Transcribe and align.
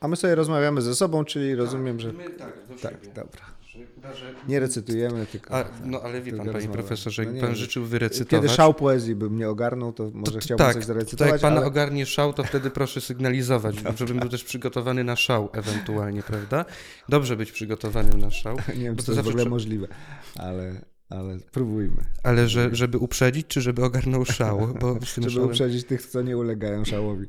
A 0.00 0.08
my 0.08 0.16
sobie 0.16 0.34
rozmawiamy 0.34 0.82
ze 0.82 0.94
sobą, 0.94 1.24
czyli 1.24 1.54
rozumiem, 1.54 2.00
że... 2.00 2.12
My 2.12 2.30
tak, 2.30 2.52
do 2.68 2.74
Tak, 2.74 2.92
siebie. 2.92 3.14
dobra. 3.14 3.40
Że 3.66 3.78
chyba, 3.94 4.14
że... 4.14 4.34
Nie 4.48 4.60
recytujemy, 4.60 5.26
tylko... 5.26 5.54
A, 5.54 5.64
no 5.84 6.00
ale 6.00 6.20
wie 6.22 6.30
pan, 6.32 6.38
panie 6.40 6.52
rozmawiamy. 6.52 6.72
profesorze, 6.74 7.22
No 7.22 7.26
jak 7.28 7.34
nie 7.34 7.40
pan 7.40 7.54
życzył 7.56 7.84
wyrecytować... 7.84 8.42
Kiedy 8.42 8.56
szał 8.56 8.74
poezji 8.74 9.14
by 9.14 9.30
mnie 9.30 9.48
ogarnął, 9.48 9.92
to 9.92 10.10
może 10.14 10.32
to, 10.32 10.38
chciałbym 10.38 10.66
tak, 10.66 10.74
coś 10.74 10.82
to 10.82 10.86
zarecytować, 10.86 11.32
jak 11.32 11.40
pan 11.40 11.56
ale... 11.56 11.66
ogarnie 11.66 12.06
szał, 12.06 12.32
to 12.32 12.44
wtedy 12.44 12.70
proszę 12.70 13.00
sygnalizować, 13.00 13.76
żebym 13.98 14.18
był 14.18 14.28
też 14.28 14.44
przygotowany 14.44 15.04
na 15.04 15.16
szał 15.16 15.48
ewentualnie, 15.52 16.22
prawda? 16.22 16.64
Dobrze 17.08 17.36
być 17.36 17.52
przygotowanym 17.52 18.20
na 18.20 18.30
szał. 18.30 18.56
Nie 18.76 18.82
wiem, 18.84 18.94
bo 18.94 19.00
czy 19.02 19.06
to 19.06 19.12
to 19.12 19.18
jest 19.18 19.24
w 19.24 19.28
ogóle 19.28 19.44
przy- 19.44 19.50
możliwe, 19.50 19.88
ale, 20.36 20.80
ale 21.10 21.38
spróbujmy. 21.40 22.04
Ale 22.22 22.48
że, 22.48 22.68
żeby 22.72 22.98
uprzedzić, 22.98 23.46
czy 23.46 23.60
żeby 23.60 23.84
ogarnął 23.84 24.24
szał? 24.24 24.74
Bo 24.80 24.98
Żeby 25.16 25.30
szałem... 25.30 25.48
uprzedzić 25.48 25.84
tych, 25.86 26.06
co 26.06 26.22
nie 26.22 26.36
ulegają 26.36 26.84
szałowi. 26.84 27.26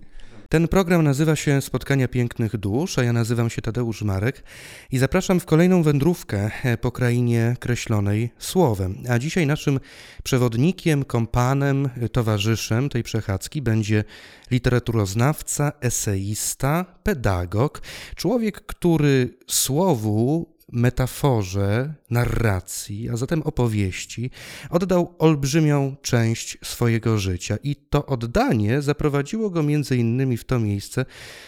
Ten 0.52 0.68
program 0.68 1.04
nazywa 1.04 1.36
się 1.36 1.61
Spotkania 1.61 2.07
Pięknych 2.07 2.57
Dusz, 2.57 3.00
a 3.00 3.04
ja 3.04 3.13
nazywam 3.13 3.50
się 3.50 3.61
Tadeusz 3.61 4.02
Marek 4.02 4.43
i 4.92 4.97
zapraszam 4.97 5.39
w 5.39 5.46
kolejną 5.46 5.83
wędrówkę 5.83 6.51
e, 6.64 6.78
po 6.78 6.92
krainie 6.92 7.56
kreślonej 7.60 8.29
słowem. 8.39 9.04
A 9.09 9.20
dzisiaj 9.20 9.47
naszym 9.47 9.79
przewodnikiem, 10.23 11.06
kompanem, 11.06 11.89
e, 12.01 12.09
towarzyszem 12.09 12.89
tej 12.89 13.04
przechadzki 13.04 13.61
będzie 13.61 14.04
literaturoznawca, 14.51 15.71
eseista, 15.82 16.86
pedagog, 17.04 17.81
człowiek, 18.15 18.61
który 18.61 19.37
słowu 19.47 20.56
metaforze, 20.71 21.93
narracji, 22.09 23.09
a 23.09 23.18
zatem 23.18 23.41
opowieści, 23.41 24.32
oddał 24.69 25.15
olbrzymią 25.19 25.95
część 26.01 26.57
swojego 26.64 27.18
życia. 27.18 27.57
I 27.64 27.75
to 27.75 28.05
oddanie 28.05 28.82
zaprowadziło 28.82 29.50
go 29.50 29.64
między 29.64 29.97
innymi 29.97 30.37
w 30.37 30.43
to 30.43 30.59
miejsce, 30.59 31.05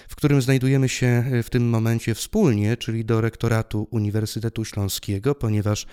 w 0.07 0.15
którym 0.15 0.41
znajdujemy 0.41 0.89
się 0.89 1.23
w 1.43 1.49
tym 1.49 1.69
momencie 1.69 2.15
wspólnie, 2.15 2.77
czyli 2.77 3.05
do 3.05 3.21
rektoratu 3.21 3.87
Uniwersytetu 3.91 4.65
Śląskiego, 4.65 5.35
ponieważ 5.35 5.83
e, 5.83 5.87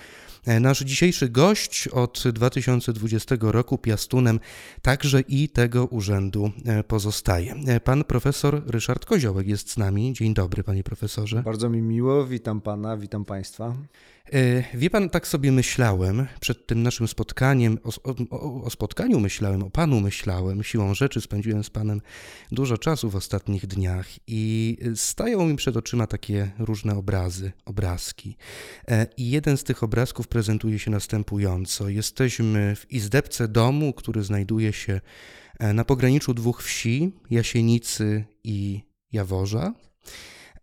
nasz 0.60 0.80
dzisiejszy 0.80 1.28
gość 1.28 1.88
od 1.88 2.24
2020 2.32 3.36
roku 3.40 3.78
piastunem 3.78 4.40
także 4.82 5.20
i 5.20 5.48
tego 5.48 5.86
urzędu 5.86 6.50
e, 6.64 6.84
pozostaje. 6.84 7.54
E, 7.66 7.80
Pan 7.80 8.04
profesor 8.04 8.62
Ryszard 8.66 9.04
Koziołek 9.04 9.46
jest 9.46 9.70
z 9.70 9.76
nami. 9.76 10.12
Dzień 10.12 10.34
dobry, 10.34 10.64
panie 10.64 10.84
profesorze. 10.84 11.42
Bardzo 11.42 11.70
mi 11.70 11.82
miło, 11.82 12.26
witam 12.26 12.60
pana, 12.60 12.96
witam 12.96 13.24
państwa. 13.24 13.74
E, 14.32 14.64
Wie 14.78 14.90
pan, 14.90 15.10
tak 15.10 15.28
sobie 15.28 15.52
myślałem 15.52 16.26
przed 16.40 16.66
tym 16.66 16.82
naszym 16.82 17.08
spotkaniem, 17.08 17.78
o, 17.84 18.12
o, 18.30 18.64
o 18.64 18.70
spotkaniu 18.70 19.20
myślałem, 19.20 19.62
o 19.62 19.70
panu 19.70 20.00
myślałem, 20.00 20.62
siłą 20.62 20.94
rzeczy 20.94 21.20
spędziłem 21.20 21.64
z 21.64 21.70
panem 21.70 22.00
dużo 22.52 22.78
czasu 22.78 23.10
w 23.10 23.16
ostatnich 23.16 23.66
dniach 23.66 24.06
i 24.26 24.76
stają 24.94 25.46
mi 25.46 25.56
przed 25.56 25.76
oczyma 25.76 26.06
takie 26.06 26.50
różne 26.58 26.96
obrazy, 26.96 27.52
obrazki. 27.64 28.36
E, 28.88 29.06
I 29.16 29.30
jeden 29.30 29.56
z 29.56 29.64
tych 29.64 29.82
obrazków 29.82 30.28
prezentuje 30.28 30.78
się 30.78 30.90
następująco. 30.90 31.88
Jesteśmy 31.88 32.76
w 32.76 32.92
izdebce 32.92 33.48
domu, 33.48 33.92
który 33.92 34.22
znajduje 34.22 34.72
się 34.72 35.00
e, 35.58 35.72
na 35.72 35.84
pograniczu 35.84 36.34
dwóch 36.34 36.62
wsi, 36.62 37.12
Jasienicy 37.30 38.24
i 38.44 38.80
Jaworza. 39.12 39.74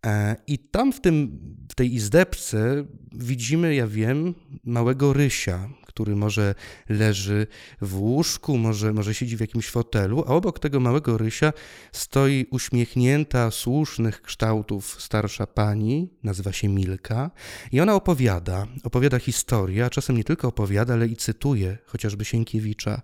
E, 0.05 0.35
I 0.47 0.59
tam 0.59 0.93
w, 0.93 1.01
tym, 1.01 1.39
w 1.71 1.75
tej 1.75 1.93
izdebce 1.93 2.85
widzimy, 3.11 3.75
ja 3.75 3.87
wiem, 3.87 4.33
małego 4.63 5.13
rysia, 5.13 5.69
który 5.85 6.15
może 6.15 6.55
leży 6.89 7.47
w 7.81 7.99
łóżku, 7.99 8.57
może, 8.57 8.93
może 8.93 9.13
siedzi 9.13 9.37
w 9.37 9.39
jakimś 9.39 9.69
fotelu, 9.69 10.23
a 10.27 10.29
obok 10.29 10.59
tego 10.59 10.79
małego 10.79 11.17
rysia 11.17 11.53
stoi 11.91 12.45
uśmiechnięta, 12.51 13.51
słusznych 13.51 14.21
kształtów 14.21 15.01
starsza 15.01 15.47
pani, 15.47 16.09
nazywa 16.23 16.53
się 16.53 16.67
Milka, 16.69 17.31
i 17.71 17.79
ona 17.79 17.95
opowiada, 17.95 18.67
opowiada 18.83 19.19
historię, 19.19 19.85
a 19.85 19.89
czasem 19.89 20.17
nie 20.17 20.23
tylko 20.23 20.47
opowiada, 20.47 20.93
ale 20.93 21.07
i 21.07 21.15
cytuje 21.15 21.77
chociażby 21.85 22.25
Sienkiewicza. 22.25 23.01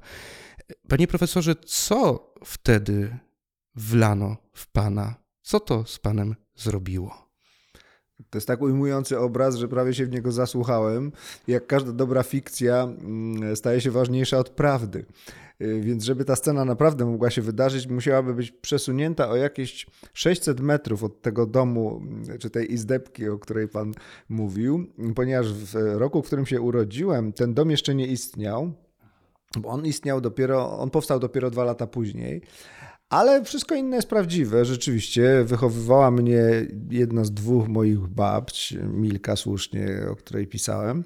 Panie 0.88 1.08
profesorze, 1.08 1.56
co 1.56 2.34
wtedy 2.46 3.18
wlano 3.76 4.38
w 4.54 4.68
pana? 4.68 5.16
Co 5.42 5.60
to 5.60 5.86
z 5.86 6.00
panem 6.00 6.36
zrobiło? 6.56 7.32
To 8.30 8.38
jest 8.38 8.48
tak 8.48 8.62
ujmujący 8.62 9.20
obraz, 9.20 9.56
że 9.56 9.68
prawie 9.68 9.94
się 9.94 10.06
w 10.06 10.12
niego 10.12 10.32
zasłuchałem. 10.32 11.12
Jak 11.48 11.68
każda 11.68 11.92
dobra 11.92 12.24
fikcja 12.24 12.84
mm, 12.84 13.56
staje 13.56 13.82
się 13.82 13.92
ważniejsza 13.92 14.38
od 14.38 14.50
prawdy. 14.50 15.06
Y, 15.62 15.82
Więc 15.82 16.04
żeby 16.04 16.26
ta 16.26 16.36
scena 16.36 16.66
naprawdę 16.66 17.06
mogła 17.06 17.30
się 17.30 17.42
wydarzyć, 17.42 17.88
musiałaby 17.88 18.34
być 18.34 18.52
przesunięta 18.52 19.30
o 19.30 19.36
jakieś 19.36 19.88
600 20.14 20.60
metrów 20.60 21.04
od 21.04 21.22
tego 21.22 21.46
domu, 21.46 22.02
mm, 22.02 22.40
czy 22.40 22.50
tej 22.50 22.74
izdebki, 22.74 23.30
o 23.30 23.40
której 23.40 23.68
pan 23.68 23.94
mówił, 24.30 24.88
ponieważ 25.16 25.54
w 25.54 25.76
roku, 25.76 26.22
w 26.22 26.26
którym 26.26 26.46
się 26.46 26.62
urodziłem, 26.62 27.34
ten 27.34 27.54
dom 27.54 27.72
jeszcze 27.72 27.96
nie 27.96 28.08
istniał, 28.08 28.74
bo 29.58 29.70
on 29.70 29.86
istniał 29.86 30.22
dopiero, 30.22 30.80
on 30.80 30.90
powstał 30.90 31.20
dopiero 31.20 31.50
dwa 31.50 31.64
lata 31.64 31.88
później. 31.88 32.42
Ale 33.12 33.44
wszystko 33.44 33.76
inne 33.76 33.96
jest 33.96 34.10
prawdziwe. 34.10 34.66
Rzeczywiście 34.66 35.44
wychowywała 35.44 36.12
mnie 36.12 36.42
jedna 36.90 37.24
z 37.24 37.32
dwóch 37.32 37.68
moich 37.68 38.00
babć, 38.00 38.74
Milka 38.94 39.36
słusznie, 39.36 39.88
o 40.12 40.16
której 40.16 40.48
pisałem, 40.48 41.04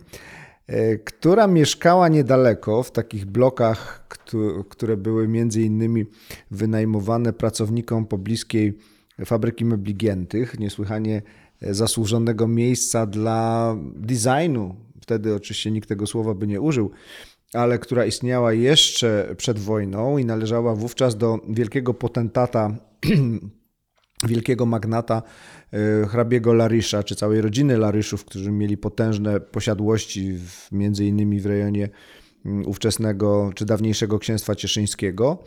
e, 0.67 0.97
która 0.97 1.47
mieszkała 1.47 2.07
niedaleko 2.07 2.83
w 2.83 2.91
takich 2.91 3.25
blokach, 3.25 4.07
któ- 4.07 4.63
które 4.69 4.97
były 4.97 5.27
między 5.27 5.61
innymi 5.61 6.05
wynajmowane 6.51 7.33
pracownikom 7.33 8.05
pobliskiej 8.05 8.77
fabryki 9.25 9.65
mebli 9.65 9.95
Giętych, 9.95 10.59
niesłychanie 10.59 11.21
e, 11.61 11.73
zasłużonego 11.73 12.47
miejsca 12.47 13.05
dla 13.05 13.75
designu. 13.95 14.75
Wtedy 15.01 15.35
oczywiście 15.35 15.71
nikt 15.71 15.89
tego 15.89 16.07
słowa 16.07 16.33
by 16.33 16.47
nie 16.47 16.61
użył 16.61 16.91
ale 17.53 17.79
która 17.79 18.05
istniała 18.05 18.53
jeszcze 18.53 19.35
przed 19.37 19.59
wojną 19.59 20.17
i 20.17 20.25
należała 20.25 20.75
wówczas 20.75 21.17
do 21.17 21.39
wielkiego 21.49 21.93
potentata, 21.93 22.75
wielkiego 24.27 24.65
magnata 24.65 25.21
e, 25.73 26.07
hrabiego 26.07 26.53
Larysza, 26.53 27.03
czy 27.03 27.15
całej 27.15 27.41
rodziny 27.41 27.77
Laryszów, 27.77 28.25
którzy 28.25 28.51
mieli 28.51 28.77
potężne 28.77 29.39
posiadłości, 29.39 30.33
w, 30.33 30.71
między 30.71 31.05
innymi 31.05 31.39
w 31.39 31.45
rejonie 31.45 31.89
mm, 32.45 32.67
ówczesnego 32.67 33.51
czy 33.55 33.65
dawniejszego 33.65 34.19
księstwa 34.19 34.55
cieszyńskiego. 34.55 35.43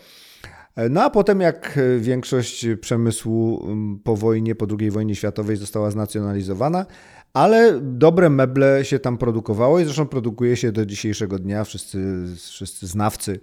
E, 0.76 0.88
No 0.88 1.02
a 1.02 1.10
potem, 1.10 1.40
jak 1.40 1.78
e, 1.78 1.98
większość 1.98 2.66
przemysłu 2.80 3.64
mm, 3.64 3.98
po 4.04 4.16
wojnie, 4.16 4.54
po 4.54 4.66
II 4.80 4.90
wojnie 4.90 5.14
światowej 5.14 5.56
została 5.56 5.90
znacjonalizowana, 5.90 6.86
ale 7.32 7.80
dobre 7.82 8.30
meble 8.30 8.84
się 8.84 8.98
tam 8.98 9.18
produkowało 9.18 9.80
i 9.80 9.84
zresztą 9.84 10.06
produkuje 10.06 10.56
się 10.56 10.72
do 10.72 10.86
dzisiejszego 10.86 11.38
dnia. 11.38 11.64
Wszyscy, 11.64 12.24
wszyscy 12.36 12.86
znawcy 12.86 13.40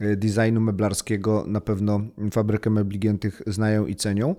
e, 0.00 0.16
designu 0.16 0.60
meblarskiego 0.60 1.44
na 1.46 1.60
pewno 1.60 2.00
fabrykę 2.32 2.70
mebli 2.70 2.98
Giętych 2.98 3.42
znają 3.46 3.86
i 3.86 3.96
cenią. 3.96 4.34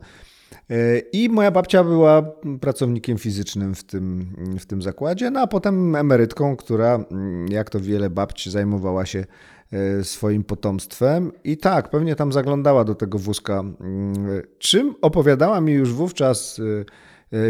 E, 0.69 0.99
I 0.99 1.29
moja 1.29 1.51
babcia 1.51 1.83
była 1.83 2.21
pracownikiem 2.61 3.17
fizycznym 3.17 3.75
w 3.75 3.83
tym, 3.83 4.35
w 4.59 4.65
tym 4.65 4.81
zakładzie, 4.81 5.31
no 5.31 5.39
a 5.39 5.47
potem 5.47 5.95
emerytką, 5.95 6.55
która, 6.55 6.95
mm, 6.95 7.47
jak 7.47 7.69
to 7.69 7.79
wiele 7.79 8.09
babci, 8.09 8.51
zajmowała 8.51 9.05
się 9.05 9.25
e, 9.71 10.03
swoim 10.03 10.43
potomstwem. 10.43 11.31
I 11.43 11.57
tak, 11.57 11.89
pewnie 11.89 12.15
tam 12.15 12.33
zaglądała 12.33 12.83
do 12.83 12.95
tego 12.95 13.17
wózka. 13.17 13.59
Mm, 13.59 14.41
Czym 14.59 14.95
opowiadała 15.01 15.61
mi 15.61 15.73
już 15.73 15.93
wówczas 15.93 16.61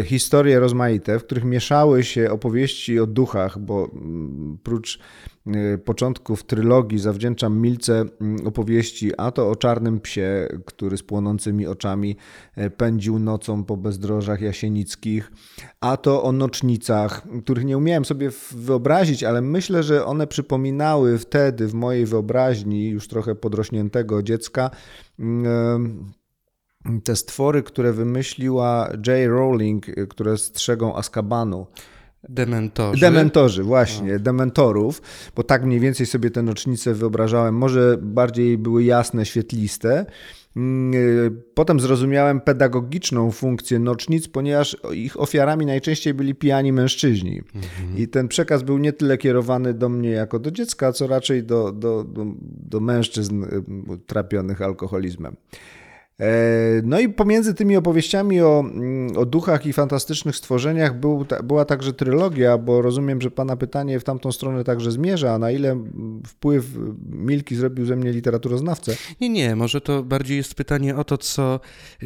historie 0.04 0.60
rozmaite, 0.60 1.18
w 1.18 1.24
których 1.24 1.44
mieszały 1.44 2.04
się 2.04 2.30
opowieści 2.30 3.00
o 3.00 3.06
duchach, 3.06 3.58
bo 3.58 3.90
mm, 3.92 4.58
prócz 4.62 4.98
e, 5.46 5.78
początków 5.78 6.44
trylogii 6.44 6.98
zawdzięczam 6.98 7.58
Milce 7.58 8.04
mm, 8.20 8.46
opowieści, 8.46 9.12
a 9.16 9.30
to 9.30 9.50
o 9.50 9.56
czarnym 9.56 10.00
psie, 10.00 10.48
który 10.64 10.96
z 10.96 11.02
płonącymi 11.02 11.66
oczami 11.66 12.16
e, 12.56 12.70
pędził 12.70 13.18
nocą 13.18 13.64
po 13.64 13.76
bezdrożach 13.76 14.40
jasienickich, 14.40 15.32
a 15.80 15.96
to 15.96 16.22
o 16.22 16.32
nocznicach, 16.32 17.22
których 17.42 17.64
nie 17.64 17.78
umiałem 17.78 18.04
sobie 18.04 18.30
wyobrazić, 18.50 19.24
ale 19.24 19.40
myślę, 19.40 19.82
że 19.82 20.06
one 20.06 20.26
przypominały 20.26 21.18
wtedy 21.18 21.68
w 21.68 21.74
mojej 21.74 22.06
wyobraźni 22.06 22.88
już 22.88 23.08
trochę 23.08 23.34
podrośniętego 23.34 24.22
dziecka 24.22 24.70
mm, 25.18 25.46
e, 25.46 26.17
te 27.04 27.16
stwory, 27.16 27.62
które 27.62 27.92
wymyśliła 27.92 28.88
J. 29.06 29.28
Rowling, 29.28 29.88
y, 29.88 30.06
które 30.06 30.38
strzegą 30.38 30.96
Azkabanu. 30.96 31.66
Dementorzy. 32.28 33.00
Dementorzy, 33.00 33.62
właśnie, 33.62 34.18
dementorów, 34.18 35.02
bo 35.36 35.42
tak 35.42 35.64
mniej 35.64 35.80
więcej 35.80 36.06
sobie 36.06 36.30
te 36.30 36.42
nocznice 36.42 36.94
wyobrażałem. 36.94 37.54
Może 37.54 37.98
bardziej 38.02 38.58
były 38.58 38.84
jasne, 38.84 39.26
świetliste. 39.26 40.06
Mm, 40.56 40.94
y, 40.94 41.30
Potem 41.54 41.80
zrozumiałem 41.80 42.40
pedagogiczną 42.40 43.30
funkcję 43.30 43.78
nocznic, 43.78 44.28
ponieważ 44.28 44.76
ich 44.92 45.20
ofiarami 45.20 45.66
najczęściej 45.66 46.14
byli 46.14 46.34
pijani 46.34 46.72
mężczyźni. 46.72 47.42
I 47.96 48.08
ten 48.08 48.28
przekaz 48.28 48.62
był 48.62 48.78
nie 48.78 48.92
tyle 48.92 49.18
kierowany 49.18 49.74
do 49.74 49.88
mnie 49.88 50.10
jako 50.10 50.38
do 50.38 50.50
dziecka, 50.50 50.92
co 50.92 51.06
raczej 51.06 51.44
do, 51.44 51.72
do, 51.72 52.04
do, 52.04 52.26
do 52.70 52.80
mężczyzn 52.80 53.44
y, 53.44 53.48
trapionych 54.06 54.62
alkoholizmem. 54.62 55.36
No 56.82 57.00
i 57.00 57.08
pomiędzy 57.08 57.54
tymi 57.54 57.76
opowieściami 57.76 58.40
o, 58.40 58.60
mm, 58.60 59.16
o 59.16 59.26
duchach 59.26 59.66
i 59.66 59.72
fantastycznych 59.72 60.36
stworzeniach 60.36 61.00
był, 61.00 61.26
była 61.44 61.64
także 61.64 61.92
trylogia, 61.92 62.58
bo 62.58 62.82
rozumiem, 62.82 63.20
że 63.20 63.30
Pana 63.30 63.56
pytanie 63.56 64.00
w 64.00 64.04
tamtą 64.04 64.32
stronę 64.32 64.64
także 64.64 64.92
zmierza, 64.92 65.34
a 65.34 65.38
na 65.38 65.50
ile 65.50 65.84
wpływ 66.26 66.64
Milki 67.10 67.56
zrobił 67.56 67.86
ze 67.86 67.96
mnie 67.96 68.12
literaturoznawcę? 68.12 68.96
Nie, 69.20 69.28
nie, 69.28 69.56
może 69.56 69.80
to 69.80 70.02
bardziej 70.02 70.36
jest 70.36 70.54
pytanie 70.54 70.96
o 70.96 71.04
to, 71.04 71.18
co, 71.18 71.60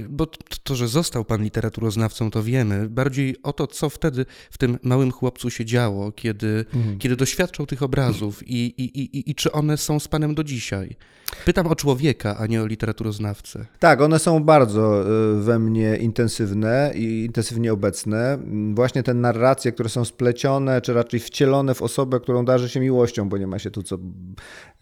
bo 0.09 0.27
to, 0.63 0.75
że 0.75 0.89
został 0.89 1.25
Pan 1.25 1.43
literaturoznawcą, 1.43 2.31
to 2.31 2.43
wiemy, 2.43 2.89
bardziej 2.89 3.43
o 3.43 3.53
to, 3.53 3.67
co 3.67 3.91
wtedy 3.91 4.27
w 4.51 4.59
tym 4.59 4.79
małym 4.83 5.13
chłopcu 5.13 5.51
się 5.51 5.65
działo, 5.65 6.13
kiedy, 6.13 6.65
mhm. 6.75 6.99
kiedy 6.99 7.17
doświadczał 7.17 7.67
tych 7.67 7.83
obrazów 7.83 8.49
i, 8.49 8.67
i, 8.67 9.01
i, 9.01 9.31
i 9.31 9.35
czy 9.35 9.53
one 9.53 9.77
są 9.77 10.01
z 10.01 10.09
Panem 10.09 10.35
do 10.35 10.45
dzisiaj. 10.45 10.97
Pytam 11.45 11.67
o 11.67 11.77
człowieka, 11.77 12.37
a 12.39 12.47
nie 12.47 12.63
o 12.63 12.67
literaturoznawcę. 12.67 13.67
Tak, 13.79 14.01
one 14.05 14.19
są 14.19 14.45
bardzo 14.45 15.01
e, 15.01 15.05
we 15.41 15.59
mnie 15.59 15.97
intensywne 15.97 16.93
i 16.95 17.25
intensywnie 17.25 17.73
obecne. 17.73 18.39
Właśnie 18.75 19.03
te 19.03 19.15
narracje, 19.15 19.73
które 19.73 19.89
są 19.89 20.05
splecione, 20.05 20.81
czy 20.81 20.93
raczej 20.93 21.21
wcielone 21.21 21.75
w 21.75 21.83
osobę, 21.83 22.21
którą 22.21 22.45
darzy 22.45 22.69
się 22.69 22.81
miłością, 22.81 23.29
bo 23.29 23.39
nie 23.39 23.47
ma 23.47 23.59
się 23.59 23.71
tu 23.71 23.83
co 23.83 23.99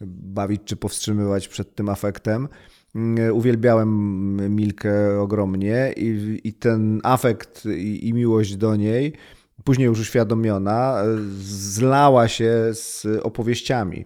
bawić 0.01 0.61
czy 0.65 0.75
powstrzymywać 0.75 1.47
przed 1.47 1.75
tym 1.75 1.89
afektem. 1.89 2.47
Mm, 2.95 3.35
uwielbiałem 3.35 4.55
Milkę 4.55 5.21
ogromnie 5.21 5.93
i, 5.97 6.39
i 6.43 6.53
ten 6.53 7.01
afekt 7.03 7.65
i, 7.65 8.07
i 8.07 8.13
miłość 8.13 8.55
do 8.55 8.75
niej 8.75 9.13
później 9.63 9.85
już 9.85 9.99
uświadomiona, 9.99 11.03
zlała 11.43 12.27
się 12.27 12.53
z 12.73 13.07
opowieściami. 13.23 14.05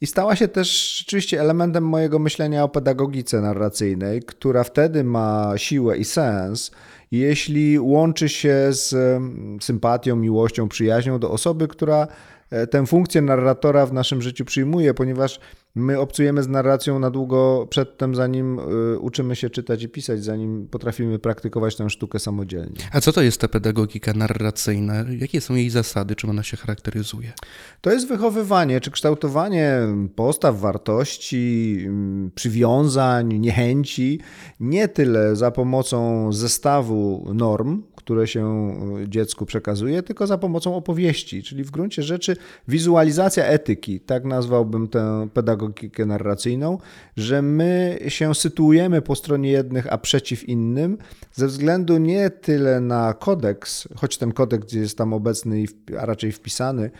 I 0.00 0.06
stała 0.06 0.36
się 0.36 0.48
też 0.48 0.98
rzeczywiście 0.98 1.40
elementem 1.40 1.84
mojego 1.84 2.18
myślenia 2.18 2.64
o 2.64 2.68
pedagogice 2.68 3.40
narracyjnej, 3.40 4.22
która 4.22 4.64
wtedy 4.64 5.04
ma 5.04 5.52
siłę 5.56 5.98
i 5.98 6.04
sens, 6.04 6.70
jeśli 7.10 7.78
łączy 7.78 8.28
się 8.28 8.68
z 8.70 8.92
mm, 8.92 9.58
sympatią, 9.62 10.16
miłością, 10.16 10.68
przyjaźnią 10.68 11.18
do 11.18 11.30
osoby, 11.30 11.68
która 11.68 12.06
e, 12.50 12.66
tę 12.66 12.86
funkcję 12.86 13.22
narratora 13.22 13.86
w 13.86 13.92
naszym 13.92 14.22
życiu 14.22 14.44
przyjmuje, 14.44 14.94
ponieważ 14.94 15.40
My 15.76 16.00
obcujemy 16.00 16.42
z 16.42 16.48
narracją 16.48 16.98
na 16.98 17.10
długo 17.10 17.66
przedtem, 17.70 18.14
zanim 18.14 18.58
y, 18.58 18.98
uczymy 18.98 19.36
się 19.36 19.50
czytać 19.50 19.82
i 19.82 19.88
pisać, 19.88 20.24
zanim 20.24 20.68
potrafimy 20.68 21.18
praktykować 21.18 21.76
tę 21.76 21.90
sztukę 21.90 22.18
samodzielnie. 22.18 22.76
A 22.92 23.00
co 23.00 23.12
to 23.12 23.22
jest 23.22 23.40
ta 23.40 23.48
pedagogika 23.48 24.12
narracyjna? 24.12 24.94
Jakie 25.18 25.40
są 25.40 25.54
jej 25.54 25.70
zasady? 25.70 26.16
Czym 26.16 26.30
ona 26.30 26.42
się 26.42 26.56
charakteryzuje? 26.56 27.32
To 27.80 27.92
jest 27.92 28.08
wychowywanie 28.08 28.80
czy 28.80 28.90
kształtowanie 28.90 29.78
postaw, 30.14 30.60
wartości, 30.60 31.76
mm, 31.86 32.30
przywiązań, 32.34 33.38
niechęci, 33.38 34.20
nie 34.60 34.88
tyle 34.88 35.36
za 35.36 35.50
pomocą 35.50 36.32
zestawu 36.32 37.30
norm, 37.34 37.82
które 37.96 38.26
się 38.26 38.74
e, 39.02 39.08
dziecku 39.08 39.46
przekazuje, 39.46 40.02
tylko 40.02 40.26
za 40.26 40.38
pomocą 40.38 40.76
opowieści, 40.76 41.42
czyli 41.42 41.64
w 41.64 41.70
gruncie 41.70 42.02
rzeczy 42.02 42.36
wizualizacja 42.68 43.44
etyki, 43.44 44.00
tak 44.00 44.24
nazwałbym 44.24 44.88
tę 44.88 45.28
pedagogikę 45.34 45.63
narracyjną, 46.06 46.78
że 47.16 47.42
my 47.42 47.98
się 48.08 48.34
sytuujemy 48.34 49.02
po 49.02 49.14
stronie 49.14 49.50
jednych, 49.50 49.92
a 49.92 49.98
przeciw 49.98 50.48
innym, 50.48 50.98
ze 51.32 51.46
względu 51.46 51.98
nie 51.98 52.30
tyle 52.30 52.80
na 52.80 53.14
kodeks, 53.14 53.88
choć 53.96 54.18
ten 54.18 54.32
kodeks 54.32 54.72
jest 54.72 54.98
tam 54.98 55.12
obecny, 55.12 55.64
a 56.00 56.06
raczej 56.06 56.32
wpisany, 56.32 56.90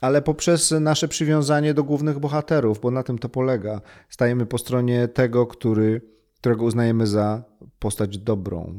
ale 0.00 0.22
poprzez 0.22 0.70
nasze 0.70 1.08
przywiązanie 1.08 1.74
do 1.74 1.84
głównych 1.84 2.18
bohaterów, 2.18 2.80
bo 2.80 2.90
na 2.90 3.02
tym 3.02 3.18
to 3.18 3.28
polega. 3.28 3.80
Stajemy 4.08 4.46
po 4.46 4.58
stronie 4.58 5.08
tego, 5.08 5.46
który, 5.46 6.00
którego 6.38 6.64
uznajemy 6.64 7.06
za 7.06 7.42
postać 7.78 8.18
dobrą 8.18 8.74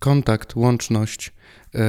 kontakt, 0.00 0.56
łączność 0.56 1.32
yy, 1.74 1.80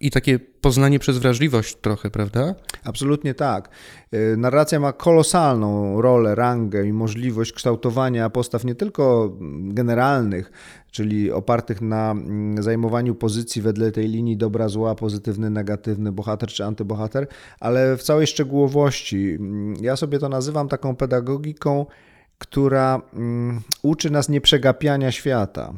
i 0.00 0.10
takie 0.10 0.40
poznanie 0.60 0.98
przez 0.98 1.18
wrażliwość 1.18 1.76
trochę, 1.76 2.10
prawda? 2.10 2.54
Absolutnie 2.84 3.34
tak. 3.34 3.68
E, 4.12 4.36
narracja 4.36 4.80
ma 4.80 4.92
kolosalną 4.92 6.00
rolę, 6.02 6.34
rangę 6.34 6.86
i 6.86 6.92
możliwość 6.92 7.52
kształtowania 7.52 8.30
postaw 8.30 8.64
nie 8.64 8.74
tylko 8.74 9.32
generalnych, 9.60 10.50
czyli 10.90 11.32
opartych 11.32 11.80
na 11.80 12.10
mm, 12.10 12.62
zajmowaniu 12.62 13.14
pozycji 13.14 13.62
wedle 13.62 13.92
tej 13.92 14.08
linii 14.08 14.36
dobra, 14.36 14.68
zła, 14.68 14.94
pozytywny, 14.94 15.50
negatywny, 15.50 16.12
bohater 16.12 16.48
czy 16.48 16.64
antybohater, 16.64 17.26
ale 17.60 17.96
w 17.96 18.02
całej 18.02 18.26
szczegółowości. 18.26 19.36
Mm, 19.40 19.74
ja 19.80 19.96
sobie 19.96 20.18
to 20.18 20.28
nazywam 20.28 20.68
taką 20.68 20.96
pedagogiką, 20.96 21.86
która 22.38 23.02
mm, 23.14 23.60
uczy 23.82 24.10
nas 24.10 24.28
nieprzegapiania 24.28 25.12
świata. 25.12 25.72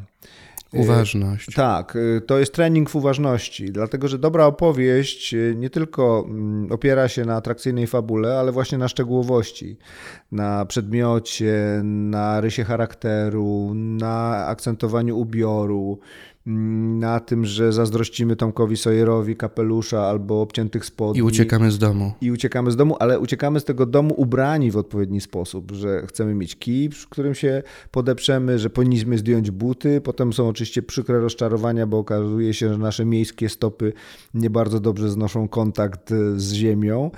Uważność. 0.75 1.55
Tak, 1.55 1.97
y, 1.97 2.21
to 2.27 2.39
jest 2.39 2.55
trening 2.55 2.91
w 2.91 2.97
uważności, 2.97 3.73
dlatego 3.73 4.09
że 4.09 4.19
dobra 4.19 4.47
opowieść 4.47 5.35
y, 5.35 5.55
nie 5.57 5.71
tylko 5.71 6.25
mm, 6.29 6.73
opiera 6.73 7.09
się 7.09 7.25
na 7.25 7.37
atrakcyjnej 7.37 7.87
fabule, 7.87 8.39
ale 8.39 8.53
właśnie 8.53 8.79
na 8.79 8.89
szczegółowości, 8.89 9.77
na 10.33 10.65
przedmiocie, 10.65 11.81
na 11.85 12.41
rysie 12.41 12.65
charakteru, 12.65 13.73
na 13.75 14.47
akcentowaniu 14.47 15.19
ubioru, 15.19 15.99
na 16.47 17.21
tym, 17.21 17.45
że 17.45 17.73
zazdrościmy 17.73 18.37
Tomkowi 18.37 18.77
Sayerowi 18.77 19.37
kapelusza 19.37 20.03
albo 20.03 20.43
obciętych 20.43 20.85
spodni. 20.85 21.19
I 21.19 21.23
uciekamy 21.23 21.71
z 21.71 21.79
domu. 21.79 22.13
I 22.21 22.31
uciekamy 22.31 22.71
z 22.71 22.77
domu, 22.77 22.97
ale 23.01 23.21
uciekamy 23.21 23.61
z 23.61 23.65
tego 23.65 23.87
domu 23.87 24.15
ubrani 24.17 24.71
w 24.71 24.77
odpowiedni 24.77 25.21
sposób, 25.21 25.73
że 25.73 26.07
chcemy 26.07 26.35
mieć 26.35 26.57
kij, 26.57 26.89
w 26.91 27.09
którym 27.09 27.35
się 27.35 27.63
podeprzemy, 27.91 28.59
że 28.59 28.71
powinniśmy 28.71 29.19
zdjąć 29.19 29.51
buty. 29.51 30.01
Potem 30.01 30.33
są 30.33 30.49
oczywiście 30.49 30.83
przykre 30.83 31.21
rozczarowania, 31.21 31.87
bo 31.87 31.99
okazuje 31.99 32.55
się, 32.55 32.73
że 32.73 32.79
nasze 32.79 33.05
miejskie 33.05 33.49
stopy 33.49 33.93
nie 34.35 34.51
bardzo 34.51 34.81
dobrze 34.81 35.11
znoszą 35.11 35.49
kontakt 35.49 36.11
z 36.37 36.53
ziemią 36.53 37.11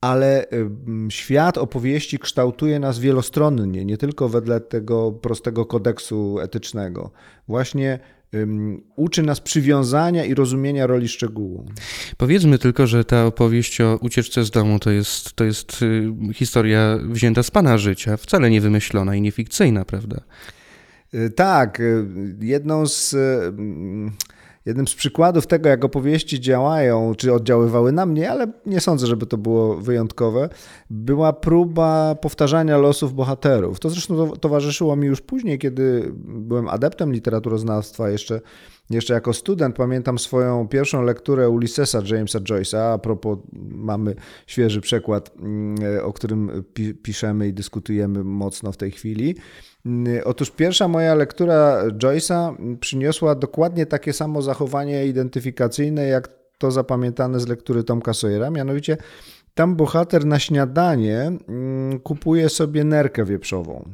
ale 0.00 0.46
świat 1.08 1.58
opowieści 1.58 2.18
kształtuje 2.18 2.78
nas 2.78 2.98
wielostronnie, 2.98 3.84
nie 3.84 3.98
tylko 3.98 4.28
wedle 4.28 4.60
tego 4.60 5.12
prostego 5.12 5.66
kodeksu 5.66 6.38
etycznego. 6.38 7.10
Właśnie 7.48 7.98
uczy 8.96 9.22
nas 9.22 9.40
przywiązania 9.40 10.24
i 10.24 10.34
rozumienia 10.34 10.86
roli 10.86 11.08
szczegółu. 11.08 11.64
Powiedzmy 12.16 12.58
tylko, 12.58 12.86
że 12.86 13.04
ta 13.04 13.26
opowieść 13.26 13.80
o 13.80 13.98
ucieczce 14.00 14.44
z 14.44 14.50
domu 14.50 14.78
to 14.78 14.90
jest, 14.90 15.32
to 15.32 15.44
jest 15.44 15.82
y, 15.82 16.12
historia 16.34 16.98
wzięta 17.02 17.42
z 17.42 17.50
Pana 17.50 17.78
życia, 17.78 18.16
wcale 18.16 18.50
nie 18.50 18.60
wymyślona 18.60 19.16
i 19.16 19.20
niefikcyjna, 19.20 19.84
prawda? 19.84 20.20
Y, 21.14 21.30
tak, 21.30 21.80
y, 21.80 22.06
jedną 22.40 22.86
z 22.86 23.16
Jednym 24.66 24.88
z 24.88 24.94
przykładów 24.94 25.46
tego, 25.46 25.68
jak 25.68 25.84
opowieści 25.84 26.40
działają, 26.40 27.14
czy 27.14 27.32
oddziaływały 27.32 27.92
na 27.92 28.06
mnie, 28.06 28.30
ale 28.30 28.46
nie 28.66 28.80
sądzę, 28.80 29.06
żeby 29.06 29.26
to 29.26 29.38
było 29.38 29.76
wyjątkowe, 29.76 30.48
była 30.90 31.32
próba 31.32 32.14
powtarzania 32.14 32.78
losów 32.78 33.14
bohaterów. 33.14 33.80
To 33.80 33.90
zresztą 33.90 34.30
towarzyszyło 34.30 34.96
mi 34.96 35.06
już 35.06 35.20
później, 35.20 35.58
kiedy 35.58 36.12
byłem 36.24 36.68
adeptem 36.68 37.12
literaturoznawstwa, 37.12 38.10
jeszcze, 38.10 38.40
jeszcze 38.90 39.14
jako 39.14 39.32
student. 39.32 39.76
Pamiętam 39.76 40.18
swoją 40.18 40.68
pierwszą 40.68 41.02
lekturę 41.02 41.50
Ulyssesa 41.50 42.02
Jamesa 42.06 42.40
Joyce'a. 42.40 42.92
A 42.94 42.98
propos, 42.98 43.38
mamy 43.70 44.14
świeży 44.46 44.80
przekład, 44.80 45.30
mm, 45.38 45.76
o 46.02 46.12
którym 46.12 46.64
piszemy 47.02 47.48
i 47.48 47.52
dyskutujemy 47.52 48.24
mocno 48.24 48.72
w 48.72 48.76
tej 48.76 48.90
chwili. 48.90 49.34
Otóż 50.24 50.50
pierwsza 50.50 50.88
moja 50.88 51.14
lektura 51.14 51.82
Joyce'a 51.88 52.54
przyniosła 52.80 53.34
dokładnie 53.34 53.86
takie 53.86 54.12
samo 54.12 54.42
zachowanie 54.42 55.06
identyfikacyjne, 55.06 56.06
jak 56.06 56.28
to 56.58 56.70
zapamiętane 56.70 57.40
z 57.40 57.48
lektury 57.48 57.84
Tomka 57.84 58.14
Sawyera, 58.14 58.50
mianowicie 58.50 58.96
tam 59.54 59.76
bohater 59.76 60.26
na 60.26 60.38
śniadanie 60.38 61.32
mm, 61.48 62.00
kupuje 62.00 62.48
sobie 62.48 62.84
nerkę 62.84 63.24
wieprzową. 63.24 63.90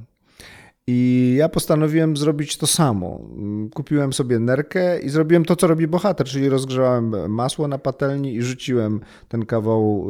I 0.89 1.35
ja 1.39 1.49
postanowiłem 1.49 2.17
zrobić 2.17 2.57
to 2.57 2.67
samo. 2.67 3.21
Kupiłem 3.75 4.13
sobie 4.13 4.39
nerkę 4.39 5.01
i 5.01 5.09
zrobiłem 5.09 5.45
to, 5.45 5.57
co 5.57 5.67
robi 5.67 5.87
bohater, 5.87 6.27
czyli 6.27 6.49
rozgrzałem 6.49 7.31
masło 7.31 7.69
na 7.69 7.79
patelni 7.79 8.35
i 8.35 8.43
rzuciłem 8.43 9.01
ten 9.29 9.47
kawał 9.47 10.07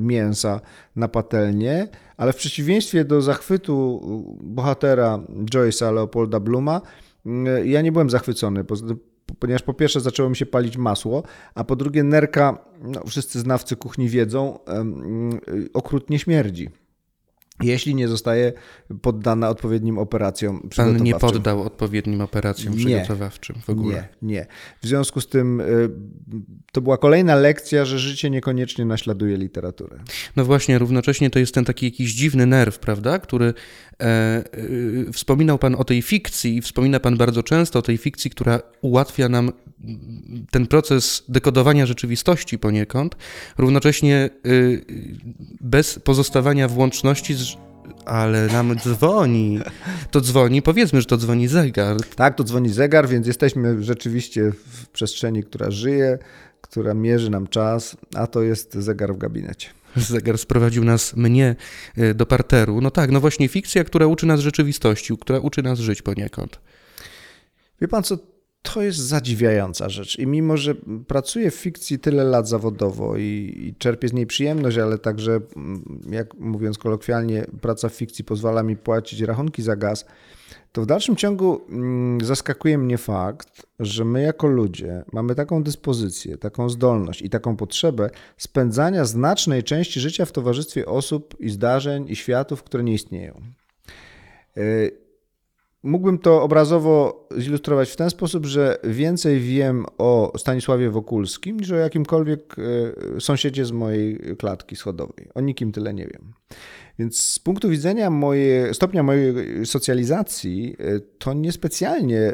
mięsa 0.00 0.60
na 0.96 1.08
patelnię, 1.08 1.88
ale 2.16 2.32
w 2.32 2.36
przeciwieństwie 2.36 3.04
do 3.04 3.22
zachwytu 3.22 4.00
bohatera 4.42 5.18
Joyce'a 5.54 5.94
Leopolda 5.94 6.40
Bluma, 6.40 6.80
ja 7.64 7.82
nie 7.82 7.92
byłem 7.92 8.10
zachwycony, 8.10 8.64
ponieważ 9.38 9.62
po 9.62 9.74
pierwsze 9.74 10.00
zaczęło 10.00 10.30
mi 10.30 10.36
się 10.36 10.46
palić 10.46 10.76
masło, 10.76 11.22
a 11.54 11.64
po 11.64 11.76
drugie 11.76 12.02
nerka, 12.02 12.64
no, 12.82 13.00
wszyscy 13.06 13.40
znawcy 13.40 13.76
kuchni 13.76 14.08
wiedzą, 14.08 14.58
okrutnie 15.74 16.18
śmierdzi 16.18 16.70
jeśli 17.62 17.94
nie 17.94 18.08
zostaje 18.08 18.52
poddana 19.02 19.48
odpowiednim 19.48 19.98
operacjom 19.98 20.68
Pan 20.76 21.02
nie 21.02 21.14
poddał 21.14 21.62
odpowiednim 21.62 22.20
operacjom 22.20 22.74
nie, 22.74 22.84
przygotowawczym 22.84 23.56
w 23.66 23.70
ogóle? 23.70 24.08
Nie, 24.22 24.34
nie. 24.34 24.46
W 24.82 24.86
związku 24.86 25.20
z 25.20 25.28
tym 25.28 25.60
y, 25.60 25.90
to 26.72 26.80
była 26.80 26.98
kolejna 26.98 27.34
lekcja, 27.34 27.84
że 27.84 27.98
życie 27.98 28.30
niekoniecznie 28.30 28.84
naśladuje 28.84 29.36
literaturę. 29.36 29.98
No 30.36 30.44
właśnie, 30.44 30.78
równocześnie 30.78 31.30
to 31.30 31.38
jest 31.38 31.54
ten 31.54 31.64
taki 31.64 31.86
jakiś 31.86 32.14
dziwny 32.14 32.46
nerw, 32.46 32.78
prawda, 32.78 33.18
który 33.18 33.54
wspominał 35.12 35.58
Pan 35.58 35.74
o 35.74 35.84
tej 35.84 36.02
fikcji 36.02 36.56
i 36.56 36.62
wspomina 36.62 37.00
Pan 37.00 37.16
bardzo 37.16 37.42
często 37.42 37.78
o 37.78 37.82
tej 37.82 37.98
fikcji, 37.98 38.30
która 38.30 38.60
ułatwia 38.80 39.28
nam 39.28 39.52
ten 40.50 40.66
proces 40.66 41.24
dekodowania 41.28 41.86
rzeczywistości 41.86 42.58
poniekąd, 42.58 43.16
równocześnie 43.58 44.30
y, 44.46 44.84
bez 45.60 45.98
pozostawania 45.98 46.68
w 46.68 46.78
łączności 46.78 47.34
z 47.34 47.56
ale 48.04 48.46
nam 48.46 48.76
dzwoni. 48.76 49.60
To 50.10 50.20
dzwoni, 50.20 50.62
powiedzmy, 50.62 51.00
że 51.00 51.06
to 51.06 51.16
dzwoni 51.16 51.48
zegar. 51.48 51.96
Tak, 52.16 52.36
to 52.36 52.44
dzwoni 52.44 52.68
zegar, 52.68 53.08
więc 53.08 53.26
jesteśmy 53.26 53.82
rzeczywiście 53.82 54.52
w 54.66 54.88
przestrzeni, 54.88 55.44
która 55.44 55.70
żyje, 55.70 56.18
która 56.60 56.94
mierzy 56.94 57.30
nam 57.30 57.46
czas, 57.46 57.96
a 58.14 58.26
to 58.26 58.42
jest 58.42 58.74
zegar 58.74 59.14
w 59.14 59.18
gabinecie. 59.18 59.68
Zegar 59.96 60.38
sprowadził 60.38 60.84
nas, 60.84 61.16
mnie, 61.16 61.56
y, 61.98 62.14
do 62.14 62.26
parteru. 62.26 62.80
No 62.80 62.90
tak, 62.90 63.10
no 63.10 63.20
właśnie 63.20 63.48
fikcja, 63.48 63.84
która 63.84 64.06
uczy 64.06 64.26
nas 64.26 64.40
rzeczywistości, 64.40 65.16
która 65.20 65.38
uczy 65.38 65.62
nas 65.62 65.78
żyć 65.78 66.02
poniekąd. 66.02 66.60
Wie 67.80 67.88
pan 67.88 68.02
co, 68.02 68.18
to 68.62 68.82
jest 68.82 68.98
zadziwiająca 68.98 69.88
rzecz. 69.88 70.18
I 70.18 70.26
mimo, 70.26 70.56
że 70.56 70.74
pracuję 71.06 71.50
w 71.50 71.54
fikcji 71.54 71.98
tyle 71.98 72.24
lat 72.24 72.48
zawodowo 72.48 73.16
i, 73.16 73.54
i, 73.56 73.74
czerpię 73.78 74.08
z 74.08 74.12
niej 74.12 74.26
przyjemność, 74.26 74.78
ale 74.78 74.98
także, 74.98 75.40
mm, 75.56 76.00
jak 76.10 76.34
mówiąc 76.34 76.78
kolokwialnie, 76.78 77.46
praca 77.60 77.88
w 77.88 77.94
fikcji 77.94 78.24
pozwala 78.24 78.62
mi 78.62 78.76
płacić 78.76 79.20
rachunki 79.20 79.62
za 79.62 79.76
gaz, 79.76 80.04
to 80.74 80.82
w 80.82 80.86
dalszym 80.86 81.16
ciągu 81.16 81.60
mm, 81.68 82.24
zaskakuje 82.24 82.78
mnie 82.78 82.98
fakt, 82.98 83.66
że 83.80 84.04
my 84.04 84.22
jako 84.22 84.46
ludzie 84.46 85.04
mamy 85.12 85.34
taką 85.34 85.62
dyspozycję, 85.62 86.38
taką 86.38 86.68
zdolność 86.68 87.22
i 87.22 87.30
taką 87.30 87.56
potrzebę 87.56 88.10
spędzania 88.36 89.04
znacznej 89.04 89.62
części 89.62 90.00
życia 90.00 90.24
w 90.24 90.32
towarzystwie 90.32 90.86
osób 90.86 91.36
i 91.40 91.50
zdarzeń 91.50 92.06
i 92.08 92.16
światów, 92.16 92.62
które 92.62 92.84
nie 92.84 92.94
istnieją. 92.94 93.40
Y, 94.56 95.04
Mógłbym 95.84 96.18
to 96.18 96.42
obrazowo 96.42 97.26
zilustrować 97.36 97.90
w 97.90 97.96
ten 97.96 98.10
sposób, 98.10 98.46
że 98.46 98.78
więcej 98.84 99.40
wiem 99.40 99.86
o 99.98 100.32
Stanisławie 100.36 100.90
Wokulskim 100.90 101.60
niż 101.60 101.70
o 101.70 101.76
jakimkolwiek 101.76 102.56
e, 103.16 103.20
sąsiedzie 103.20 103.64
z 103.64 103.72
mojej 103.72 104.18
klatki 104.38 104.76
schodowej. 104.76 105.28
O 105.34 105.40
nikim 105.40 105.72
tyle 105.72 105.94
nie 105.94 106.06
wiem. 106.06 106.32
Więc 106.98 107.18
z 107.18 107.38
punktu 107.38 107.70
widzenia 107.70 108.10
moje, 108.10 108.74
stopnia 108.74 109.02
mojej 109.02 109.34
socjalizacji, 109.66 110.76
e, 110.78 111.00
to 111.00 111.32
niespecjalnie 111.32 112.32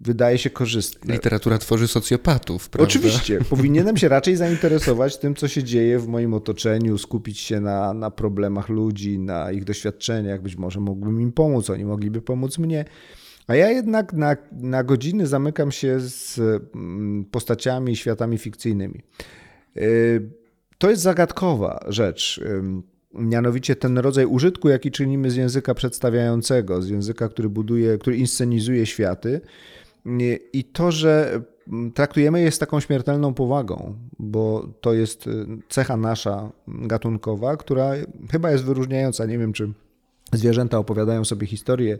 wydaje 0.00 0.38
się 0.38 0.50
korzystne. 0.50 1.14
Literatura 1.14 1.58
tworzy 1.58 1.88
socjopatów, 1.88 2.68
prawda? 2.68 2.88
Oczywiście. 2.88 3.38
Powinienem 3.50 3.96
się 3.96 4.08
raczej 4.08 4.36
zainteresować 4.36 5.18
tym, 5.18 5.34
co 5.34 5.48
się 5.48 5.64
dzieje 5.64 5.98
w 5.98 6.08
moim 6.08 6.34
otoczeniu, 6.34 6.98
skupić 6.98 7.38
się 7.38 7.60
na, 7.60 7.94
na 7.94 8.10
problemach 8.10 8.68
ludzi, 8.68 9.18
na 9.18 9.52
ich 9.52 9.64
doświadczeniach. 9.64 10.42
Być 10.42 10.56
może 10.56 10.80
mógłbym 10.80 11.20
im 11.20 11.32
pomóc, 11.32 11.70
oni 11.70 11.84
mogliby 11.84 12.22
pomóc 12.22 12.58
mnie. 12.58 12.84
A 13.46 13.54
ja 13.54 13.70
jednak 13.70 14.12
na, 14.12 14.36
na 14.52 14.84
godziny 14.84 15.26
zamykam 15.26 15.72
się 15.72 16.00
z 16.00 16.40
postaciami, 17.30 17.96
światami 17.96 18.38
fikcyjnymi. 18.38 19.02
E, 19.76 19.80
to 20.78 20.90
jest 20.90 21.02
zagadkowa 21.02 21.84
rzecz. 21.88 22.40
Mianowicie 23.14 23.76
ten 23.76 23.98
rodzaj 23.98 24.26
użytku, 24.26 24.68
jaki 24.68 24.90
czynimy 24.90 25.30
z 25.30 25.36
języka 25.36 25.74
przedstawiającego, 25.74 26.82
z 26.82 26.88
języka, 26.88 27.28
który 27.28 27.48
buduje, 27.48 27.98
który 27.98 28.16
inscenizuje 28.16 28.86
światy. 28.86 29.40
I 30.52 30.64
to, 30.64 30.92
że 30.92 31.42
traktujemy 31.94 32.40
je 32.40 32.50
z 32.50 32.58
taką 32.58 32.80
śmiertelną 32.80 33.34
powagą, 33.34 33.94
bo 34.18 34.68
to 34.80 34.92
jest 34.92 35.28
cecha 35.68 35.96
nasza 35.96 36.52
gatunkowa, 36.68 37.56
która 37.56 37.92
chyba 38.30 38.50
jest 38.50 38.64
wyróżniająca. 38.64 39.26
Nie 39.26 39.38
wiem, 39.38 39.52
czy 39.52 39.72
zwierzęta 40.32 40.78
opowiadają 40.78 41.24
sobie 41.24 41.46
historię, 41.46 41.98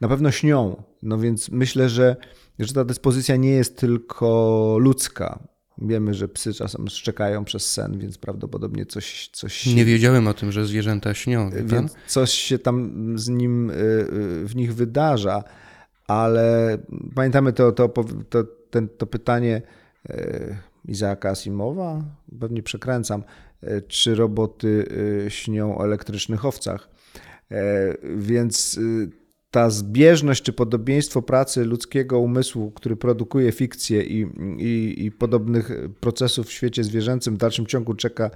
na 0.00 0.08
pewno 0.08 0.30
śnią. 0.30 0.82
No 1.02 1.18
więc 1.18 1.48
myślę, 1.50 1.88
że, 1.88 2.16
że 2.58 2.74
ta 2.74 2.84
dyspozycja 2.84 3.36
nie 3.36 3.50
jest 3.50 3.78
tylko 3.78 4.76
ludzka. 4.80 5.38
Wiemy, 5.78 6.14
że 6.14 6.28
psy 6.28 6.54
czasem 6.54 6.88
szczekają 6.88 7.44
przez 7.44 7.72
sen, 7.72 7.98
więc 7.98 8.18
prawdopodobnie 8.18 8.86
coś. 8.86 9.28
coś 9.32 9.66
Nie 9.66 9.84
wiedziałem 9.84 10.26
o 10.26 10.34
tym, 10.34 10.52
że 10.52 10.66
zwierzęta 10.66 11.14
śnią. 11.14 11.50
Więc 11.64 11.94
coś 12.06 12.30
się 12.30 12.58
tam 12.58 12.92
z 13.18 13.28
nim 13.28 13.70
y, 13.70 13.74
y, 13.74 14.46
w 14.46 14.56
nich 14.56 14.74
wydarza, 14.74 15.44
ale 16.06 16.78
pamiętamy 17.14 17.52
to, 17.52 17.72
to, 17.72 17.88
to, 18.28 18.44
ten, 18.70 18.88
to 18.88 19.06
pytanie 19.06 19.62
y, 20.10 20.56
Izaaka 20.88 21.30
Asimowa, 21.30 22.02
pewnie 22.40 22.62
przekręcam, 22.62 23.22
czy 23.88 24.14
roboty 24.14 24.86
śnią 25.28 25.78
o 25.78 25.84
elektrycznych 25.84 26.44
owcach. 26.44 26.88
Więc 28.16 28.80
ta 29.50 29.70
zbieżność 29.70 30.42
czy 30.42 30.52
podobieństwo 30.52 31.22
pracy 31.22 31.64
ludzkiego 31.64 32.18
umysłu, 32.18 32.70
który 32.70 32.96
produkuje 32.96 33.52
fikcję 33.52 34.02
i, 34.02 34.26
i, 34.58 35.04
i, 35.04 35.10
podobnych 35.12 35.70
procesów 36.00 36.46
w 36.46 36.52
świecie 36.52 36.84
zwierzęcym, 36.84 37.34
w 37.34 37.38
dalszym 37.38 37.66
ciągu 37.66 37.94
czeka, 37.94 38.30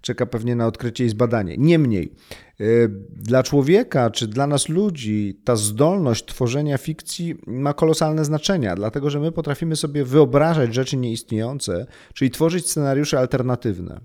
czeka 0.00 0.26
pewnie 0.26 0.56
na 0.56 0.66
odkrycie 0.66 1.04
i 1.04 1.08
zbadanie. 1.08 1.54
Niemniej, 1.58 2.12
y, 2.60 2.90
dla 3.16 3.42
człowieka 3.42 4.10
czy 4.10 4.28
dla 4.28 4.46
nas 4.46 4.68
ludzi 4.68 5.40
ta 5.44 5.56
zdolność 5.56 6.24
tworzenia 6.24 6.78
fikcji 6.78 7.34
ma 7.46 7.74
kolosalne 7.74 8.24
znaczenie, 8.24 8.72
dlatego 8.76 9.10
że 9.10 9.20
my 9.20 9.32
potrafimy 9.32 9.76
sobie 9.76 10.04
wyobrażać 10.04 10.74
rzeczy 10.74 10.96
nieistniejące, 10.96 11.86
czyli 12.14 12.30
tworzyć 12.30 12.70
scenariusze 12.70 13.18
alternatywne. 13.18 14.00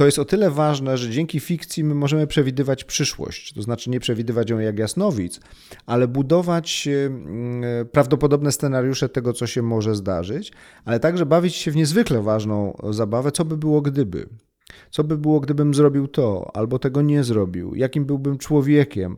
To 0.00 0.06
jest 0.06 0.18
o 0.18 0.24
tyle 0.24 0.50
ważne, 0.50 0.98
że 0.98 1.10
dzięki 1.10 1.40
fikcji 1.40 1.84
my 1.84 1.94
możemy 1.94 2.26
przewidywać 2.26 2.84
przyszłość. 2.84 3.52
To 3.52 3.62
znaczy 3.62 3.90
nie 3.90 4.00
przewidywać 4.00 4.50
ją 4.50 4.58
jak 4.58 4.78
jasnowic, 4.78 5.40
ale 5.86 6.08
budować 6.08 6.88
e, 6.88 7.84
prawdopodobne 7.84 8.52
scenariusze 8.52 9.08
tego, 9.08 9.32
co 9.32 9.46
się 9.46 9.62
może 9.62 9.94
zdarzyć, 9.94 10.52
ale 10.84 11.00
także 11.00 11.26
bawić 11.26 11.54
się 11.54 11.70
w 11.70 11.76
niezwykle 11.76 12.22
ważną 12.22 12.76
zabawę, 12.90 13.32
co 13.32 13.44
by 13.44 13.56
było 13.56 13.80
gdyby. 13.80 14.28
Co 14.90 15.04
by 15.04 15.18
było, 15.18 15.40
gdybym 15.40 15.74
zrobił 15.74 16.08
to, 16.08 16.50
albo 16.54 16.78
tego 16.78 17.02
nie 17.02 17.24
zrobił? 17.24 17.74
Jakim 17.74 18.04
byłbym 18.04 18.38
człowiekiem? 18.38 19.16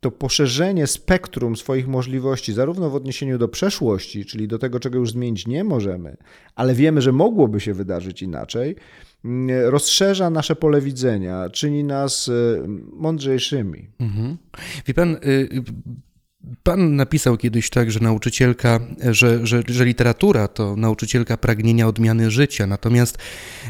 To 0.00 0.10
poszerzenie 0.10 0.86
spektrum 0.86 1.56
swoich 1.56 1.88
możliwości, 1.88 2.52
zarówno 2.52 2.90
w 2.90 2.94
odniesieniu 2.94 3.38
do 3.38 3.48
przeszłości, 3.48 4.24
czyli 4.24 4.48
do 4.48 4.58
tego, 4.58 4.80
czego 4.80 4.98
już 4.98 5.10
zmienić 5.10 5.46
nie 5.46 5.64
możemy, 5.64 6.16
ale 6.54 6.74
wiemy, 6.74 7.02
że 7.02 7.12
mogłoby 7.12 7.60
się 7.60 7.74
wydarzyć 7.74 8.22
inaczej, 8.22 8.76
rozszerza 9.64 10.30
nasze 10.30 10.56
pole 10.56 10.80
widzenia, 10.80 11.50
czyni 11.50 11.84
nas 11.84 12.28
y, 12.28 12.64
mądrzejszymi. 12.92 13.90
Mhm. 13.98 14.36
Wie 14.86 14.94
pan, 14.94 15.16
y, 15.24 15.62
Pan 16.62 16.96
napisał 16.96 17.36
kiedyś 17.36 17.70
tak, 17.70 17.90
że 17.90 18.00
nauczycielka, 18.00 18.80
że, 19.10 19.46
że, 19.46 19.62
że, 19.68 19.84
literatura 19.84 20.48
to 20.48 20.76
nauczycielka 20.76 21.36
pragnienia 21.36 21.88
odmiany 21.88 22.30
życia. 22.30 22.66
Natomiast 22.66 23.18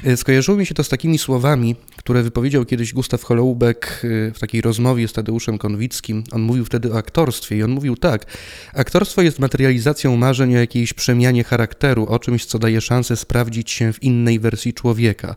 e, 0.05 0.17
skojarzyło 0.17 0.59
mi 0.59 0.67
się 0.67 0.75
to 0.75 0.85
z 0.85 0.89
takimi 0.89 1.19
słowami, 1.19 1.77
które 1.97 2.23
wypowiedział 2.23 2.65
kiedyś 2.65 2.93
Gustaw 2.93 3.23
Holoubek 3.23 4.03
e, 4.05 4.33
w 4.33 4.39
takiej 4.39 4.61
rozmowie 4.61 5.09
z 5.09 5.13
Tadeuszem 5.13 5.59
Konwickim. 5.59 6.25
On 6.33 6.43
mówił 6.43 6.65
wtedy 6.65 6.93
o 6.93 6.99
aktorstwie 6.99 7.57
i 7.57 7.63
on 7.63 7.71
mówił 7.71 7.97
tak: 7.97 8.27
Aktorstwo 8.75 9.23
jest 9.23 9.39
materializacją 9.39 10.17
marzeń 10.17 10.57
o 10.57 10.59
jakiejś 10.59 10.93
przemianie 10.93 11.45
charakteru, 11.45 12.07
o 12.07 12.19
czymś, 12.19 12.45
co 12.45 12.59
daje 12.59 12.81
szansę 12.81 13.17
sprawdzić 13.17 13.71
się 13.71 13.93
w 13.93 14.03
innej 14.03 14.41
wersji 14.41 14.75
człowieka. 14.75 15.37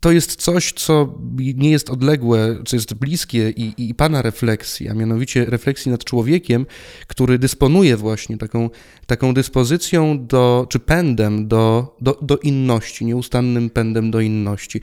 To 0.00 0.12
jest 0.12 0.36
coś, 0.42 0.72
co 0.72 1.18
nie 1.36 1.70
jest 1.70 1.90
odległe, 1.90 2.56
co 2.66 2.76
jest 2.76 2.94
bliskie 2.94 3.50
i, 3.50 3.88
i 3.88 3.94
Pana 3.94 4.22
refleksji, 4.22 4.88
a 4.88 4.94
mianowicie 4.94 5.44
refleksji 5.44 5.90
nad 5.90 6.04
człowiekiem, 6.04 6.66
który 7.06 7.38
dysponuje 7.38 7.96
właśnie 7.96 8.38
taką, 8.38 8.70
taką 9.06 9.34
dyspozycją 9.34 10.26
do, 10.26 10.66
czy 10.70 10.78
pędem 10.78 11.48
do, 11.48 11.96
do, 12.00 12.18
do 12.22 12.38
inności, 12.38 13.04
nieustannym 13.04 13.70
pędem 13.70 14.10
do 14.10 14.20
inności. 14.20 14.80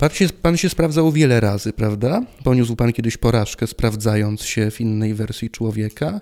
Pan 0.00 0.10
się, 0.10 0.28
pan 0.42 0.56
się 0.56 0.68
sprawdzał 0.68 1.12
wiele 1.12 1.40
razy, 1.40 1.72
prawda? 1.72 2.22
Poniósł 2.44 2.76
Pan 2.76 2.92
kiedyś 2.92 3.16
porażkę, 3.16 3.66
sprawdzając 3.66 4.42
się 4.42 4.70
w 4.70 4.80
innej 4.80 5.14
wersji 5.14 5.50
człowieka, 5.50 6.20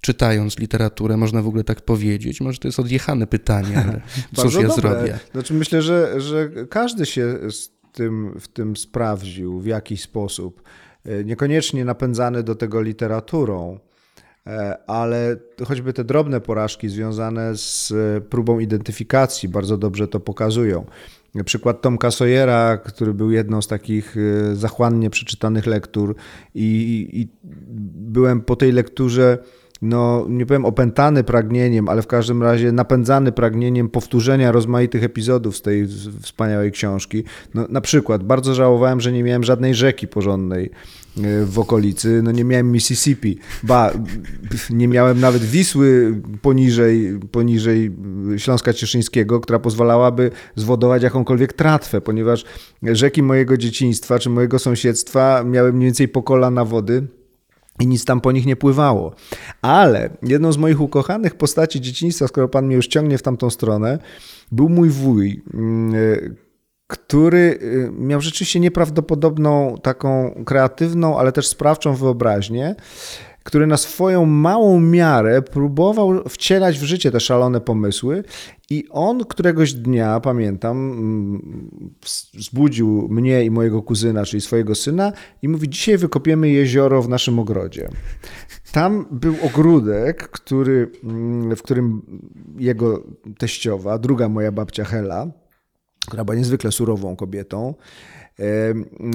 czytając 0.00 0.58
literaturę, 0.58 1.16
można 1.16 1.42
w 1.42 1.46
ogóle 1.46 1.64
tak 1.64 1.80
powiedzieć. 1.80 2.40
Może 2.40 2.58
to 2.58 2.68
jest 2.68 2.80
odjechane 2.80 3.26
pytanie, 3.26 3.78
ale 3.84 4.00
cóż 4.42 4.54
ja 4.54 4.62
dobre. 4.62 4.74
zrobię? 4.74 5.18
Znaczy 5.32 5.54
myślę, 5.54 5.82
że, 5.82 6.20
że 6.20 6.48
każdy 6.70 7.06
się 7.06 7.38
z 7.50 7.70
tym, 7.92 8.36
w 8.40 8.48
tym 8.48 8.76
sprawdził 8.76 9.60
w 9.60 9.66
jakiś 9.66 10.02
sposób. 10.02 10.62
E, 11.04 11.24
niekoniecznie 11.24 11.84
napędzany 11.84 12.42
do 12.42 12.54
tego 12.54 12.82
literaturą, 12.82 13.78
e, 14.46 14.78
ale 14.86 15.36
choćby 15.66 15.92
te 15.92 16.04
drobne 16.04 16.40
porażki 16.40 16.88
związane 16.88 17.56
z 17.56 17.92
próbą 18.30 18.58
identyfikacji 18.58 19.48
bardzo 19.48 19.78
dobrze 19.78 20.08
to 20.08 20.20
pokazują. 20.20 20.86
Przykład 21.44 21.82
Tomka 21.82 22.10
Sawyera, 22.10 22.76
który 22.76 23.14
był 23.14 23.30
jedną 23.30 23.62
z 23.62 23.68
takich 23.68 24.16
e, 24.16 24.56
zachłannie 24.56 25.10
przeczytanych 25.10 25.66
lektur 25.66 26.14
i, 26.54 27.08
i 27.12 27.28
byłem 27.94 28.40
po 28.40 28.56
tej 28.56 28.72
lekturze 28.72 29.38
no 29.82 30.26
nie 30.28 30.46
powiem 30.46 30.64
opętany 30.64 31.24
pragnieniem, 31.24 31.88
ale 31.88 32.02
w 32.02 32.06
każdym 32.06 32.42
razie 32.42 32.72
napędzany 32.72 33.32
pragnieniem 33.32 33.88
powtórzenia 33.88 34.52
rozmaitych 34.52 35.04
epizodów 35.04 35.56
z 35.56 35.62
tej 35.62 35.86
wspaniałej 36.22 36.72
książki. 36.72 37.24
No, 37.54 37.66
na 37.68 37.80
przykład 37.80 38.24
bardzo 38.24 38.54
żałowałem, 38.54 39.00
że 39.00 39.12
nie 39.12 39.22
miałem 39.22 39.44
żadnej 39.44 39.74
rzeki 39.74 40.08
porządnej 40.08 40.70
e, 41.16 41.44
w 41.44 41.58
okolicy, 41.58 42.20
no 42.22 42.32
nie 42.32 42.44
miałem 42.44 42.72
Mississippi, 42.72 43.38
ba, 43.62 43.92
nie 44.70 44.88
miałem 44.88 45.20
nawet 45.20 45.42
Wisły 45.42 46.20
poniżej, 46.42 47.20
poniżej 47.32 47.90
Śląska 48.36 48.72
Cieszyńskiego, 48.72 49.40
która 49.40 49.58
pozwalałaby 49.58 50.30
zwodować 50.56 51.02
jakąkolwiek 51.02 51.52
tratwę, 51.52 52.00
ponieważ 52.00 52.44
rzeki 52.82 53.22
mojego 53.22 53.56
dzieciństwa 53.56 54.18
czy 54.18 54.30
mojego 54.30 54.58
sąsiedztwa 54.58 55.44
miały 55.44 55.72
mniej 55.72 55.86
więcej 55.86 56.08
po 56.08 56.22
kolana 56.22 56.64
wody 56.64 57.06
i 57.80 57.86
nic 57.86 58.04
tam 58.04 58.20
po 58.20 58.32
nich 58.32 58.46
nie 58.46 58.56
pływało. 58.56 59.14
Ale 59.62 60.10
jedną 60.22 60.52
z 60.52 60.56
moich 60.56 60.80
ukochanych 60.80 61.34
postaci 61.34 61.80
dzieciństwa, 61.80 62.28
skoro 62.28 62.48
pan 62.48 62.66
mnie 62.66 62.76
już 62.76 62.86
ciągnie 62.86 63.18
w 63.18 63.22
tamtą 63.22 63.50
stronę, 63.50 63.98
był 64.52 64.68
mój 64.68 64.90
wuj, 64.90 65.42
mm, 65.54 66.36
który 66.86 67.58
y, 67.62 67.90
miał 67.92 68.20
rzeczywiście 68.20 68.60
nieprawdopodobną 68.60 69.78
taką 69.82 70.42
kreatywną, 70.46 71.18
ale 71.18 71.32
też 71.32 71.46
sprawczą 71.48 71.94
wyobraźnię 71.94 72.74
który 73.42 73.66
na 73.66 73.76
swoją 73.76 74.26
małą 74.26 74.80
miarę 74.80 75.42
próbował 75.42 76.28
wcielać 76.28 76.78
w 76.78 76.82
życie 76.82 77.10
te 77.10 77.20
szalone 77.20 77.60
pomysły 77.60 78.24
i 78.70 78.84
on 78.90 79.24
któregoś 79.24 79.72
dnia, 79.72 80.20
pamiętam, 80.20 80.92
mm, 80.92 81.70
zbudził 82.38 83.08
mnie 83.10 83.44
i 83.44 83.50
mojego 83.50 83.82
kuzyna, 83.82 84.24
czyli 84.24 84.40
swojego 84.40 84.74
syna 84.74 85.12
i 85.42 85.48
mówi, 85.48 85.68
dzisiaj 85.68 85.98
wykopiemy 85.98 86.48
jezioro 86.48 87.02
w 87.02 87.08
naszym 87.08 87.38
ogrodzie. 87.38 87.88
Tam 88.72 89.06
był 89.10 89.34
ogródek, 89.42 90.28
który, 90.28 90.90
mm, 91.04 91.56
w 91.56 91.62
którym 91.62 92.02
jego 92.58 93.04
teściowa, 93.38 93.98
druga 93.98 94.28
moja 94.28 94.52
babcia 94.52 94.84
Hela, 94.84 95.26
która 96.06 96.24
była 96.24 96.36
niezwykle 96.36 96.72
surową 96.72 97.16
kobietą, 97.16 97.74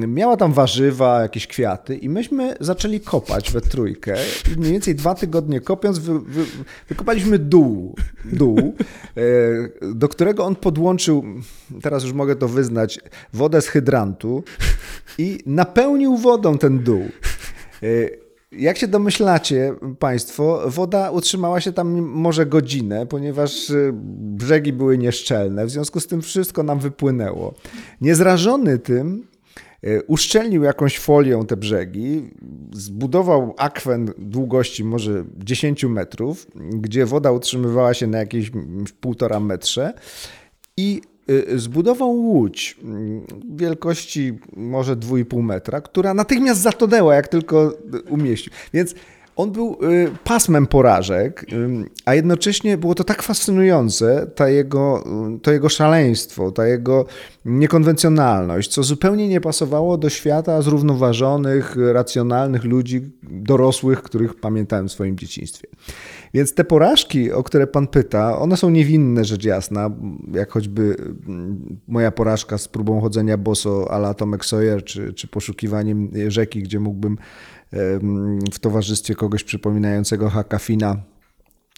Miała 0.07 0.37
tam 0.37 0.53
warzywa, 0.53 1.21
jakieś 1.21 1.47
kwiaty 1.47 1.95
i 1.95 2.09
myśmy 2.09 2.55
zaczęli 2.59 2.99
kopać 2.99 3.51
we 3.51 3.61
trójkę 3.61 4.15
i 4.55 4.59
mniej 4.59 4.71
więcej 4.71 4.95
dwa 4.95 5.15
tygodnie 5.15 5.61
kopiąc 5.61 5.99
wy, 5.99 6.19
wy, 6.19 6.45
wykopaliśmy 6.89 7.39
dół, 7.39 7.95
dół, 8.25 8.75
e, 9.17 9.21
do 9.93 10.09
którego 10.09 10.45
on 10.45 10.55
podłączył, 10.55 11.23
teraz 11.81 12.03
już 12.03 12.13
mogę 12.13 12.35
to 12.35 12.47
wyznać, 12.47 12.99
wodę 13.33 13.61
z 13.61 13.67
hydrantu 13.67 14.43
i 15.17 15.39
napełnił 15.45 16.17
wodą 16.17 16.57
ten 16.57 16.79
dół. 16.79 17.09
Jak 18.57 18.77
się 18.77 18.87
domyślacie 18.87 19.75
Państwo, 19.99 20.63
woda 20.67 21.11
utrzymała 21.11 21.61
się 21.61 21.73
tam 21.73 22.01
może 22.01 22.45
godzinę, 22.45 23.05
ponieważ 23.05 23.69
y, 23.69 23.91
brzegi 24.19 24.73
były 24.73 24.97
nieszczelne, 24.97 25.65
w 25.65 25.69
związku 25.69 25.99
z 25.99 26.07
tym 26.07 26.21
wszystko 26.21 26.63
nam 26.63 26.79
wypłynęło. 26.79 27.53
Niezrażony 28.01 28.79
tym, 28.79 29.27
y, 29.83 30.01
uszczelnił 30.07 30.63
jakąś 30.63 30.99
folią 30.99 31.45
te 31.45 31.57
brzegi, 31.57 32.29
zbudował 32.73 33.53
akwen 33.57 34.13
długości 34.17 34.83
może 34.83 35.25
10 35.37 35.83
metrów, 35.83 36.47
gdzie 36.55 37.05
woda 37.05 37.31
utrzymywała 37.31 37.93
się 37.93 38.07
na 38.07 38.17
jakieś 38.17 38.51
półtora 39.01 39.39
metrze 39.39 39.93
i 40.77 41.01
zbudował 41.55 42.11
łódź 42.11 42.77
mm, 42.83 43.25
wielkości 43.55 44.37
może 44.55 44.95
2,5 44.95 45.43
metra, 45.43 45.81
która 45.81 46.13
natychmiast 46.13 46.61
zatonęła, 46.61 47.15
jak 47.15 47.27
tylko 47.27 47.73
umieścił. 48.09 48.53
Więc 48.73 48.95
on 49.35 49.51
był 49.51 49.77
y, 49.83 50.11
pasmem 50.23 50.67
porażek, 50.67 51.45
a 52.05 52.15
jednocześnie 52.15 52.77
było 52.77 52.95
to 52.95 53.03
tak 53.03 53.23
fascynujące, 53.23 54.27
ta 54.35 54.49
jego, 54.49 55.03
y, 55.35 55.39
to 55.39 55.51
jego 55.51 55.69
szaleństwo, 55.69 56.51
ta 56.51 56.67
jego 56.67 57.05
niekonwencjonalność, 57.45 58.71
co 58.71 58.83
zupełnie 58.83 59.27
nie 59.27 59.41
pasowało 59.41 59.97
do 59.97 60.09
świata 60.09 60.61
zrównoważonych, 60.61 61.75
racjonalnych 61.93 62.63
ludzi, 62.63 63.01
dorosłych, 63.23 64.01
których 64.01 64.35
pamiętałem 64.35 64.87
w 64.87 64.91
swoim 64.91 65.17
dzieciństwie. 65.17 65.67
Więc 66.35 66.53
te 66.53 66.63
porażki, 66.63 67.31
o 67.31 67.43
które 67.43 67.67
pan 67.67 67.87
pyta, 67.87 68.37
one 68.39 68.57
są 68.57 68.69
niewinne, 68.69 69.25
rzecz 69.25 69.45
jasna, 69.45 69.89
jak 70.33 70.51
choćby 70.51 70.95
mm, 71.27 71.79
moja 71.87 72.11
porażka 72.11 72.57
z 72.57 72.67
próbą 72.67 73.01
chodzenia 73.01 73.37
boso 73.37 73.91
ala 73.91 74.13
Tomek 74.13 74.45
Sawyer, 74.45 74.83
czy, 74.83 75.13
czy 75.13 75.27
poszukiwaniem 75.27 76.11
rzeki, 76.27 76.63
gdzie 76.63 76.79
mógłbym 76.79 77.17
w 78.53 78.59
towarzystwie 78.59 79.15
kogoś 79.15 79.43
przypominającego 79.43 80.29
Hakafina 80.29 80.97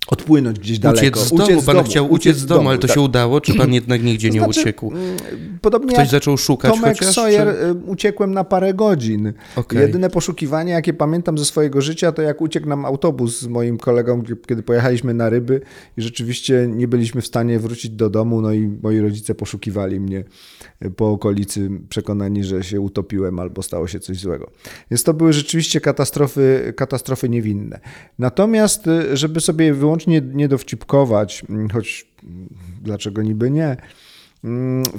odpłynąć 0.07 0.59
gdzieś 0.59 0.79
daleko. 0.79 1.19
Uciec 1.19 1.27
z 1.27 1.29
domu, 1.29 1.43
uciec 1.43 1.65
pan 1.65 1.75
domu, 1.75 1.87
chciał 1.87 2.11
uciec 2.11 2.37
z 2.37 2.45
domu, 2.45 2.59
domu 2.59 2.69
ale 2.69 2.77
to 2.77 2.87
tak. 2.87 2.95
się 2.95 3.01
udało, 3.01 3.41
czy 3.41 3.53
pan 3.53 3.73
jednak 3.79 4.03
nigdzie 4.03 4.29
nie 4.29 4.39
znaczy, 4.39 4.61
uciekł? 4.61 4.91
Mm, 4.91 5.17
podobnie 5.61 5.93
Ktoś 5.93 6.09
zaczął 6.09 6.37
szukać 6.37 6.71
Tomek 6.71 6.97
chociaż, 6.99 7.15
Sawyer, 7.15 7.47
czy... 7.47 7.65
Y, 7.65 7.73
uciekłem 7.73 8.33
na 8.33 8.43
parę 8.43 8.73
godzin. 8.73 9.33
Okay. 9.55 9.81
Jedyne 9.81 10.09
poszukiwanie, 10.09 10.71
jakie 10.71 10.93
pamiętam 10.93 11.37
ze 11.37 11.45
swojego 11.45 11.81
życia, 11.81 12.11
to 12.11 12.21
jak 12.21 12.41
uciekł 12.41 12.67
nam 12.67 12.85
autobus 12.85 13.39
z 13.39 13.47
moim 13.47 13.77
kolegą, 13.77 14.23
kiedy 14.47 14.63
pojechaliśmy 14.63 15.13
na 15.13 15.29
ryby 15.29 15.61
i 15.97 16.01
rzeczywiście 16.01 16.67
nie 16.69 16.87
byliśmy 16.87 17.21
w 17.21 17.27
stanie 17.27 17.59
wrócić 17.59 17.91
do 17.91 18.09
domu, 18.09 18.41
no 18.41 18.53
i 18.53 18.67
moi 18.83 18.99
rodzice 18.99 19.35
poszukiwali 19.35 19.99
mnie 19.99 20.23
po 20.95 21.11
okolicy, 21.11 21.69
przekonani, 21.89 22.43
że 22.43 22.63
się 22.63 22.81
utopiłem 22.81 23.39
albo 23.39 23.63
stało 23.63 23.87
się 23.87 23.99
coś 23.99 24.17
złego. 24.17 24.51
Więc 24.91 25.03
to 25.03 25.13
były 25.13 25.33
rzeczywiście 25.33 25.81
katastrofy, 25.81 26.73
katastrofy 26.75 27.29
niewinne. 27.29 27.79
Natomiast, 28.19 28.87
y, 28.87 29.17
żeby 29.17 29.41
sobie 29.41 29.73
wyłączyć 29.73 29.96
wyłącznie 29.97 30.21
nie 30.33 30.47
dowcipkować, 30.47 31.43
choć 31.73 32.07
dlaczego 32.81 33.21
niby 33.21 33.51
nie. 33.51 33.77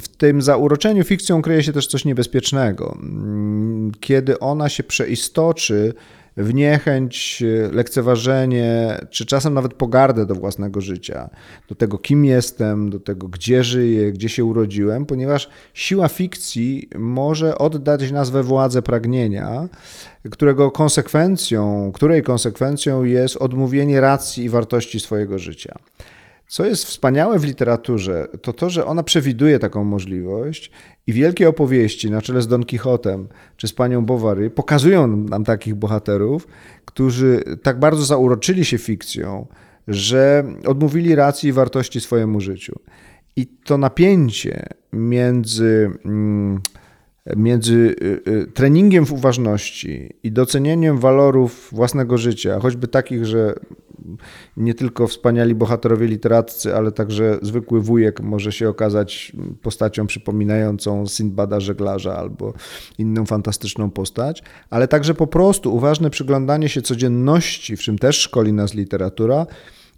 W 0.01 0.07
tym 0.17 0.41
zauroczeniu 0.41 1.03
fikcją 1.03 1.41
kryje 1.41 1.63
się 1.63 1.73
też 1.73 1.87
coś 1.87 2.05
niebezpiecznego. 2.05 2.97
Kiedy 3.99 4.39
ona 4.39 4.69
się 4.69 4.83
przeistoczy 4.83 5.93
w 6.39 6.53
niechęć, 6.53 7.43
lekceważenie, 7.71 8.97
czy 9.09 9.25
czasem 9.25 9.53
nawet 9.53 9.73
pogardę 9.73 10.25
do 10.25 10.35
własnego 10.35 10.81
życia, 10.81 11.29
do 11.69 11.75
tego, 11.75 11.97
kim 11.97 12.25
jestem, 12.25 12.89
do 12.89 12.99
tego, 12.99 13.27
gdzie 13.27 13.63
żyję, 13.63 14.11
gdzie 14.11 14.29
się 14.29 14.45
urodziłem, 14.45 15.05
ponieważ 15.05 15.49
siła 15.73 16.07
fikcji 16.07 16.89
może 16.95 17.57
oddać 17.57 18.11
nas 18.11 18.29
we 18.29 18.43
władzę 18.43 18.81
pragnienia, 18.81 19.67
którego 20.31 20.71
konsekwencją, 20.71 21.91
której 21.95 22.23
konsekwencją 22.23 23.03
jest 23.03 23.37
odmówienie 23.37 24.01
racji 24.01 24.43
i 24.43 24.49
wartości 24.49 24.99
swojego 24.99 25.39
życia. 25.39 25.75
Co 26.49 26.65
jest 26.65 26.85
wspaniałe 26.85 27.39
w 27.39 27.43
literaturze, 27.43 28.27
to 28.41 28.53
to, 28.53 28.69
że 28.69 28.85
ona 28.85 29.03
przewiduje 29.03 29.59
taką 29.59 29.83
możliwość 29.83 30.71
i 31.07 31.13
wielkie 31.13 31.49
opowieści 31.49 32.11
na 32.11 32.21
czele 32.21 32.41
z 32.41 32.47
Don 32.47 32.65
Quixotem 32.65 33.27
czy 33.57 33.67
z 33.67 33.73
panią 33.73 34.05
Bovary 34.05 34.49
pokazują 34.49 35.07
nam 35.17 35.43
takich 35.43 35.75
bohaterów, 35.75 36.47
którzy 36.85 37.43
tak 37.63 37.79
bardzo 37.79 38.05
zauroczyli 38.05 38.65
się 38.65 38.77
fikcją, 38.77 39.47
że 39.87 40.43
odmówili 40.65 41.15
racji 41.15 41.49
i 41.49 41.53
wartości 41.53 42.01
swojemu 42.01 42.41
życiu. 42.41 42.79
I 43.35 43.47
to 43.47 43.77
napięcie 43.77 44.67
między. 44.93 45.91
Mm, 46.05 46.61
między 47.35 47.95
y, 48.01 48.31
y, 48.31 48.51
treningiem 48.53 49.05
w 49.05 49.13
uważności 49.13 50.13
i 50.23 50.31
docenieniem 50.31 50.97
walorów 50.97 51.69
własnego 51.71 52.17
życia, 52.17 52.59
choćby 52.59 52.87
takich, 52.87 53.25
że 53.25 53.55
nie 54.57 54.73
tylko 54.73 55.07
wspaniali 55.07 55.55
bohaterowie 55.55 56.07
literaccy, 56.07 56.75
ale 56.75 56.91
także 56.91 57.39
zwykły 57.41 57.81
wujek 57.81 58.21
może 58.21 58.51
się 58.51 58.69
okazać 58.69 59.31
postacią 59.61 60.07
przypominającą 60.07 61.05
Sindbada 61.05 61.59
żeglarza 61.59 62.17
albo 62.17 62.53
inną 62.97 63.25
fantastyczną 63.25 63.91
postać, 63.91 64.43
ale 64.69 64.87
także 64.87 65.13
po 65.13 65.27
prostu 65.27 65.75
uważne 65.75 66.09
przyglądanie 66.09 66.69
się 66.69 66.81
codzienności, 66.81 67.77
w 67.77 67.79
czym 67.79 67.99
też 67.99 68.19
szkoli 68.19 68.53
nas 68.53 68.73
literatura, 68.73 69.45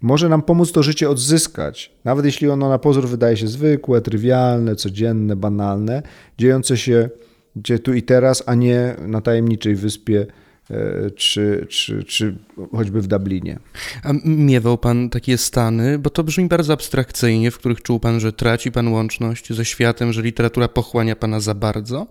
może 0.02 0.28
nam 0.28 0.42
pomóc 0.42 0.72
to 0.72 0.82
życie 0.82 1.10
odzyskać, 1.10 1.92
nawet 2.04 2.24
jeśli 2.24 2.48
ono 2.48 2.68
na 2.68 2.78
pozór 2.78 3.08
wydaje 3.08 3.36
się 3.36 3.48
zwykłe, 3.48 4.00
trywialne, 4.00 4.76
codzienne, 4.76 5.36
banalne, 5.36 6.02
dziejące 6.38 6.76
się 6.76 7.08
gdzie 7.56 7.78
tu 7.78 7.94
i 7.94 8.02
teraz, 8.02 8.42
a 8.46 8.54
nie 8.54 8.96
na 9.06 9.20
tajemniczej 9.20 9.74
wyspie 9.74 10.26
e, 10.70 11.10
czy, 11.10 11.66
czy, 11.70 12.04
czy 12.04 12.36
choćby 12.72 13.02
w 13.02 13.06
Dublinie. 13.06 13.58
A 14.02 14.12
miewał 14.24 14.78
pan 14.78 15.10
takie 15.10 15.38
stany, 15.38 15.98
bo 15.98 16.10
to 16.10 16.24
brzmi 16.24 16.48
bardzo 16.48 16.72
abstrakcyjnie, 16.72 17.50
w 17.50 17.58
których 17.58 17.82
czuł 17.82 18.00
pan, 18.00 18.20
że 18.20 18.32
traci 18.32 18.72
pan 18.72 18.88
łączność 18.88 19.52
ze 19.52 19.64
światem, 19.64 20.12
że 20.12 20.22
literatura 20.22 20.68
pochłania 20.68 21.16
pana 21.16 21.40
za 21.40 21.54
bardzo? 21.54 22.06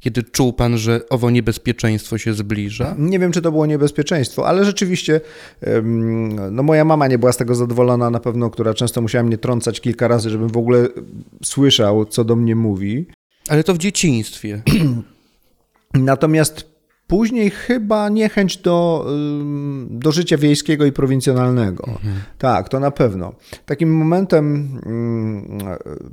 Kiedy 0.00 0.22
czuł 0.22 0.52
pan, 0.52 0.78
że 0.78 1.00
owo 1.08 1.30
niebezpieczeństwo 1.30 2.18
się 2.18 2.32
zbliża? 2.32 2.94
Nie 2.98 3.18
wiem, 3.18 3.32
czy 3.32 3.42
to 3.42 3.52
było 3.52 3.66
niebezpieczeństwo, 3.66 4.48
ale 4.48 4.64
rzeczywiście 4.64 5.20
no 6.50 6.62
moja 6.62 6.84
mama 6.84 7.08
nie 7.08 7.18
była 7.18 7.32
z 7.32 7.36
tego 7.36 7.54
zadowolona 7.54 8.10
na 8.10 8.20
pewno, 8.20 8.50
która 8.50 8.74
często 8.74 9.00
musiała 9.00 9.24
mnie 9.24 9.38
trącać 9.38 9.80
kilka 9.80 10.08
razy, 10.08 10.30
żebym 10.30 10.48
w 10.48 10.56
ogóle 10.56 10.88
słyszał, 11.44 12.04
co 12.04 12.24
do 12.24 12.36
mnie 12.36 12.56
mówi. 12.56 13.06
Ale 13.48 13.64
to 13.64 13.74
w 13.74 13.78
dzieciństwie. 13.78 14.62
Natomiast 15.94 16.75
Później 17.06 17.50
chyba 17.50 18.08
niechęć 18.08 18.56
do, 18.56 19.06
do 19.90 20.12
życia 20.12 20.36
wiejskiego 20.36 20.84
i 20.86 20.92
prowincjonalnego. 20.92 21.84
Mhm. 21.88 22.14
Tak, 22.38 22.68
to 22.68 22.80
na 22.80 22.90
pewno. 22.90 23.32
Takim 23.66 23.96
momentem 23.96 24.68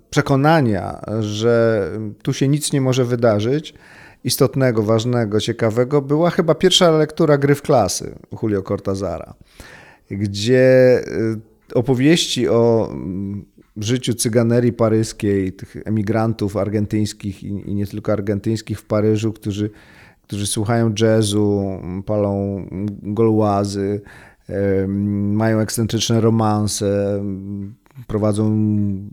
przekonania, 0.10 1.01
że 1.19 1.88
tu 2.21 2.34
się 2.34 2.47
nic 2.47 2.73
nie 2.73 2.82
może 2.82 3.06
wydarzyć, 3.06 3.73
istotnego, 4.23 4.84
ważnego, 4.84 5.39
ciekawego, 5.39 6.01
była 6.01 6.29
chyba 6.29 6.56
pierwsza 6.56 6.91
lektura 6.91 7.38
Gry 7.38 7.56
w 7.56 7.62
klasy 7.62 8.15
Julio 8.41 8.62
Cortazara, 8.62 9.34
gdzie 10.12 10.99
y, 11.08 11.41
opowieści 11.73 12.47
o 12.47 12.93
życiu 13.77 14.13
cyganerii 14.13 14.73
paryskiej, 14.73 15.53
tych 15.53 15.75
emigrantów 15.86 16.58
argentyńskich 16.58 17.43
i, 17.43 17.75
nie 17.75 17.88
tylko 17.88 18.12
argentyńskich 18.12 18.79
w 18.79 18.86
Paryżu, 18.86 19.34
którzy 19.34 19.69
którzy 20.34 20.48
słuchają 20.48 20.93
jazzu, 21.00 21.80
palą 22.06 22.65
golłazy, 23.04 24.02
mają 25.34 25.60
ekscentryczne 25.60 26.22
romanse, 26.22 27.22
prowadzą, 28.08 28.52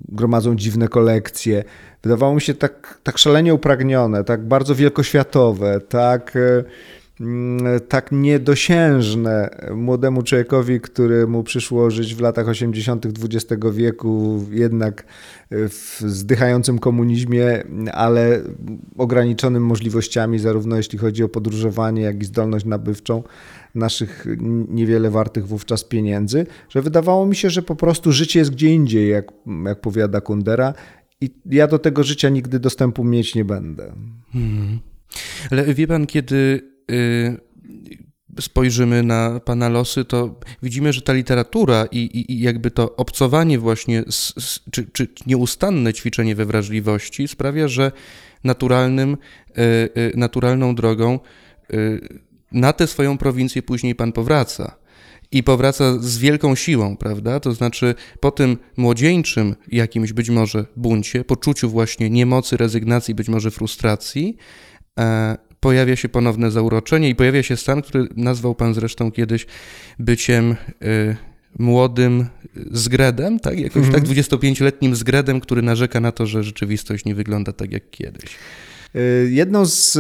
gromadzą 0.09 0.57
dziwne 0.57 0.89
kolekcje. 0.89 1.65
Wydawało 2.03 2.35
mi 2.35 2.41
się 2.41 2.55
tak, 2.55 3.01
tak 3.03 3.19
szalenie 3.19 3.55
upragnione, 3.55 4.25
tak 4.25 4.49
bardzo 4.49 4.75
wielkoświatowe, 4.75 5.81
tak, 5.81 6.37
mm, 6.37 6.65
tak 7.89 8.13
niedosiężne 8.13 9.51
młodemu 9.75 10.23
człowiekowi, 10.23 10.81
któremu 10.81 11.43
przyszło 11.43 11.91
żyć 11.91 12.15
w 12.15 12.21
latach 12.21 12.49
80. 12.49 13.07
XX 13.07 13.65
wieku, 13.73 14.45
jednak 14.51 15.05
w 15.51 16.03
zdychającym 16.07 16.79
komunizmie, 16.79 17.65
ale 17.93 18.41
ograniczonym 18.99 19.67
możliwościami, 19.67 20.39
zarówno 20.39 20.77
jeśli 20.77 20.99
chodzi 20.99 21.25
o 21.25 21.29
podróżowanie, 21.29 22.03
jak 22.03 22.23
i 22.23 22.25
zdolność 22.25 22.65
nabywczą 22.65 23.23
naszych 23.75 24.27
niewiele 24.69 25.11
wartych 25.11 25.47
wówczas 25.47 25.85
pieniędzy, 25.85 26.47
że 26.69 26.83
wydawało 26.83 27.27
mi 27.27 27.37
się, 27.37 27.51
że 27.51 27.63
po 27.63 27.77
prostu 27.77 28.13
życie 28.13 28.39
jest 28.39 28.51
gdzie 28.51 28.69
indziej, 28.69 29.11
jak, 29.11 29.33
jak 29.67 29.81
powiada 29.81 30.21
Kundera, 30.21 30.75
i 31.21 31.31
ja 31.47 31.67
do 31.67 31.79
tego 31.79 32.03
życia 32.03 32.29
nigdy 32.29 32.61
dostępu 32.61 33.05
mieć 33.05 33.35
nie 33.35 33.45
będę. 33.45 33.93
Hmm. 34.33 34.79
Ale 35.51 35.75
wie 35.75 35.87
pan, 35.87 36.07
kiedy 36.07 36.71
spojrzymy 38.41 39.03
na 39.03 39.41
pana 39.41 39.69
losy, 39.69 40.05
to 40.05 40.41
widzimy, 40.63 40.93
że 40.93 41.03
ta 41.03 41.13
literatura 41.13 41.87
i, 41.93 41.99
i, 41.99 42.33
i 42.33 42.41
jakby 42.41 42.71
to 42.71 42.97
obcowanie 42.97 43.59
właśnie, 43.59 44.03
z, 44.11 44.45
z, 44.45 44.61
czy, 44.71 44.87
czy 44.93 45.09
nieustanne 45.27 45.93
ćwiczenie 45.93 46.35
we 46.35 46.45
wrażliwości 46.45 47.29
sprawia, 47.29 47.69
że 47.69 47.93
naturalnym, 48.45 49.17
y, 49.51 49.63
y, 50.01 50.13
naturalną 50.17 50.75
drogą 50.75 51.19
y, 51.75 52.01
na 52.53 52.73
tę 52.73 52.87
swoją 52.87 53.19
prowincję 53.19 53.63
później 53.63 53.95
pan 53.95 54.13
powraca. 54.13 54.77
I 55.33 55.43
powraca 55.43 55.99
z 55.99 56.19
wielką 56.19 56.55
siłą, 56.55 56.97
prawda? 56.97 57.41
To 57.41 57.53
znaczy 57.53 57.95
po 58.21 58.31
tym 58.31 58.57
młodzieńczym 58.77 59.57
jakimś 59.69 60.13
być 60.13 60.31
może 60.31 60.67
buncie, 60.77 61.25
poczuciu 61.25 61.71
właśnie 61.71 62.11
niemocy, 62.11 62.57
rezygnacji, 62.57 63.15
być 63.15 63.29
może 63.29 63.51
frustracji, 63.51 64.37
e, 65.01 65.37
pojawia 65.61 65.97
się 65.97 66.09
ponowne 66.09 66.51
zauroczenie 66.51 67.09
i 67.09 67.15
pojawia 67.15 67.43
się 67.43 67.57
stan, 67.57 67.83
który 67.83 68.09
nazwał 68.17 68.55
pan 68.55 68.75
zresztą 68.75 69.13
kiedyś 69.13 69.47
byciem 69.99 70.57
y, 70.83 71.17
młodym 71.59 72.27
zgredem, 72.71 73.41
tak? 73.41 73.61
Jakimś 73.61 73.87
mm 73.87 73.91
-hmm. 73.91 73.95
tak 73.95 74.05
25-letnim 74.05 74.95
zgredem, 74.95 75.41
który 75.41 75.63
narzeka 75.63 76.01
na 76.01 76.13
to, 76.13 76.27
że 76.27 76.45
rzeczywistość 76.45 77.05
nie 77.05 77.15
wygląda 77.15 77.53
tak 77.53 77.73
jak 77.73 77.91
kiedyś. 77.91 78.31
Y, 78.97 79.29
jedną 79.31 79.67
z 79.67 79.99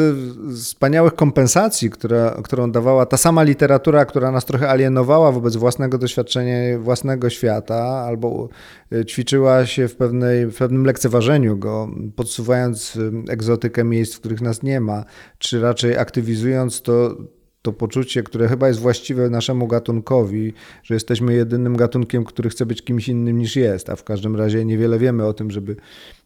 wspaniałych 0.55 1.15
kompensacji, 1.15 1.91
która, 1.91 2.41
którą 2.45 2.73
dawała 2.73 3.07
ta 3.07 3.17
sama 3.17 3.43
literatura, 3.43 4.05
która 4.05 4.31
nas 4.31 4.45
trochę 4.45 4.69
alienowała 4.69 5.33
wobec 5.33 5.57
własnego 5.57 5.99
doświadczenia, 5.99 6.79
własnego 6.79 7.31
świata, 7.31 7.85
albo 7.85 8.49
y, 8.93 9.05
ćwiczyła 9.05 9.67
się 9.67 9.89
w, 9.89 9.97
pewnej, 9.97 10.47
w 10.47 10.57
pewnym 10.57 10.85
lekceważeniu 10.85 11.57
go, 11.57 11.91
podsuwając 12.17 12.97
y, 12.97 13.13
egzotykę 13.29 13.85
miejsc, 13.85 14.15
w 14.15 14.21
których 14.21 14.41
nas 14.41 14.63
nie 14.63 14.81
ma, 14.81 15.05
czy 15.39 15.61
raczej 15.61 15.99
aktywizując 15.99 16.83
to, 16.83 17.17
to 17.63 17.73
poczucie, 17.73 18.23
które 18.23 18.49
chyba 18.49 18.69
jest 18.69 18.81
właściwe 18.81 19.31
naszemu 19.31 19.67
gatunkowi, 19.67 20.53
że 20.83 20.95
jesteśmy 20.95 21.35
jedynym 21.35 21.77
gatunkiem, 21.77 22.25
który 22.25 22.51
chce 22.51 22.67
być 22.67 22.83
kimś 22.83 23.09
innym 23.09 23.39
niż 23.39 23.57
jest, 23.57 23.91
a 23.91 23.97
w 23.97 24.05
każdym 24.05 24.37
razie 24.37 24.65
niewiele 24.65 24.99
wiemy 24.99 25.27
o 25.27 25.33
tym, 25.33 25.51
żeby 25.51 25.77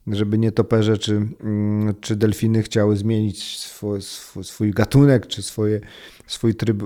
żeby 0.06 0.38
nietoperze 0.38 0.98
czy, 0.98 1.14
mm, 1.14 1.94
czy 2.00 2.16
delfiny 2.16 2.62
chciały 2.62 2.96
zmienić 2.96 3.58
swój, 3.58 4.00
swój 4.42 4.70
gatunek 4.70 5.26
czy 5.26 5.42
swoje, 5.42 5.80
swój 6.26 6.54
tryb, 6.54 6.82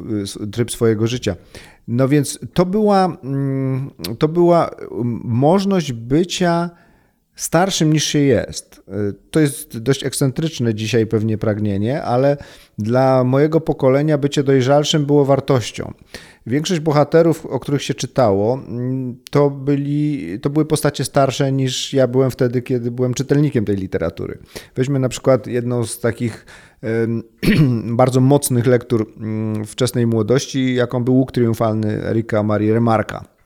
tryb 0.53 0.71
swojego 0.71 1.07
życia. 1.07 1.37
No 1.89 2.09
więc 2.09 2.39
to 2.55 2.67
była, 2.67 3.19
mm, 3.25 3.91
to 4.19 4.29
była 4.29 4.71
możliwość 5.25 5.93
bycia 5.93 6.71
starszym 7.39 7.93
niż 7.93 8.05
się 8.05 8.19
jest. 8.19 8.83
To 9.31 9.41
jest 9.41 9.79
dość 9.79 10.05
ekscentryczne 10.05 10.75
dzisiaj 10.75 11.07
pewnie 11.07 11.39
pragnienie, 11.39 12.03
ale 12.03 12.37
dla 12.79 13.25
mojego 13.25 13.61
pokolenia 13.61 14.19
bycie 14.19 14.43
dojrzalszym 14.43 15.07
było 15.07 15.25
wartością. 15.25 15.93
Większość 16.49 16.81
bohaterów, 16.81 17.47
o 17.47 17.61
których 17.61 17.83
się 17.83 17.95
czytało, 17.95 18.63
to, 19.31 19.51
byli, 19.51 20.39
to 20.43 20.51
były 20.51 20.65
postacie 20.65 21.05
starsze 21.05 21.53
niż 21.53 21.93
ja 21.93 22.07
byłem 22.07 22.31
wtedy, 22.31 22.63
kiedy 22.63 22.91
byłem 22.91 23.15
czytelnikiem 23.15 23.65
tej 23.65 23.77
literatury. 23.77 24.39
Weźmy 24.77 24.99
na 24.99 25.09
przykład 25.09 25.47
jedną 25.47 25.85
z 25.85 26.01
takich 26.01 26.47
bardzo 28.03 28.21
mocnych 28.21 28.67
lektur 28.67 29.07
mm, 29.17 29.65
wczesnej 29.65 30.07
młodości, 30.07 30.75
jaką 30.75 31.05
był 31.05 31.15
Łuk 31.15 31.33
Triumfalny 31.33 32.05
Erika 32.05 32.43
Marii 32.43 32.73
Remarka 32.73 33.38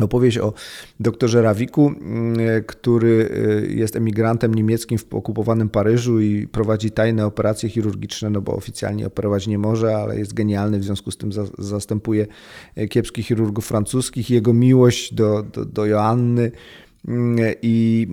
Opowieść 0.00 0.38
o 0.38 0.52
doktorze 1.00 1.42
Rawiku, 1.42 1.88
mm, 1.88 2.64
który 2.66 3.30
y, 3.70 3.74
jest 3.74 3.96
emigrantem 3.96 4.54
niemieckim 4.54 4.98
w 4.98 5.14
okupowanym 5.14 5.68
Paryżu 5.68 6.20
i 6.20 6.46
prowadzi 6.46 6.90
tajne 6.90 7.26
operacje 7.26 7.68
chirurgiczne, 7.68 8.30
no 8.30 8.40
bo 8.40 8.56
oficjalnie 8.56 9.06
operować 9.06 9.46
nie 9.46 9.58
może, 9.58 9.96
ale 9.96 10.18
jest 10.18 10.34
genialny, 10.34 10.78
w 10.78 10.84
związku 10.84 11.10
z 11.10 11.16
tym 11.16 11.32
za, 11.32 11.44
zastępuje 11.58 12.26
y, 12.78 12.88
kiepskich 12.88 13.26
chirurgów 13.26 13.66
francuskich. 13.66 14.30
Jego 14.30 14.52
miłość 14.52 15.14
do, 15.14 15.42
do, 15.42 15.64
do 15.64 15.86
Joanny 15.86 16.50
mm, 17.08 17.54
i, 17.62 18.08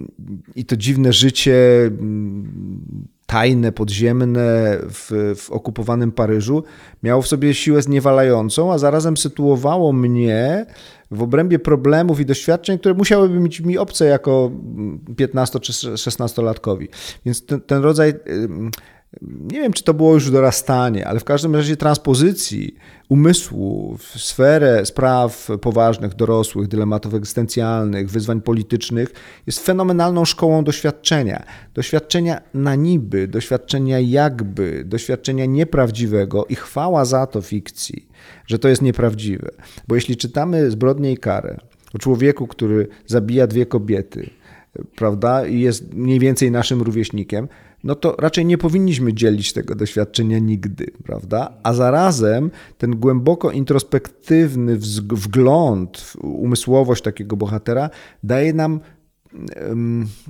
i 0.55 0.65
to 0.65 0.77
dziwne 0.77 1.13
życie 1.13 1.85
mm, 1.85 3.07
tajne, 3.25 3.71
podziemne 3.71 4.77
w, 4.81 5.33
w, 5.35 5.51
okupowanym 5.51 6.11
Paryżu 6.11 6.63
miało 7.03 7.21
w 7.21 7.27
sobie 7.27 7.53
siłę 7.53 7.81
zniewalającą, 7.81 8.73
a 8.73 8.77
zarazem 8.77 9.17
sytuowało 9.17 9.93
mnie 9.93 10.65
w 11.11 11.21
obrębie 11.21 11.59
problemów 11.59 12.19
i 12.19 12.25
doświadczeń, 12.25 12.79
które 12.79 12.93
musiałyby 12.93 13.39
być 13.39 13.59
mi 13.59 13.77
obce 13.77 14.05
jako 14.05 14.51
15 15.17 15.59
czy 15.59 15.73
16-latkowi. 15.73 16.87
Więc 17.25 17.45
ten, 17.45 17.61
ten 17.61 17.81
rodzaj 17.83 18.13
nie 19.21 19.61
wiem, 19.61 19.73
czy 19.73 19.83
to 19.83 19.93
było 19.93 20.13
już 20.13 20.31
dorastanie, 20.31 21.07
ale 21.07 21.19
w 21.19 21.23
każdym 21.23 21.55
razie 21.55 21.77
transpozycji 21.77 22.75
umysłu 23.09 23.97
w 23.97 24.03
sferę 24.03 24.85
spraw 24.85 25.49
poważnych, 25.61 26.15
dorosłych, 26.15 26.67
dylematów 26.67 27.13
egzystencjalnych, 27.13 28.09
wyzwań 28.09 28.41
politycznych 28.41 29.13
jest 29.47 29.65
fenomenalną 29.65 30.25
szkołą 30.25 30.63
doświadczenia. 30.63 31.43
Doświadczenia 31.73 32.41
na 32.53 32.75
niby, 32.75 33.27
doświadczenia 33.27 33.99
jakby, 33.99 34.83
doświadczenia 34.85 35.45
nieprawdziwego 35.45 36.45
i 36.45 36.55
chwała 36.55 37.05
za 37.05 37.27
to 37.27 37.41
fikcji, 37.41 38.07
że 38.47 38.59
to 38.59 38.67
jest 38.67 38.81
nieprawdziwe. 38.81 39.49
Bo 39.87 39.95
jeśli 39.95 40.17
czytamy 40.17 40.71
Zbrodnię 40.71 41.11
i 41.11 41.17
karę 41.17 41.57
o 41.93 41.97
człowieku, 41.97 42.47
który 42.47 42.87
zabija 43.05 43.47
dwie 43.47 43.65
kobiety, 43.65 44.29
prawda, 44.95 45.45
i 45.45 45.59
jest 45.59 45.93
mniej 45.93 46.19
więcej 46.19 46.51
naszym 46.51 46.81
rówieśnikiem, 46.81 47.47
no 47.83 47.95
to 47.95 48.15
raczej 48.19 48.45
nie 48.45 48.57
powinniśmy 48.57 49.13
dzielić 49.13 49.53
tego 49.53 49.75
doświadczenia 49.75 50.39
nigdy, 50.39 50.91
prawda? 51.03 51.53
A 51.63 51.73
zarazem 51.73 52.51
ten 52.77 52.95
głęboko 52.95 53.51
introspektywny 53.51 54.77
wgląd 55.11 55.97
w 55.97 56.15
umysłowość 56.15 57.03
takiego 57.03 57.37
bohatera 57.37 57.89
daje 58.23 58.53
nam 58.53 58.79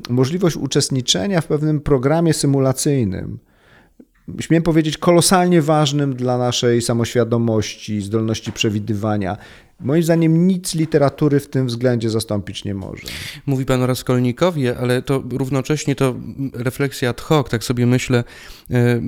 możliwość 0.09 0.55
uczestniczenia 0.55 1.41
w 1.41 1.47
pewnym 1.47 1.79
programie 1.79 2.33
symulacyjnym 2.33 3.39
śmiem 4.39 4.63
powiedzieć, 4.63 4.97
kolosalnie 4.97 5.61
ważnym 5.61 6.15
dla 6.15 6.37
naszej 6.37 6.81
samoświadomości, 6.81 8.01
zdolności 8.01 8.51
przewidywania. 8.51 9.37
Moim 9.79 10.03
zdaniem 10.03 10.47
nic 10.47 10.75
literatury 10.75 11.39
w 11.39 11.49
tym 11.49 11.67
względzie 11.67 12.09
zastąpić 12.09 12.65
nie 12.65 12.73
może. 12.73 13.03
Mówi 13.45 13.65
pan 13.65 13.83
o 13.83 13.87
Raskolnikowie, 13.87 14.77
ale 14.77 15.01
to 15.01 15.23
równocześnie 15.31 15.95
to 15.95 16.15
refleksja 16.53 17.09
ad 17.09 17.21
hoc, 17.21 17.49
tak 17.49 17.63
sobie 17.63 17.85
myślę, 17.85 18.23
e, 18.71 19.01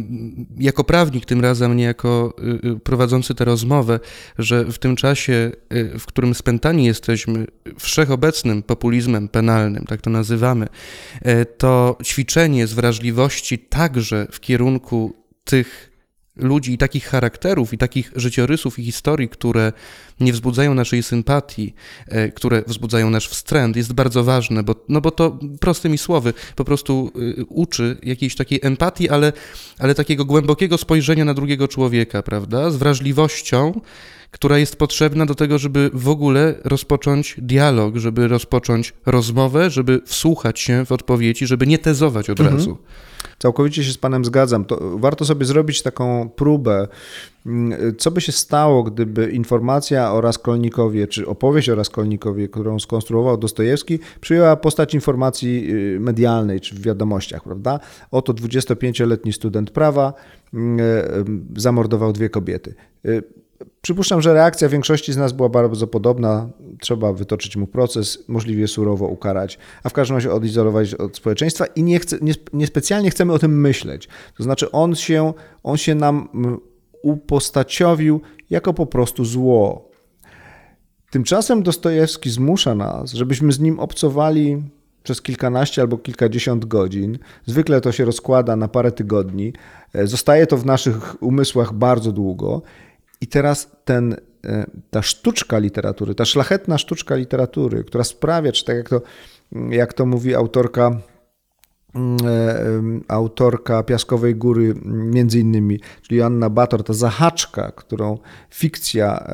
jako 0.57 0.83
prawnik 0.83 1.25
tym 1.25 1.41
razem, 1.41 1.77
nie 1.77 1.83
jako 1.83 2.33
e, 2.37 2.69
e, 2.69 2.79
prowadzący 2.79 3.35
tę 3.35 3.45
rozmowę, 3.45 3.99
że 4.37 4.65
w 4.65 4.79
tym 4.79 4.95
czasie, 4.95 5.51
w 5.99 6.05
którym 6.05 6.35
spętani 6.35 6.85
jesteśmy 6.85 7.47
wszechobecnym 7.79 8.63
populizmem 8.63 9.27
penalnym, 9.27 9.85
tak 9.85 10.01
to 10.01 10.09
nazywamy, 10.09 10.67
to 11.57 11.97
ćwiczenie 12.03 12.67
z 12.67 12.73
wrażliwości 12.73 13.59
także 13.59 14.27
w 14.31 14.39
kierunku 14.39 15.13
tych 15.43 15.91
ludzi 16.35 16.73
i 16.73 16.77
takich 16.77 17.05
charakterów 17.05 17.73
i 17.73 17.77
takich 17.77 18.11
życiorysów 18.15 18.79
i 18.79 18.83
historii, 18.83 19.29
które 19.29 19.73
nie 20.21 20.33
wzbudzają 20.33 20.73
naszej 20.73 21.03
sympatii, 21.03 21.73
e, 22.07 22.29
które 22.29 22.63
wzbudzają 22.67 23.09
nasz 23.09 23.27
wstręt, 23.29 23.75
jest 23.75 23.93
bardzo 23.93 24.23
ważne, 24.23 24.63
bo, 24.63 24.75
no 24.89 25.01
bo 25.01 25.11
to 25.11 25.39
prostymi 25.59 25.97
słowy 25.97 26.33
po 26.55 26.65
prostu 26.65 27.11
y, 27.39 27.45
uczy 27.49 27.97
jakiejś 28.03 28.35
takiej 28.35 28.59
empatii, 28.63 29.09
ale, 29.09 29.33
ale 29.79 29.95
takiego 29.95 30.25
głębokiego 30.25 30.77
spojrzenia 30.77 31.25
na 31.25 31.33
drugiego 31.33 31.67
człowieka, 31.67 32.23
prawda? 32.23 32.69
Z 32.71 32.75
wrażliwością, 32.75 33.81
która 34.31 34.57
jest 34.57 34.75
potrzebna 34.75 35.25
do 35.25 35.35
tego, 35.35 35.57
żeby 35.57 35.89
w 35.93 36.09
ogóle 36.09 36.55
rozpocząć 36.63 37.35
dialog, 37.37 37.97
żeby 37.97 38.27
rozpocząć 38.27 38.93
rozmowę, 39.05 39.69
żeby 39.69 40.01
wsłuchać 40.05 40.59
się 40.59 40.85
w 40.85 40.91
odpowiedzi, 40.91 41.47
żeby 41.47 41.67
nie 41.67 41.77
tezować 41.77 42.29
od 42.29 42.39
Mhm. 42.39 42.57
razu. 42.57 42.77
Całkowicie 43.39 43.83
się 43.83 43.91
z 43.91 43.97
Panem 43.97 44.25
zgadzam. 44.25 44.65
To 44.65 44.97
warto 44.97 45.25
sobie 45.25 45.45
zrobić 45.45 45.81
taką 45.81 46.29
próbę, 46.29 46.87
co 47.97 48.11
by 48.11 48.21
się 48.21 48.31
stało, 48.31 48.83
gdyby 48.83 49.31
informacja 49.31 50.13
o 50.13 50.21
Raskolnikowie, 50.21 51.07
czy 51.07 51.27
opowieść 51.27 51.69
o 51.69 51.75
Raskolnikowie, 51.75 52.47
którą 52.47 52.79
skonstruował 52.79 53.37
Dostojewski, 53.37 53.99
przyjęła 54.21 54.55
postać 54.55 54.93
informacji 54.93 55.71
y, 55.95 55.99
medialnej, 55.99 56.61
czy 56.61 56.75
w 56.75 56.81
wiadomościach, 56.81 57.43
prawda? 57.43 57.79
Oto 58.11 58.33
25-letni 58.33 59.33
student 59.33 59.71
prawa 59.71 60.13
mm, 60.53 60.79
y, 60.79 61.61
zamordował 61.61 62.13
dwie 62.13 62.29
kobiety. 62.29 62.75
Y, 63.05 63.23
Przypuszczam, 63.81 64.21
że 64.21 64.33
reakcja 64.33 64.69
większości 64.69 65.13
z 65.13 65.17
nas 65.17 65.31
była 65.31 65.49
bardzo 65.49 65.87
podobna. 65.87 66.49
Trzeba 66.79 67.13
wytoczyć 67.13 67.57
mu 67.57 67.67
proces, 67.67 68.23
możliwie 68.27 68.67
surowo 68.67 69.07
ukarać, 69.07 69.59
a 69.83 69.89
w 69.89 69.93
każdym 69.93 70.17
razie 70.17 70.33
odizolować 70.33 70.93
od 70.93 71.17
społeczeństwa 71.17 71.65
i 71.65 71.83
nie, 71.83 71.99
chce, 71.99 72.17
nie, 72.21 72.33
niespecjalnie 72.53 73.09
chcemy 73.09 73.33
o 73.33 73.39
tym 73.39 73.61
myśleć. 73.61 74.07
To 74.37 74.43
znaczy, 74.43 74.71
on 74.71 74.95
się, 74.95 75.33
on 75.63 75.77
się 75.77 75.95
nam 75.95 76.27
mm, 76.33 76.59
upostaciowił 77.03 78.21
jako 78.49 78.73
po 78.73 78.85
prostu 78.85 79.25
zło. 79.25 79.91
Tymczasem 81.11 81.63
Dostojewski 81.63 82.29
zmusza 82.29 82.75
nas, 82.75 83.11
żebyśmy 83.11 83.51
z 83.51 83.59
nim 83.59 83.79
obcowali 83.79 84.63
przez 85.03 85.21
kilkanaście 85.21 85.81
albo 85.81 85.97
kilkadziesiąt 85.97 86.65
godzin. 86.65 87.19
Zwykle 87.45 87.81
to 87.81 87.91
się 87.91 88.05
rozkłada 88.05 88.55
na 88.55 88.67
parę 88.67 88.91
tygodni. 88.91 89.53
E, 89.93 90.07
Zostaje 90.07 90.47
to 90.47 90.57
w 90.57 90.65
naszych 90.65 91.23
umysłach 91.23 91.73
bardzo 91.73 92.11
długo. 92.11 92.61
I 93.21 93.27
teraz 93.27 93.71
ten, 93.85 94.15
e, 94.45 94.65
ta 94.89 95.01
sztuczka 95.01 95.57
literatury, 95.57 96.15
ta 96.15 96.25
szlachetna 96.25 96.77
sztuczka 96.77 97.15
literatury, 97.15 97.83
która 97.83 98.03
sprawia, 98.03 98.51
czy 98.51 98.65
tak 98.65 98.77
jak 98.77 98.89
to, 98.89 99.01
jak 99.69 99.93
to 99.93 100.05
mówi 100.05 100.35
autorka, 100.35 100.87
mm, 100.87 101.01
autorka 103.07 103.83
Piaskowej 103.83 104.35
Góry, 104.35 104.75
mm, 104.85 105.11
między 105.11 105.39
innymi, 105.39 105.79
czyli 106.01 106.21
Anna 106.21 106.49
Bator, 106.49 106.83
ta 106.83 106.93
zahaczka, 106.93 107.71
którą 107.71 108.17
fikcja 108.49 109.27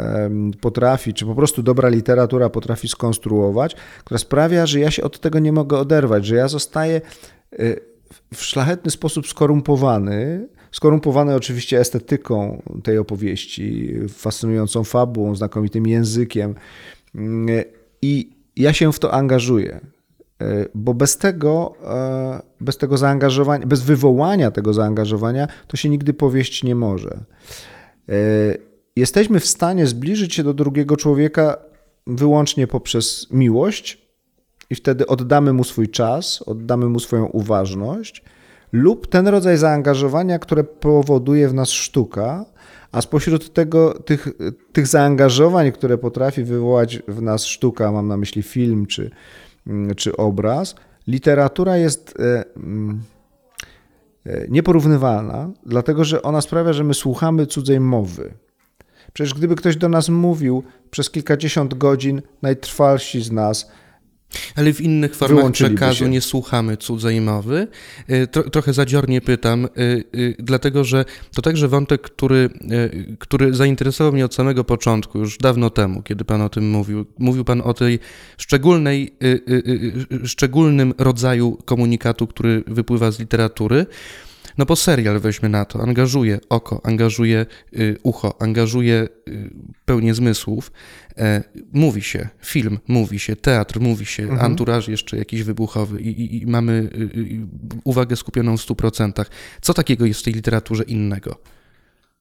potrafi, 0.61 1.13
czy 1.13 1.25
po 1.25 1.35
prostu 1.35 1.63
dobra 1.63 1.89
literatura 1.89 2.49
potrafi 2.49 2.87
skonstruować, 2.87 3.75
która 3.99 4.17
sprawia, 4.17 4.65
że 4.65 4.79
ja 4.79 4.91
się 4.91 5.03
od 5.03 5.19
tego 5.19 5.39
nie 5.39 5.51
mogę 5.51 5.77
oderwać, 5.77 6.25
że 6.25 6.35
ja 6.35 6.47
zostaję 6.47 7.01
e, 7.53 7.57
w 8.33 8.43
szlachetny 8.43 8.91
sposób 8.91 9.27
skorumpowany, 9.27 10.47
skorumpowany 10.71 11.35
oczywiście 11.35 11.79
estetyką 11.79 12.61
tej 12.83 12.97
opowieści, 12.97 13.93
fascynującą 14.09 14.83
fabułą, 14.83 15.35
znakomitym 15.35 15.87
językiem 15.87 16.55
Mm, 17.17 17.63
i 18.01 18.29
ja 18.55 18.73
się 18.73 18.93
w 18.93 18.99
to 18.99 19.13
angażuję. 19.13 19.79
E, 20.41 20.65
Bo 20.75 20.93
bez 20.93 21.17
tego, 21.17 21.73
e, 21.85 22.41
bez 22.61 22.77
tego 22.77 22.97
zaangażowania, 22.97 23.65
bez 23.65 23.81
wywołania 23.81 24.51
tego 24.51 24.73
zaangażowania, 24.73 25.47
to 25.67 25.77
się 25.77 25.89
nigdy 25.89 26.13
powieść 26.13 26.63
nie 26.63 26.75
może. 26.75 27.23
E, 28.09 28.13
Jesteśmy 28.95 29.39
w 29.39 29.45
stanie 29.45 29.87
zbliżyć 29.87 30.33
się 30.33 30.43
do 30.43 30.53
drugiego 30.53 30.97
człowieka 30.97 31.57
wyłącznie 32.07 32.67
poprzez 32.67 33.27
miłość, 33.31 34.07
i 34.69 34.75
wtedy 34.75 35.07
oddamy 35.07 35.53
mu 35.53 35.63
swój 35.63 35.89
czas, 35.89 36.43
oddamy 36.45 36.85
mu 36.89 36.99
swoją 36.99 37.25
uważność, 37.25 38.23
lub 38.71 39.07
ten 39.07 39.27
rodzaj 39.27 39.57
zaangażowania, 39.57 40.39
które 40.39 40.63
powoduje 40.63 41.49
w 41.49 41.53
nas 41.53 41.69
sztuka, 41.69 42.45
a 42.91 43.01
spośród 43.01 43.53
tego, 43.53 43.93
tych, 43.93 44.27
tych 44.71 44.87
zaangażowań, 44.87 45.71
które 45.71 45.97
potrafi 45.97 46.43
wywołać 46.43 46.99
w 47.07 47.21
nas 47.21 47.45
sztuka, 47.45 47.91
mam 47.91 48.07
na 48.07 48.17
myśli 48.17 48.43
film 48.43 48.85
czy, 48.85 49.11
czy 49.95 50.17
obraz, 50.17 50.75
literatura 51.07 51.77
jest 51.77 52.13
e, 52.19 52.43
mm, 52.57 53.01
e, 54.25 54.47
nieporównywalna, 54.49 55.49
dlatego 55.65 56.05
że 56.05 56.21
ona 56.21 56.41
sprawia, 56.41 56.73
że 56.73 56.83
my 56.83 56.93
słuchamy 56.93 57.45
cudzej 57.45 57.79
mowy. 57.79 58.33
Przecież 59.13 59.33
gdyby 59.33 59.55
ktoś 59.55 59.77
do 59.77 59.89
nas 59.89 60.09
mówił 60.09 60.63
przez 60.91 61.09
kilkadziesiąt 61.09 61.73
godzin, 61.73 62.21
najtrwalsi 62.41 63.21
z 63.21 63.31
nas 63.31 63.71
Ale 64.55 64.73
w 64.73 64.81
innych 64.81 65.15
formach 65.15 65.51
przekazu 65.51 65.97
się. 65.97 66.09
nie 66.09 66.21
słuchamy 66.21 66.77
cudzej 66.77 67.21
mowy. 67.21 67.67
Y, 68.09 68.27
Tro, 68.27 68.49
trochę 68.49 68.73
zadziornie 68.73 69.21
pytam, 69.21 69.65
y, 69.65 70.03
y, 70.15 70.35
dlatego 70.39 70.83
że 70.83 71.05
to 71.35 71.41
także 71.41 71.67
wątek, 71.67 72.01
który, 72.01 72.49
który 73.19 73.53
zainteresował 73.53 74.13
mnie 74.13 74.25
od 74.25 74.35
samego 74.35 74.63
początku, 74.63 75.19
już 75.19 75.37
dawno 75.37 75.69
temu, 75.69 76.01
kiedy 76.01 76.25
Pan 76.25 76.41
o 76.41 76.49
tym 76.49 76.69
mówił. 76.69 77.05
Mówił 77.19 77.45
Pan 77.45 77.61
o 77.61 77.73
tej 77.73 77.99
szczególnej, 78.37 79.13
szczególnym 80.25 80.93
rodzaju 80.97 81.57
komunikatu, 81.65 82.27
który 82.27 82.63
wypływa 82.67 83.11
z 83.11 83.19
literatury. 83.19 83.85
No 84.57 84.65
bo 84.65 84.75
serial 84.75 85.19
weźmy 85.19 85.49
na 85.49 85.65
to, 85.65 85.79
angażuje 85.81 86.39
oko, 86.49 86.81
angażuje 86.83 87.45
y, 87.79 87.97
ucho, 88.03 88.41
angażuje 88.41 89.07
y, 89.27 89.49
pełnię 89.85 90.13
zmysłów. 90.13 90.71
E, 91.17 91.43
mówi 91.73 92.01
się, 92.01 92.29
film 92.45 92.79
mówi 92.87 93.19
się, 93.19 93.35
teatr 93.35 93.79
mówi 93.79 94.05
się, 94.05 94.23
Mhm. 94.23 94.41
anturaż 94.41 94.87
jeszcze 94.87 95.17
jakiś 95.17 95.43
wybuchowy 95.43 96.01
i, 96.01 96.07
i, 96.21 96.41
i 96.41 96.47
mamy 96.47 96.89
y, 96.95 97.47
uwagę 97.83 98.15
skupioną 98.15 98.57
w 98.57 98.61
100%. 98.61 99.25
Co 99.61 99.73
takiego 99.73 100.05
jest 100.05 100.19
w 100.19 100.23
tej 100.23 100.33
literaturze 100.33 100.83
innego? 100.83 101.35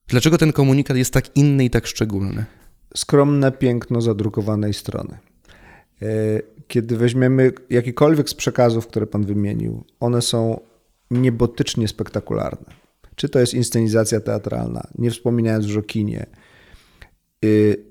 Dlaczego 0.08 0.38
ten 0.38 0.52
komunikat 0.52 0.96
jest 0.96 1.12
tak 1.12 1.36
inny 1.36 1.64
i 1.64 1.70
tak 1.70 1.86
szczególny? 1.86 2.44
skromne 2.96 3.52
piękno 3.52 4.00
zadrukowanej 4.00 4.74
strony. 4.74 5.18
E, 6.02 6.06
Kiedy 6.68 6.96
weźmiemy 6.96 7.52
jakikolwiek 7.70 8.30
z 8.30 8.34
przekazów, 8.34 8.86
które 8.86 9.06
Pan 9.06 9.24
wymienił, 9.24 9.84
one 10.00 10.22
są 10.22 10.60
niebotycznie 11.10 11.88
spektakularne. 11.88 12.74
Czy 13.14 13.28
to 13.28 13.38
jest 13.38 13.54
inscenizacja 13.54 14.20
teatralna, 14.20 14.86
nie 14.98 15.10
wspominając 15.10 15.66
już 15.66 15.76
o 15.76 15.82
kinie. 15.82 16.26
Y, 17.44 17.84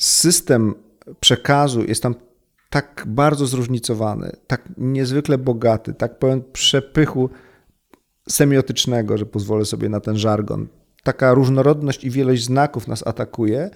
System 0.00 0.74
przekazu 1.20 1.84
jest 1.84 2.02
tam 2.02 2.14
tak 2.70 3.04
bardzo 3.06 3.46
zróżnicowany, 3.46 4.32
tak 4.46 4.68
niezwykle 4.78 5.38
bogaty, 5.38 5.94
tak 5.94 6.18
pełen 6.18 6.42
przepychu 6.52 7.30
semiotycznego, 8.28 9.18
że 9.18 9.26
pozwolę 9.26 9.64
sobie 9.64 9.88
na 9.88 10.00
ten 10.00 10.18
żargon. 10.18 10.68
Taka 11.02 11.34
różnorodność 11.34 12.04
i 12.04 12.10
wielość 12.10 12.44
znaków 12.44 12.88
nas 12.88 13.06
atakuje, 13.06 13.70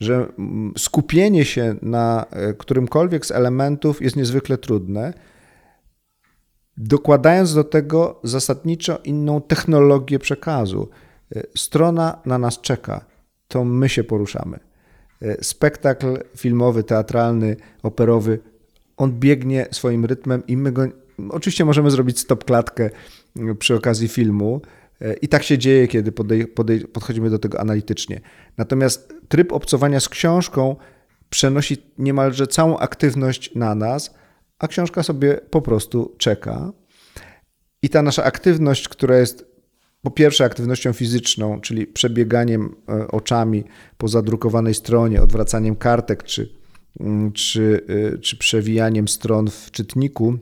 że 0.00 0.14
mm, 0.38 0.72
skupienie 0.78 1.44
się 1.44 1.76
na 1.82 2.26
e, 2.30 2.54
którymkolwiek 2.54 3.26
z 3.26 3.30
elementów 3.30 4.02
jest 4.02 4.16
niezwykle 4.16 4.58
trudne, 4.58 5.14
dokładając 6.78 7.54
do 7.54 7.64
tego 7.64 8.20
zasadniczo 8.22 8.98
inną 9.04 9.40
technologię 9.40 10.18
przekazu. 10.18 10.88
E, 11.36 11.42
Strona 11.56 12.18
na 12.26 12.38
nas 12.38 12.60
czeka, 12.60 13.04
to 13.48 13.64
my 13.64 13.88
się 13.88 14.04
poruszamy. 14.04 14.58
E, 15.22 15.44
Spektakl 15.44 16.18
filmowy, 16.36 16.84
teatralny, 16.84 17.56
operowy, 17.82 18.38
on 18.96 19.12
biegnie 19.12 19.66
swoim 19.70 20.04
rytmem 20.04 20.42
i 20.46 20.56
my 20.56 20.72
go. 20.72 20.86
Oczywiście 21.30 21.64
możemy 21.64 21.90
zrobić 21.90 22.18
stop 22.20 22.44
klatkę 22.44 22.90
mm, 23.36 23.56
przy 23.56 23.74
okazji 23.74 24.08
filmu. 24.08 24.60
e, 25.00 25.14
I 25.14 25.28
tak 25.28 25.42
się 25.42 25.58
dzieje, 25.58 25.88
kiedy 25.88 26.12
podej, 26.12 26.46
podej, 26.46 26.80
podchodzimy 26.80 27.30
do 27.30 27.38
tego 27.38 27.60
analitycznie. 27.60 28.20
Natomiast 28.56 29.14
tryb 29.28 29.52
obcowania 29.52 30.00
z 30.00 30.08
książką 30.08 30.76
przenosi 31.30 31.76
niemalże 31.98 32.46
całą 32.46 32.78
aktywność 32.78 33.54
na 33.54 33.74
nas, 33.74 34.14
a 34.58 34.68
książka 34.68 35.02
sobie 35.02 35.40
po 35.50 35.62
prostu 35.62 36.14
czeka. 36.18 36.72
I 37.82 37.88
ta 37.88 38.02
nasza 38.02 38.24
aktywność, 38.24 38.88
która 38.88 39.18
jest 39.18 39.56
po 40.02 40.10
pierwsze 40.10 40.44
aktywnością 40.44 40.92
fizyczną, 40.92 41.60
czyli 41.60 41.86
przebieganiem 41.86 42.76
e, 42.88 43.08
oczami 43.08 43.64
po 43.98 44.08
zadrukowanej 44.08 44.74
stronie, 44.74 45.22
odwracaniem 45.22 45.76
kartek 45.76 46.22
czy, 46.22 46.48
mm, 47.00 47.32
czy, 47.32 47.86
y, 48.14 48.18
czy 48.18 48.36
przewijaniem 48.36 49.08
stron 49.08 49.50
w 49.50 49.70
czytniku, 49.70 50.38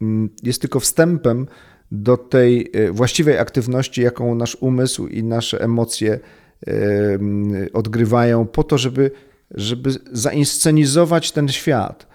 mm, 0.00 0.30
jest 0.42 0.60
tylko 0.60 0.80
wstępem 0.80 1.46
do 1.90 2.16
tej 2.16 2.70
y, 2.76 2.92
właściwej 2.92 3.38
aktywności, 3.38 4.02
jaką 4.02 4.34
nasz 4.34 4.56
umysł 4.60 5.06
i 5.06 5.22
nasze 5.22 5.60
emocje 5.60 6.20
mm, 6.66 7.68
odgrywają 7.72 8.46
po 8.46 8.64
to, 8.64 8.78
żeby, 8.78 9.10
żeby 9.50 9.90
zainscenizować 10.12 11.32
ten 11.32 11.48
świat. 11.48 12.11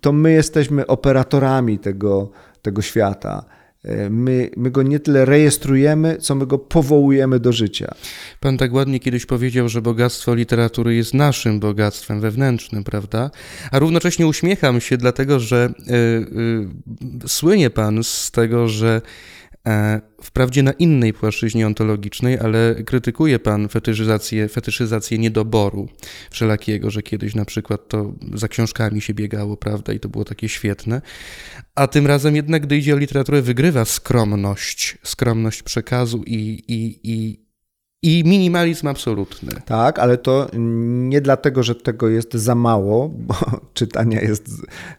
To 0.00 0.12
my 0.12 0.32
jesteśmy 0.32 0.86
operatorami 0.86 1.78
tego, 1.78 2.30
tego 2.62 2.82
świata. 2.82 3.44
E, 3.84 4.10
my, 4.10 4.50
my 4.56 4.70
go 4.70 4.82
nie 4.82 5.00
tyle 5.00 5.24
rejestrujemy, 5.24 6.16
co 6.20 6.34
my 6.34 6.46
go 6.46 6.58
powołujemy 6.58 7.40
do 7.40 7.52
życia. 7.52 7.94
Pan 8.40 8.58
tak 8.58 8.72
ładnie 8.72 9.00
kiedyś 9.00 9.26
powiedział, 9.26 9.68
że 9.68 9.82
bogactwo 9.82 10.34
literatury 10.34 10.94
jest 10.94 11.14
naszym 11.14 11.60
bogactwem 11.60 12.20
wewnętrznym, 12.20 12.84
prawda? 12.84 13.30
A 13.70 13.78
równocześnie 13.78 14.26
uśmiecham 14.26 14.80
się, 14.80 14.96
dlatego 14.96 15.40
że 15.40 15.72
y, 15.88 15.94
y, 17.24 17.28
słynie 17.28 17.70
pan 17.70 18.04
z 18.04 18.30
tego, 18.30 18.68
że 18.68 19.00
E, 19.00 19.45
wprawdzie 20.22 20.62
na 20.62 20.72
innej 20.72 21.12
płaszczyźnie 21.12 21.66
ontologicznej, 21.66 22.38
ale 22.38 22.74
krytykuje 22.86 23.38
pan 23.38 23.68
fetyszyzację, 23.68 24.48
fetyszyzację 24.48 25.18
niedoboru 25.18 25.88
wszelakiego, 26.30 26.90
że 26.90 27.02
kiedyś 27.02 27.34
na 27.34 27.44
przykład 27.44 27.88
to 27.88 28.14
za 28.34 28.48
książkami 28.48 29.00
się 29.00 29.14
biegało, 29.14 29.56
prawda, 29.56 29.92
i 29.92 30.00
to 30.00 30.08
było 30.08 30.24
takie 30.24 30.48
świetne. 30.48 31.02
A 31.74 31.86
tym 31.86 32.06
razem 32.06 32.36
jednak, 32.36 32.62
gdy 32.62 32.76
idzie 32.76 32.94
o 32.94 32.98
literaturę, 32.98 33.42
wygrywa 33.42 33.84
skromność, 33.84 34.98
skromność 35.02 35.62
przekazu 35.62 36.22
i, 36.26 36.62
i, 36.68 37.00
i, 37.02 37.45
i 38.06 38.24
minimalizm 38.24 38.86
absolutny. 38.88 39.52
Tak, 39.64 39.98
ale 39.98 40.18
to 40.18 40.48
nie 41.08 41.20
dlatego, 41.20 41.62
że 41.62 41.74
tego 41.74 42.08
jest 42.08 42.34
za 42.34 42.54
mało, 42.54 43.08
bo 43.08 43.34
czytania 43.74 44.20
jest 44.20 44.48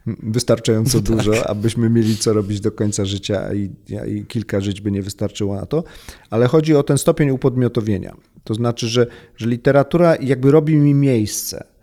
wystarczająco 0.06 0.98
tak. 1.02 1.16
dużo, 1.16 1.50
abyśmy 1.50 1.90
mieli 1.90 2.18
co 2.18 2.34
robić 2.34 2.60
do 2.60 2.72
końca 2.72 3.06
życia 3.06 3.54
i, 3.54 3.70
i 4.08 4.26
kilka 4.26 4.62
żyć 4.62 4.82
by 4.82 4.92
nie 4.92 5.02
wystarczyło 5.02 5.56
na 5.56 5.66
to, 5.66 5.84
ale 6.30 6.48
chodzi 6.48 6.76
o 6.76 6.84
ten 6.84 6.98
stopień 6.98 7.30
upodmiotowienia. 7.30 8.16
To 8.44 8.54
znaczy, 8.54 8.88
że, 8.88 9.08
że 9.36 9.48
literatura 9.48 10.16
jakby 10.16 10.52
robi 10.52 10.76
mi 10.76 10.94
miejsce 10.94 11.77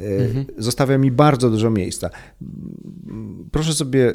Mhm. 0.00 0.44
Zostawia 0.58 0.98
mi 0.98 1.10
bardzo 1.10 1.50
dużo 1.50 1.70
miejsca. 1.70 2.10
Proszę 3.50 3.74
sobie, 3.74 4.14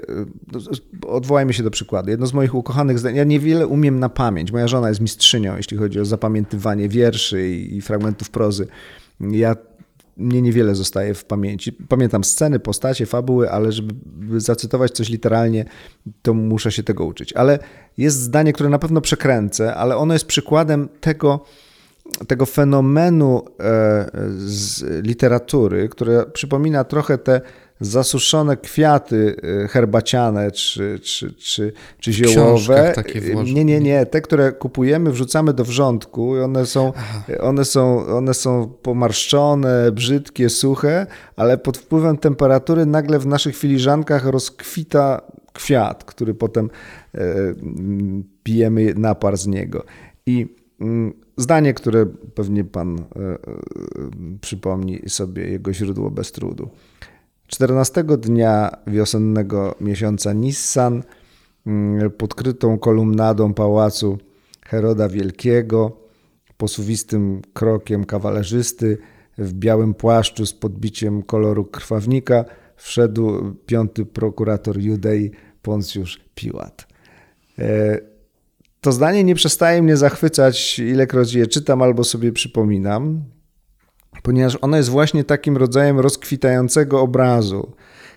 odwołajmy 1.08 1.54
się 1.54 1.64
do 1.64 1.72
przykładu. 1.72 2.10
Jedno 2.10 2.28
z 2.28 2.34
moich 2.34 2.56
ukochanych 2.56 3.00
zdań, 3.00 3.16
ja 3.16 3.24
niewiele 3.24 3.68
umiem 3.68 4.00
na 4.00 4.10
pamięć. 4.10 4.52
Moja 4.52 4.68
żona 4.68 4.90
jest 4.90 5.02
mistrzynią, 5.02 5.58
jeśli 5.58 5.78
chodzi 5.78 6.00
o 6.00 6.06
zapamiętywanie 6.06 6.90
wierszy 6.90 7.50
i 7.50 7.82
fragmentów 7.82 8.30
prozy. 8.30 8.68
Ja 9.20 9.56
mnie 10.18 10.42
niewiele 10.42 10.76
zostaje 10.76 11.14
w 11.14 11.26
pamięci. 11.26 11.74
Pamiętam 11.74 12.24
sceny, 12.24 12.60
postacie, 12.60 13.06
fabuły, 13.06 13.52
ale 13.52 13.72
żeby 13.72 13.94
zacytować 14.38 14.92
coś 14.92 15.10
literalnie, 15.10 15.66
to 16.22 16.34
muszę 16.34 16.72
się 16.72 16.84
tego 16.84 17.06
uczyć. 17.06 17.34
Ale 17.34 17.60
jest 17.98 18.22
zdanie, 18.22 18.54
które 18.54 18.70
na 18.70 18.80
pewno 18.80 19.02
przekręcę, 19.02 19.76
ale 19.76 19.98
ono 19.98 20.14
jest 20.14 20.26
przykładem 20.26 20.90
tego, 21.02 21.46
tego 22.28 22.46
fenomenu 22.46 23.46
e, 23.60 24.10
z 24.38 24.84
literatury, 25.06 25.90
które 25.90 26.26
przypomina 26.26 26.84
trochę 26.84 27.18
te 27.18 27.42
zasuszone 27.80 28.58
kwiaty 28.58 29.36
e, 29.64 29.68
herbaciane 29.68 30.52
czy, 30.52 31.00
czy, 31.00 31.34
czy, 31.34 31.74
czy 32.00 32.14
ziołowe. 32.14 32.92
Takie 32.96 33.22
nie, 33.54 33.66
nie, 33.66 33.80
nie. 33.80 34.06
Te, 34.06 34.22
które 34.22 34.52
kupujemy, 34.52 35.12
wrzucamy 35.12 35.54
do 35.54 35.64
wrzątku 35.64 36.38
i 36.38 36.40
one 36.40 36.66
są, 36.66 36.94
one 37.42 37.66
są, 37.66 38.06
one 38.06 38.34
są 38.34 38.68
pomarszczone, 38.82 39.92
brzydkie, 39.92 40.50
suche, 40.50 41.08
ale 41.36 41.58
pod 41.58 41.78
wpływem 41.78 42.18
temperatury 42.18 42.86
nagle 42.86 43.20
w 43.20 43.26
naszych 43.26 43.56
filiżankach 43.56 44.26
rozkwita 44.26 45.22
kwiat, 45.54 46.04
który 46.04 46.34
potem 46.34 46.70
e, 47.16 47.20
pijemy 48.44 48.94
napar 48.98 49.38
z 49.38 49.48
niego. 49.48 49.86
I 50.26 50.48
mm, 50.82 51.25
Zdanie, 51.38 51.74
które 51.74 52.06
pewnie 52.36 52.64
pan 52.64 53.00
e, 53.00 53.04
e, 53.04 53.38
przypomni 54.42 55.10
sobie 55.10 55.50
jego 55.50 55.74
źródło 55.74 56.12
bez 56.12 56.32
trudu. 56.32 56.70
14 57.48 58.04
dnia 58.04 58.72
wiosennego 58.88 59.76
miesiąca 59.82 60.34
Nissan 60.34 61.04
mm, 61.68 62.12
pod 62.12 62.36
krytą 62.36 62.80
kolumnadą 62.80 63.54
pałacu 63.54 64.18
Heroda 64.66 65.10
Wielkiego, 65.10 65.98
posuwistym 66.58 67.42
krokiem 67.54 68.06
kawalerzysty 68.06 68.98
w 69.38 69.54
białym 69.54 69.94
płaszczu 69.94 70.46
z 70.46 70.54
podbiciem 70.54 71.24
koloru 71.24 71.66
krwawnika 71.66 72.46
wszedł 72.76 73.56
piąty 73.66 74.06
prokurator 74.06 74.80
Judei 74.80 75.32
Poncjusz 75.62 76.20
Piłat. 76.36 76.88
To 78.86 78.92
zdanie 78.92 79.24
nie 79.24 79.36
przestaje 79.36 79.82
mnie 79.82 79.98
zachwycać, 79.98 80.80
ilekroć 80.80 81.34
je 81.34 81.48
czytam 81.48 81.82
albo 81.82 82.04
sobie 82.04 82.32
przypominam, 82.32 83.24
ponieważ 84.24 84.58
ono 84.62 84.78
jest 84.78 84.90
właśnie 84.90 85.24
takim 85.24 85.58
rodzajem 85.58 86.00
rozkwitającego 86.00 87.02
obrazu, 87.02 87.72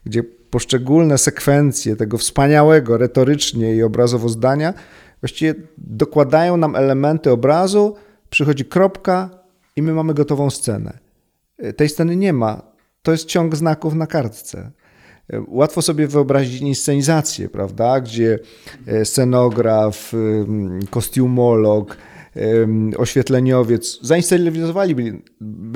gdzie 0.04 0.22
poszczególne 0.22 1.18
sekwencje 1.18 1.96
tego 1.96 2.18
wspaniałego 2.18 2.98
retorycznie 2.98 3.76
i 3.76 3.82
obrazowo 3.82 4.28
zdania 4.28 4.74
właściwie 5.20 5.54
dokładają 5.78 6.56
nam 6.56 6.76
elementy 6.76 7.30
obrazu, 7.30 7.96
przychodzi 8.30 8.64
kropka 8.64 9.30
i 9.76 9.82
my 9.82 9.92
mamy 9.92 10.14
gotową 10.14 10.50
scenę. 10.50 10.98
Tej 11.76 11.88
sceny 11.88 12.16
nie 12.16 12.32
ma. 12.32 12.62
To 13.02 13.12
jest 13.12 13.24
ciąg 13.24 13.56
znaków 13.56 13.94
na 13.94 14.06
kartce. 14.06 14.70
Łatwo 15.48 15.82
sobie 15.82 16.06
wyobrazić 16.06 16.60
inscenizację, 16.60 17.48
prawda, 17.48 18.00
gdzie 18.00 18.38
e, 18.86 19.04
scenograf, 19.04 20.12
kostiumolog, 20.90 21.96
oświetleniowiec 22.96 23.98
zainscenizowaliby 24.02 25.22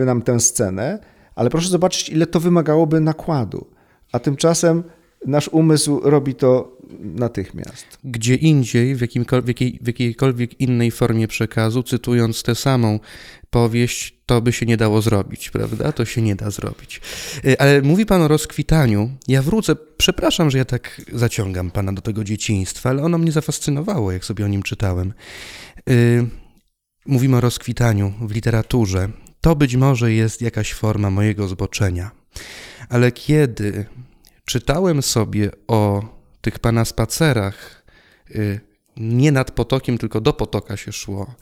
nam 0.05 0.23
tę 0.23 0.41
scenę, 0.41 0.99
ale 1.35 1.51
proszę 1.51 1.69
zobaczyć, 1.69 2.09
ile 2.09 2.27
to 2.27 2.41
wymagałoby 2.41 3.01
nakładu. 3.01 3.67
A 4.13 4.19
tymczasem 4.19 4.83
nasz 5.27 5.49
umysł 5.49 6.01
robi 6.05 6.35
to 6.35 6.77
natychmiast. 7.01 7.99
Gdzie 8.05 8.35
indziej, 8.35 8.95
w, 8.95 8.99
w, 8.99 9.49
jakiej, 9.49 9.79
w 9.83 9.87
jakiejkolwiek 9.87 10.61
innej 10.61 10.91
formie 10.91 11.29
przekazu, 11.29 11.83
cytując 11.83 12.43
tę 12.43 12.55
samą 12.55 13.01
powieść, 13.51 14.23
to 14.27 14.41
by 14.41 14.53
się 14.53 14.67
nie 14.67 14.77
dało 14.77 15.03
zrobić, 15.03 15.51
prawda? 15.51 15.93
To 15.93 16.05
się 16.05 16.23
nie 16.23 16.37
da 16.37 16.51
zrobić. 16.51 17.01
Y, 17.45 17.59
ale 17.59 17.83
mówi 17.83 18.07
pan 18.07 18.23
o 18.23 18.29
rozkwitaniu. 18.29 19.11
Ja 19.29 19.43
wrócę, 19.43 19.77
przepraszam, 19.97 20.51
że 20.51 20.59
ja 20.59 20.65
tak 20.65 21.01
zaciągam 21.13 21.71
pana 21.71 21.93
do 21.93 22.03
tego 22.03 22.25
dzieciństwa, 22.25 22.91
ale 22.91 23.03
ono 23.03 23.19
mnie 23.19 23.33
zafascynowało, 23.33 24.13
jak 24.13 24.25
sobie 24.25 24.45
o 24.45 24.49
nim 24.49 24.63
czytałem. 24.63 25.13
Y, 25.91 26.27
mówimy 27.07 27.37
o 27.37 27.41
rozkwitaniu 27.41 28.13
w 28.21 28.35
literaturze. 28.35 29.09
To 29.41 29.57
być 29.57 29.77
może 29.77 30.13
jest 30.13 30.43
jakaś 30.43 30.73
forma 30.73 31.11
mojego 31.11 31.49
zboczenia. 31.49 32.11
Ale 32.89 33.13
kiedy 33.13 33.87
czytałem 34.45 35.03
sobie 35.03 35.51
o 35.69 36.03
tych 36.41 36.59
pana 36.59 36.85
spacerach, 36.85 37.85
y, 38.31 38.61
nie 38.97 39.33
nad 39.33 39.51
potokiem, 39.51 39.99
tylko 39.99 40.21
do 40.21 40.33
potoka 40.33 40.77
się 40.77 40.93
szło, 40.93 41.35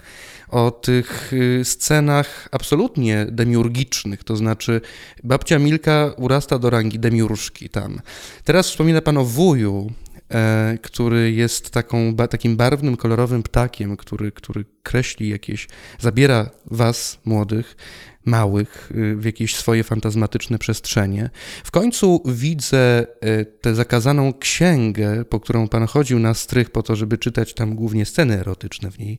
o 0.48 0.70
tych 0.70 1.32
y, 1.32 1.64
scenach 1.64 2.48
absolutnie 2.52 3.26
demiurgicznych, 3.30 4.24
to 4.24 4.36
znaczy 4.36 4.80
babcia 5.24 5.58
Milka 5.58 6.12
urasta 6.16 6.58
do 6.58 6.70
rangi 6.70 6.98
demiurżki 6.98 7.68
tam. 7.68 8.00
Teraz 8.44 8.70
wspomina 8.70 9.00
pan 9.00 9.18
o 9.18 9.24
wuju, 9.24 9.92
e, 10.30 10.78
który 10.82 11.32
jest 11.32 11.70
taką, 11.70 12.16
takim 12.16 12.56
barwnym, 12.56 12.96
kolorowym 12.96 13.42
ptakiem, 13.42 13.96
który, 13.96 14.32
który 14.32 14.64
kreśli 14.82 15.28
jakieś, 15.28 15.68
zabiera 15.98 16.50
was, 16.66 17.18
młodych, 17.24 17.76
małych 18.24 18.92
y, 18.94 19.16
w 19.16 19.24
jakieś 19.24 19.56
swoje 19.56 19.84
fantazmatyczne 19.84 20.58
przestrzenie. 20.58 21.30
W 21.64 21.70
końcu 21.70 22.22
widzę 22.26 23.06
y, 23.24 23.46
tę 23.60 23.74
zakazaną 23.74 24.32
księgę, 24.32 25.24
po 25.24 25.40
którą 25.40 25.68
pan 25.68 25.86
chodził 25.86 26.18
na 26.18 26.34
strych 26.34 26.70
po 26.70 26.82
to, 26.82 26.96
żeby 26.96 27.18
czytać 27.18 27.54
tam 27.54 27.74
głównie 27.74 28.06
sceny 28.06 28.38
erotyczne 28.38 28.90
w 28.90 28.98
niej. 28.98 29.18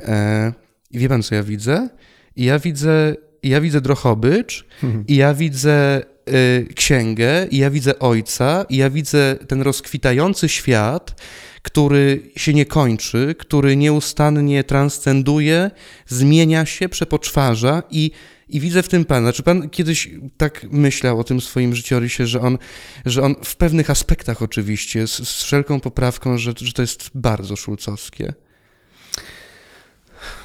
E, 0.00 0.52
I 0.90 0.98
wie 0.98 1.08
pan, 1.08 1.22
co 1.22 1.34
ja 1.34 1.42
widzę? 1.42 1.88
Ja 2.36 2.58
widzę, 2.58 3.16
ja 3.42 3.60
widzę 3.60 3.80
Drochobycz 3.80 4.66
i 5.08 5.16
ja 5.16 5.34
widzę 5.34 6.02
y, 6.28 6.74
księgę 6.74 7.46
i 7.50 7.58
ja 7.58 7.70
widzę 7.70 7.98
ojca 7.98 8.64
i 8.68 8.76
ja 8.76 8.90
widzę 8.90 9.36
ten 9.48 9.62
rozkwitający 9.62 10.48
świat, 10.48 11.22
który 11.62 12.30
się 12.36 12.54
nie 12.54 12.66
kończy, 12.66 13.34
który 13.38 13.76
nieustannie 13.76 14.64
transcenduje, 14.64 15.70
zmienia 16.06 16.66
się, 16.66 16.88
przepoczwarza 16.88 17.82
i, 17.90 18.10
i 18.48 18.60
widzę 18.60 18.82
w 18.82 18.88
tym 18.88 19.04
Pana. 19.04 19.32
Czy 19.32 19.42
Pan 19.42 19.70
kiedyś 19.70 20.10
tak 20.36 20.66
myślał 20.70 21.20
o 21.20 21.24
tym 21.24 21.40
swoim 21.40 21.74
życiorysie, 21.74 22.26
że 22.26 22.40
on, 22.40 22.58
że 23.06 23.22
on 23.22 23.34
w 23.44 23.56
pewnych 23.56 23.90
aspektach 23.90 24.42
oczywiście, 24.42 25.06
z, 25.06 25.28
z 25.28 25.42
wszelką 25.42 25.80
poprawką, 25.80 26.38
że, 26.38 26.52
że 26.56 26.72
to 26.72 26.82
jest 26.82 27.10
bardzo 27.14 27.56
szulcowskie? 27.56 28.32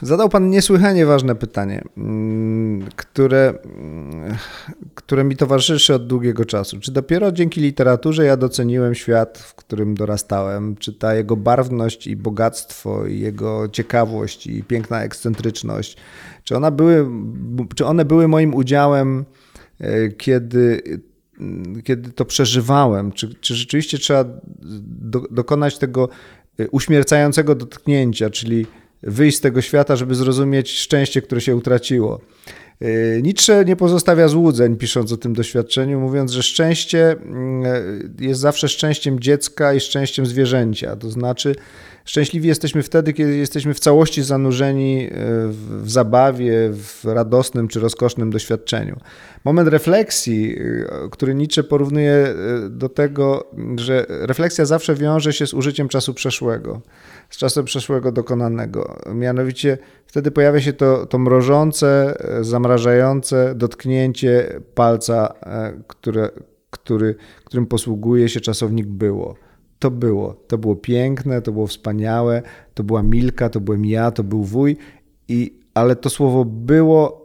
Zadał 0.02 0.30
Pan 0.30 0.50
niesłychanie 0.50 1.06
ważne 1.06 1.36
pytanie, 1.36 1.84
mm, 1.98 2.86
które, 2.96 3.54
mm, 3.66 4.36
które 4.96 5.24
mi 5.24 5.36
towarzyszy 5.36 5.94
od 5.94 6.08
długiego 6.08 6.46
czasu. 6.46 6.80
Czy 6.80 6.92
dopiero 6.92 7.32
dzięki 7.32 7.62
literaturze 7.62 8.26
ja 8.26 8.38
doceniłem 8.38 8.96
świat, 8.96 9.38
w 9.38 9.56
którym 9.56 9.96
dorastałem? 9.96 10.76
Czy 10.76 10.94
ta 10.94 11.16
jego 11.16 11.36
barwność 11.36 12.08
i 12.08 12.16
bogactwo, 12.16 13.06
i 13.06 13.20
jego 13.20 13.70
ciekawość, 13.70 14.48
i 14.48 14.64
piękna 14.64 15.04
ekscentryczność, 15.04 15.98
czy, 16.44 16.56
ona 16.56 16.72
były, 16.72 17.08
czy 17.76 17.86
one 17.86 18.06
były 18.06 18.28
moim 18.28 18.54
udziałem, 18.54 19.26
e, 19.80 20.10
kiedy 20.10 20.82
kiedy 21.84 22.12
to 22.12 22.26
przeżywałem, 22.26 23.12
czy, 23.12 23.36
czy 23.36 23.56
rzeczywiście 23.56 23.98
trzeba 23.98 24.26
do, 24.86 25.20
dokonać 25.20 25.78
tego 25.78 26.10
y, 26.60 26.70
uśmiercającego 26.70 27.56
dotknięcia, 27.56 28.30
czyli 28.30 28.66
wyjść 29.04 29.38
z 29.38 29.42
tego 29.42 29.62
świata, 29.62 29.96
żeby 29.96 30.16
zrozumieć 30.16 30.72
szczęście, 30.72 31.22
które 31.22 31.42
się 31.42 31.56
utraciło. 31.56 32.22
Y, 32.82 33.22
Nietzsche 33.24 33.66
nie 33.66 33.76
pozostawia 33.76 34.28
złudzeń, 34.28 34.78
pisząc 34.78 35.12
o 35.12 35.18
tym 35.18 35.34
doświadczeniu, 35.34 36.00
mówiąc, 36.00 36.32
że 36.32 36.44
szczęście 36.44 37.12
mm, 37.12 37.64
jest 38.20 38.40
zawsze 38.40 38.70
szczęściem 38.70 39.20
dziecka 39.20 39.74
i 39.74 39.80
szczęściem 39.80 40.26
zwierzęcia. 40.26 40.96
To 40.96 41.10
znaczy, 41.10 41.56
szczęśliwi 42.06 42.48
jesteśmy 42.48 42.84
wtedy, 42.84 43.14
kiedy 43.14 43.38
jesteśmy 43.38 43.74
w 43.74 43.80
całości 43.80 44.24
zanurzeni 44.24 45.06
y, 45.06 45.10
w 45.84 45.92
zabawie, 45.92 46.70
w 46.74 47.06
radosnym 47.06 47.68
czy 47.68 47.80
rozkosznym 47.80 48.32
doświadczeniu. 48.32 49.00
Moment 49.46 49.70
refleksji, 49.70 50.60
y, 50.60 50.88
który 51.12 51.36
Nietzsche 51.36 51.64
porównuje 51.64 52.36
do 52.70 52.90
tego, 52.90 53.52
że 53.76 54.06
refleksja 54.10 54.66
zawsze 54.66 54.96
wiąże 54.96 55.34
się 55.34 55.48
z 55.48 55.54
użyciem 55.54 55.88
czasu 55.88 56.14
przeszłego 56.14 56.82
z 57.34 57.38
czasem 57.38 57.66
przeszłego 57.66 58.12
dokonanego. 58.12 58.98
Mianowicie 59.14 59.78
wtedy 60.08 60.32
pojawia 60.32 60.62
się 60.62 60.74
to, 60.74 61.06
to 61.06 61.20
mrożące, 61.20 62.18
zamrażające 62.42 63.56
dotknięcie 63.56 64.60
palca, 64.76 65.34
e, 65.42 65.74
które, 65.88 66.30
który, 66.70 67.16
którym 67.46 67.66
posługuje 67.66 68.30
się 68.30 68.40
czasownik 68.40 68.88
było. 68.88 69.36
To 69.80 69.92
było. 69.92 70.34
To 70.48 70.58
było 70.58 70.76
piękne, 70.76 71.42
to 71.42 71.52
było 71.52 71.68
wspaniałe, 71.68 72.42
to 72.74 72.84
była 72.84 73.04
Milka, 73.04 73.50
to 73.50 73.60
byłem 73.60 73.86
ja, 73.86 74.12
to 74.12 74.24
był 74.24 74.44
wuj, 74.44 74.78
i, 75.28 75.60
ale 75.74 75.96
to 75.96 76.10
słowo 76.10 76.46
było 76.46 77.24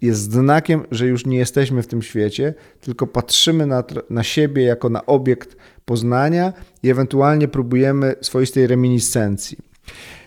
jest 0.00 0.32
znakiem, 0.32 0.84
że 0.90 1.06
już 1.06 1.26
nie 1.26 1.38
jesteśmy 1.38 1.82
w 1.82 1.86
tym 1.86 2.02
świecie, 2.02 2.54
tylko 2.80 3.06
patrzymy 3.06 3.66
na, 3.66 3.84
na 4.10 4.22
siebie 4.22 4.62
jako 4.62 4.88
na 4.88 5.06
obiekt 5.06 5.56
poznania 5.90 6.52
i 6.82 6.90
ewentualnie 6.90 7.48
próbujemy 7.48 8.14
swoistej 8.20 8.66
reminiscencji. 8.66 9.58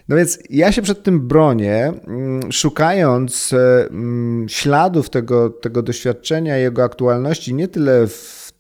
No 0.09 0.15
więc 0.15 0.39
ja 0.49 0.71
się 0.71 0.81
przed 0.81 1.03
tym 1.03 1.27
bronię, 1.27 1.93
mm, 2.07 2.51
szukając 2.51 3.53
e, 3.53 3.87
mm, 3.89 4.49
śladów 4.49 5.09
tego, 5.09 5.49
tego 5.49 5.81
doświadczenia, 5.81 6.57
jego 6.57 6.83
aktualności, 6.83 7.53
nie 7.53 7.67
tyle 7.67 8.07
w 8.07 8.51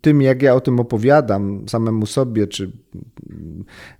tym, 0.00 0.22
jak 0.22 0.42
ja 0.42 0.54
o 0.54 0.60
tym 0.60 0.80
opowiadam 0.80 1.68
samemu 1.68 2.06
sobie, 2.06 2.46
czy 2.46 2.72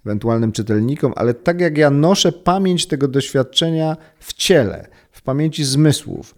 ewentualnym 0.07 0.53
czytelnikom, 0.53 1.13
ale 1.17 1.35
tak 1.35 1.61
jak 1.61 1.79
ja 1.79 1.91
noszę 1.91 2.33
pamięć 2.33 2.87
tego 2.87 3.09
doświadczenia 3.09 3.97
w 4.19 4.33
ciele, 4.33 4.89
w 5.11 5.23
pamięci 5.23 5.65
zmysłów 5.65 6.35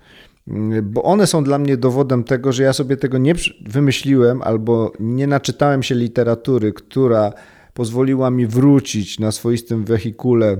bo 0.82 1.02
one 1.02 1.26
są 1.26 1.44
dla 1.44 1.58
mnie 1.58 1.76
dowodem 1.76 2.24
tego, 2.24 2.52
że 2.52 2.62
ja 2.62 2.72
sobie 2.72 2.96
tego 2.96 3.18
nie 3.18 3.34
wymyśliłem 3.66 4.42
albo 4.42 4.92
nie 5.00 5.26
naczytałem 5.26 5.82
się 5.82 5.94
literatury, 5.94 6.72
która 6.72 7.32
pozwoliła 7.74 8.30
mi 8.30 8.46
wrócić 8.46 9.18
na 9.18 9.32
swoistym 9.32 9.84
wehikule 9.84 10.56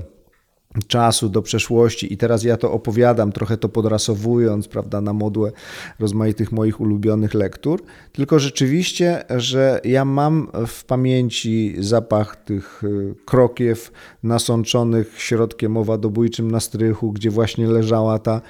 czasu 0.87 1.29
do 1.29 1.43
przeszłości. 1.43 2.13
I 2.13 2.17
teraz 2.17 2.45
ja 2.45 2.57
to 2.57 2.73
opowiadam, 2.73 3.33
trochę 3.33 3.57
to 3.57 3.69
podrasowując, 3.69 4.69
prawda, 4.69 5.01
na 5.01 5.13
modłę 5.13 5.53
rozmaitych 5.99 6.53
moich 6.53 6.81
ulubionych 6.81 7.35
lektur, 7.35 7.83
tylko 8.13 8.39
rzeczywiście, 8.39 9.25
że 9.31 9.81
ja 9.85 10.05
mam 10.05 10.49
w 10.67 10.85
pamięci 10.85 11.75
zapach 11.79 12.37
tych 12.37 12.85
y, 12.85 13.15
krokiew 13.25 13.93
nasączonych 14.23 15.15
środkiem 15.19 15.77
owadobójczym 15.77 16.51
na 16.51 16.61
strychu, 16.61 17.13
gdzie 17.13 17.31
właśnie 17.31 17.67
leżała 17.67 18.19
ta 18.19 18.41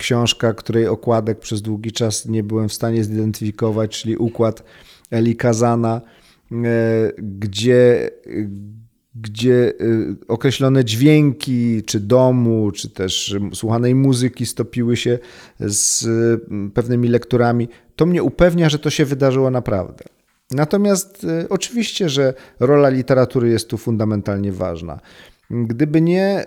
książka, 0.00 0.54
której 0.54 0.86
okładek 0.86 1.38
przez 1.38 1.62
długi 1.62 1.92
czas 1.92 2.26
nie 2.26 2.42
byłem 2.42 2.68
w 2.68 2.72
stanie 2.72 3.04
zidentyfikować, 3.04 4.02
czyli 4.02 4.16
układ 4.16 4.62
Eli 5.10 5.36
Kazana, 5.36 6.00
e, 6.52 6.56
gdzie, 7.18 8.10
gdzie 9.14 9.72
e, 9.80 10.14
określone 10.28 10.84
dźwięki, 10.84 11.82
czy 11.82 12.00
domu, 12.00 12.70
czy 12.70 12.90
też 12.90 13.36
słuchanej 13.54 13.94
muzyki 13.94 14.46
stopiły 14.46 14.96
się 14.96 15.18
z 15.60 16.06
pewnymi 16.74 17.08
lekturami. 17.08 17.68
To 17.96 18.06
mnie 18.06 18.22
upewnia, 18.22 18.68
że 18.68 18.78
to 18.78 18.90
się 18.90 19.04
wydarzyło 19.04 19.50
naprawdę. 19.50 20.04
Natomiast 20.50 21.24
e, 21.24 21.48
oczywiście, 21.48 22.08
że 22.08 22.34
rola 22.60 22.88
literatury 22.88 23.48
jest 23.48 23.68
tu 23.68 23.78
fundamentalnie 23.78 24.52
ważna. 24.52 25.00
Gdyby 25.50 26.00
nie 26.00 26.46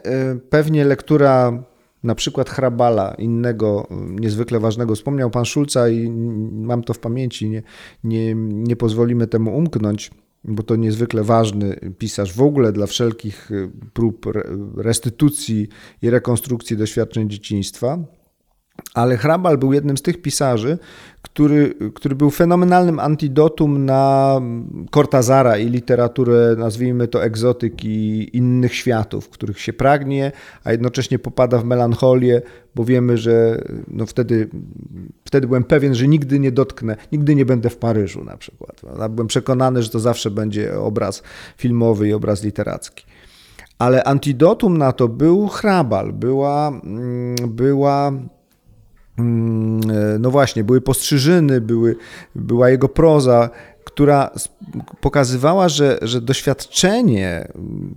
pewnie 0.49 0.85
lektura 0.85 1.63
na 2.03 2.15
przykład 2.15 2.49
Hrabala, 2.49 3.15
innego 3.17 3.87
niezwykle 3.91 4.59
ważnego. 4.59 4.95
Wspomniał 4.95 5.29
pan 5.29 5.45
Szulca 5.45 5.89
i 5.89 6.09
mam 6.51 6.83
to 6.83 6.93
w 6.93 6.99
pamięci, 6.99 7.49
nie, 7.49 7.63
nie, 8.03 8.35
nie 8.35 8.75
pozwolimy 8.75 9.27
temu 9.27 9.57
umknąć, 9.57 10.11
bo 10.43 10.63
to 10.63 10.75
niezwykle 10.75 11.23
ważny 11.23 11.79
pisarz 11.97 12.33
w 12.33 12.41
ogóle 12.41 12.71
dla 12.71 12.85
wszelkich 12.85 13.49
prób 13.93 14.25
restytucji 14.77 15.67
i 16.01 16.09
rekonstrukcji 16.09 16.77
doświadczeń 16.77 17.29
dzieciństwa. 17.29 17.99
Ale 18.93 19.17
Hrabal 19.17 19.57
był 19.57 19.73
jednym 19.73 19.97
z 19.97 20.01
tych 20.01 20.21
pisarzy, 20.21 20.77
który, 21.21 21.73
który 21.93 22.15
był 22.15 22.29
fenomenalnym 22.29 22.99
antidotum 22.99 23.85
na 23.85 24.41
Cortazara 24.93 25.57
i 25.57 25.69
literaturę, 25.69 26.55
nazwijmy 26.57 27.07
to 27.07 27.23
egzotyki 27.23 28.37
innych 28.37 28.75
światów, 28.75 29.29
których 29.29 29.59
się 29.59 29.73
pragnie, 29.73 30.31
a 30.63 30.71
jednocześnie 30.71 31.19
popada 31.19 31.57
w 31.57 31.65
melancholię, 31.65 32.41
bo 32.75 32.85
wiemy, 32.85 33.17
że 33.17 33.61
no 33.87 34.05
wtedy, 34.05 34.49
wtedy 35.25 35.47
byłem 35.47 35.63
pewien, 35.63 35.95
że 35.95 36.07
nigdy 36.07 36.39
nie 36.39 36.51
dotknę, 36.51 36.95
nigdy 37.11 37.35
nie 37.35 37.45
będę 37.45 37.69
w 37.69 37.77
Paryżu 37.77 38.23
na 38.23 38.37
przykład. 38.37 38.81
Byłem 39.09 39.27
przekonany, 39.27 39.83
że 39.83 39.89
to 39.89 39.99
zawsze 39.99 40.31
będzie 40.31 40.79
obraz 40.79 41.23
filmowy 41.57 42.07
i 42.07 42.13
obraz 42.13 42.43
literacki. 42.43 43.05
Ale 43.79 44.03
antidotum 44.03 44.77
na 44.77 44.91
to 44.91 45.07
był 45.07 45.47
Hrabal, 45.47 46.13
była, 46.13 46.67
mm, 46.67 47.35
była 47.47 48.11
no 50.19 50.31
właśnie, 50.31 50.63
były 50.63 50.81
postrzyżyny, 50.81 51.61
były, 51.61 51.95
była 52.35 52.69
jego 52.69 52.89
proza, 52.89 53.49
która 53.83 54.31
pokazywała, 55.01 55.69
że, 55.69 55.99
że 56.01 56.21
doświadczenie 56.21 57.47
mm, 57.55 57.95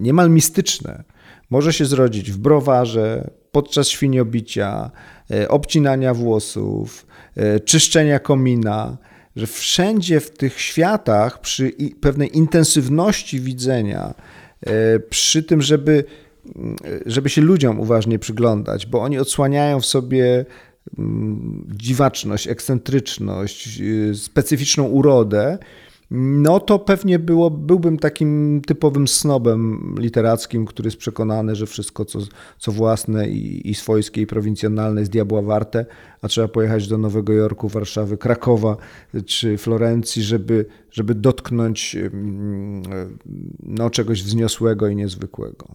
niemal 0.00 0.30
mistyczne 0.30 1.04
może 1.50 1.72
się 1.72 1.86
zrodzić 1.86 2.32
w 2.32 2.38
browarze, 2.38 3.30
podczas 3.52 3.88
świniobicia, 3.88 4.90
e, 5.30 5.48
obcinania 5.48 6.14
włosów, 6.14 7.06
e, 7.36 7.60
czyszczenia 7.60 8.18
komina, 8.18 8.98
że 9.36 9.46
wszędzie 9.46 10.20
w 10.20 10.30
tych 10.30 10.60
światach 10.60 11.40
przy 11.40 11.72
pewnej 12.00 12.36
intensywności 12.36 13.40
widzenia, 13.40 14.14
przy 15.10 15.42
tym, 15.42 15.62
żeby 15.62 16.04
żeby 17.06 17.28
się 17.28 17.40
ludziom 17.40 17.80
uważnie 17.80 18.18
przyglądać, 18.18 18.86
bo 18.86 19.00
oni 19.00 19.18
odsłaniają 19.18 19.80
w 19.80 19.86
sobie 19.86 20.44
mm, 20.98 21.66
dziwaczność, 21.76 22.48
ekscentryczność, 22.48 23.80
y, 23.80 24.14
specyficzną 24.14 24.84
urodę, 24.88 25.58
no 26.10 26.60
to 26.60 26.78
pewnie 26.78 27.18
było, 27.18 27.50
byłbym 27.50 27.98
takim 27.98 28.62
typowym 28.66 29.08
snobem 29.08 29.94
literackim, 29.98 30.66
który 30.66 30.86
jest 30.86 30.96
przekonany, 30.96 31.54
że 31.56 31.66
wszystko, 31.66 32.04
co, 32.04 32.18
co 32.58 32.72
własne 32.72 33.28
i, 33.28 33.70
i 33.70 33.74
swojskie 33.74 34.20
i 34.20 34.26
prowincjonalne 34.26 35.00
jest 35.00 35.12
diabła 35.12 35.42
warte, 35.42 35.86
a 36.22 36.28
trzeba 36.28 36.48
pojechać 36.48 36.88
do 36.88 36.98
Nowego 36.98 37.32
Jorku, 37.32 37.68
Warszawy, 37.68 38.18
Krakowa 38.18 38.76
czy 39.26 39.58
Florencji, 39.58 40.22
żeby, 40.22 40.66
żeby 40.90 41.14
dotknąć 41.14 41.96
no, 43.62 43.90
czegoś 43.90 44.22
wzniosłego 44.22 44.88
i 44.88 44.96
niezwykłego. 44.96 45.74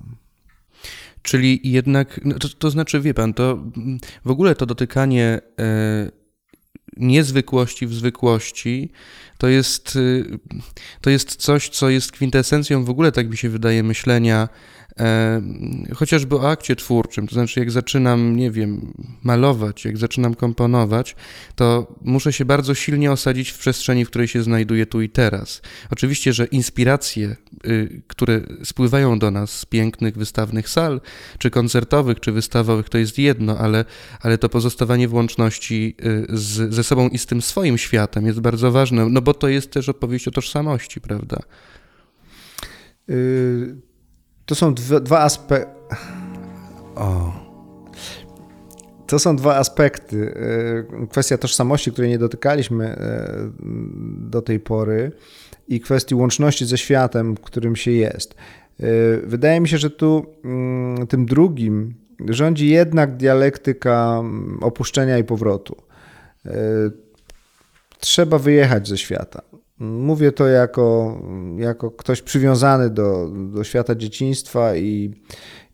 Czyli 1.25 1.59
jednak, 1.63 2.21
no 2.25 2.39
to, 2.39 2.49
to, 2.49 2.69
znaczy, 2.69 3.01
wie 3.01 3.13
pan, 3.13 3.33
to 3.33 3.63
w 4.25 4.31
ogóle 4.31 4.55
to 4.55 4.65
dotykanie 4.65 5.41
e, 5.59 6.11
niezwykłości 6.97 7.87
w 7.87 7.93
zwykłości 7.93 8.91
to 9.37 9.47
jest, 9.47 9.95
y, 9.95 10.39
to 11.01 11.09
jest 11.09 11.35
coś, 11.35 11.69
co 11.69 11.89
jest 11.89 12.11
kwintesencją 12.11 12.85
w 12.85 12.89
ogóle, 12.89 13.11
tak 13.11 13.29
mi 13.29 13.37
się 13.37 13.49
wydaje, 13.49 13.83
myślenia 13.83 14.49
chociażby 15.95 16.35
o 16.35 16.49
akcie 16.49 16.75
twórczym, 16.75 17.27
to 17.27 17.35
znaczy 17.35 17.59
jak 17.59 17.71
zaczynam, 17.71 18.35
nie 18.35 18.51
wiem, 18.51 18.93
malować, 19.23 19.85
jak 19.85 19.97
zaczynam 19.97 20.35
komponować, 20.35 21.15
to 21.55 21.95
muszę 22.01 22.33
się 22.33 22.45
bardzo 22.45 22.73
silnie 22.73 23.11
osadzić 23.11 23.49
w 23.49 23.57
przestrzeni, 23.57 24.05
w 24.05 24.09
której 24.09 24.27
się 24.27 24.43
znajduję 24.43 24.85
tu 24.85 25.01
i 25.01 25.09
teraz. 25.09 25.61
Oczywiście, 25.91 26.33
że 26.33 26.45
inspiracje, 26.45 27.35
y, 27.67 28.01
które 28.07 28.41
spływają 28.63 29.19
do 29.19 29.31
nas 29.31 29.59
z 29.59 29.65
pięknych 29.65 30.17
wystawnych 30.17 30.69
sal, 30.69 31.01
czy 31.37 31.49
koncertowych, 31.49 32.19
czy 32.19 32.31
wystawowych, 32.31 32.89
to 32.89 32.97
jest 32.97 33.17
jedno, 33.17 33.57
ale, 33.57 33.85
ale 34.21 34.37
to 34.37 34.49
pozostawanie 34.49 35.07
w 35.07 35.13
łączności 35.13 35.95
y, 36.05 36.37
z, 36.37 36.73
ze 36.73 36.83
sobą 36.83 37.09
i 37.09 37.17
z 37.17 37.25
tym 37.25 37.41
swoim 37.41 37.77
światem 37.77 38.25
jest 38.25 38.39
bardzo 38.39 38.71
ważne, 38.71 39.09
no 39.09 39.21
bo 39.21 39.33
to 39.33 39.47
jest 39.47 39.71
też 39.71 39.89
opowieść 39.89 40.27
o 40.27 40.31
tożsamości, 40.31 41.01
prawda? 41.01 41.39
Y 43.09 43.94
to 44.45 44.55
są 44.55 44.73
dwa, 44.73 44.99
dwa 44.99 45.19
aspekty. 45.19 45.65
O. 46.95 47.31
To 49.07 49.19
są 49.19 49.35
dwa 49.35 49.55
aspekty. 49.55 50.33
Kwestia 51.09 51.37
tożsamości, 51.37 51.91
której 51.91 52.09
nie 52.09 52.17
dotykaliśmy 52.17 52.99
do 54.19 54.41
tej 54.41 54.59
pory, 54.59 55.11
i 55.67 55.79
kwestii 55.79 56.15
łączności 56.15 56.65
ze 56.65 56.77
światem, 56.77 57.35
którym 57.37 57.75
się 57.75 57.91
jest. 57.91 58.35
Wydaje 59.23 59.59
mi 59.59 59.69
się, 59.69 59.77
że 59.77 59.89
tu 59.89 60.25
mm, 60.43 61.07
tym 61.07 61.25
drugim 61.25 61.93
rządzi 62.29 62.69
jednak 62.69 63.17
dialektyka 63.17 64.17
mm, 64.19 64.59
opuszczenia 64.61 65.17
i 65.17 65.23
powrotu. 65.23 65.75
Trzeba 67.99 68.39
wyjechać 68.39 68.87
ze 68.87 68.97
świata. 68.97 69.41
Mówię 69.79 70.31
to 70.31 70.47
jako, 70.47 71.19
jako 71.57 71.91
ktoś 71.91 72.21
przywiązany 72.21 72.89
do, 72.89 73.31
do 73.53 73.63
świata 73.63 73.95
dzieciństwa 73.95 74.75
i, 74.75 75.13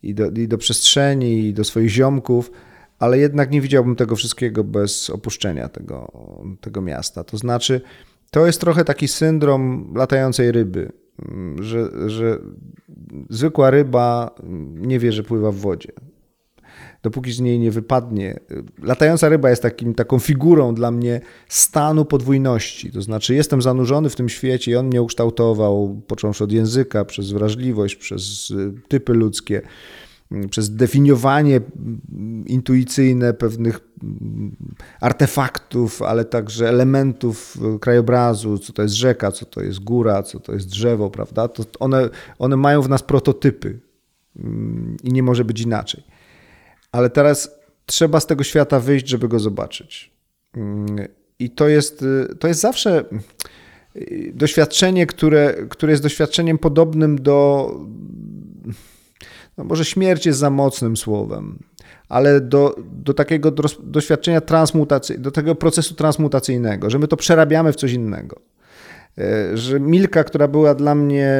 i, 0.03 0.13
do, 0.13 0.29
i 0.29 0.47
do 0.47 0.57
przestrzeni, 0.57 1.39
i 1.39 1.53
do 1.53 1.63
swoich 1.63 1.89
ziomków, 1.89 2.51
ale 2.99 3.17
jednak 3.19 3.51
nie 3.51 3.61
widziałbym 3.61 3.95
tego 3.95 4.15
wszystkiego 4.15 4.63
bez 4.63 5.09
opuszczenia 5.09 5.69
tego, 5.69 6.11
tego 6.61 6.81
miasta. 6.81 7.23
To 7.23 7.37
znaczy, 7.37 7.81
to 8.31 8.45
jest 8.45 8.61
trochę 8.61 8.85
taki 8.85 9.07
syndrom 9.07 9.93
latającej 9.95 10.51
ryby, 10.51 10.91
że, 11.59 12.09
że 12.09 12.39
zwykła 13.29 13.69
ryba 13.69 14.35
nie 14.75 14.99
wie, 14.99 15.11
że 15.11 15.23
pływa 15.23 15.51
w 15.51 15.55
wodzie 15.55 15.91
dopóki 17.03 17.31
z 17.31 17.39
niej 17.39 17.59
nie 17.59 17.71
wypadnie. 17.71 18.39
Latająca 18.83 19.29
ryba 19.29 19.49
jest 19.49 19.61
takim, 19.61 19.93
taką 19.93 20.19
figurą 20.19 20.75
dla 20.75 20.91
mnie 20.91 21.21
stanu 21.47 22.05
podwójności. 22.05 22.91
To 22.91 23.01
znaczy, 23.01 23.35
jestem 23.35 23.61
zanurzony 23.61 24.09
w 24.09 24.15
tym 24.15 24.29
świecie 24.29 24.71
i 24.71 24.75
on 24.75 24.87
mnie 24.87 25.01
ukształtował, 25.01 26.01
począwszy 26.07 26.43
od 26.43 26.51
języka, 26.51 27.05
przez 27.05 27.31
wrażliwość, 27.31 27.95
przez 27.95 28.51
y, 28.51 28.73
typy 28.87 29.13
ludzkie, 29.13 29.61
mm, 30.31 30.49
przez 30.49 30.75
definiowanie 30.75 31.55
mm, 31.55 32.47
intuicyjne 32.47 33.33
pewnych 33.33 33.79
mm, 34.03 34.55
artefaktów, 35.01 36.01
ale 36.01 36.25
także 36.25 36.69
elementów 36.69 37.57
y, 37.75 37.79
krajobrazu, 37.79 38.57
co 38.57 38.73
to 38.73 38.81
jest 38.81 38.95
rzeka, 38.95 39.31
co 39.31 39.45
to 39.45 39.61
jest 39.61 39.79
góra, 39.79 40.23
co 40.23 40.39
to 40.39 40.53
jest 40.53 40.67
drzewo, 40.67 41.09
prawda? 41.09 41.47
To 41.47 41.63
one, 41.79 42.09
one 42.39 42.57
mają 42.57 42.81
w 42.81 42.89
nas 42.89 43.03
prototypy 43.03 43.79
i 45.03 45.13
nie 45.13 45.23
może 45.23 45.45
być 45.45 45.61
inaczej 45.61 46.03
ale 46.91 47.09
teraz 47.09 47.59
trzeba 47.85 48.19
z 48.19 48.27
tego 48.27 48.43
świata 48.43 48.79
wyjść, 48.79 49.07
żeby 49.07 49.27
go 49.27 49.39
zobaczyć. 49.39 50.11
I 51.39 51.49
to 51.49 51.67
jest, 51.67 52.05
to 52.39 52.47
jest 52.47 52.61
zawsze 52.61 53.05
doświadczenie, 54.33 55.05
które, 55.05 55.53
które 55.69 55.93
jest 55.93 56.03
doświadczeniem 56.03 56.57
podobnym 56.57 57.21
do. 57.21 57.71
No 59.57 59.63
może 59.63 59.85
śmierć 59.85 60.25
jest 60.25 60.39
za 60.39 60.49
mocnym 60.49 60.97
słowem, 60.97 61.59
ale 62.09 62.41
do, 62.41 62.75
do 62.91 63.13
takiego 63.13 63.51
doświadczenia 63.83 64.41
transmutacyjnego, 64.41 65.23
do 65.23 65.31
tego 65.31 65.55
procesu 65.55 65.95
transmutacyjnego, 65.95 66.89
że 66.89 66.99
my 66.99 67.07
to 67.07 67.17
przerabiamy 67.17 67.73
w 67.73 67.75
coś 67.75 67.93
innego. 67.93 68.39
E, 69.17 69.57
że 69.57 69.79
Milka, 69.79 70.23
która 70.23 70.47
była 70.47 70.75
dla 70.75 70.95
mnie 70.95 71.31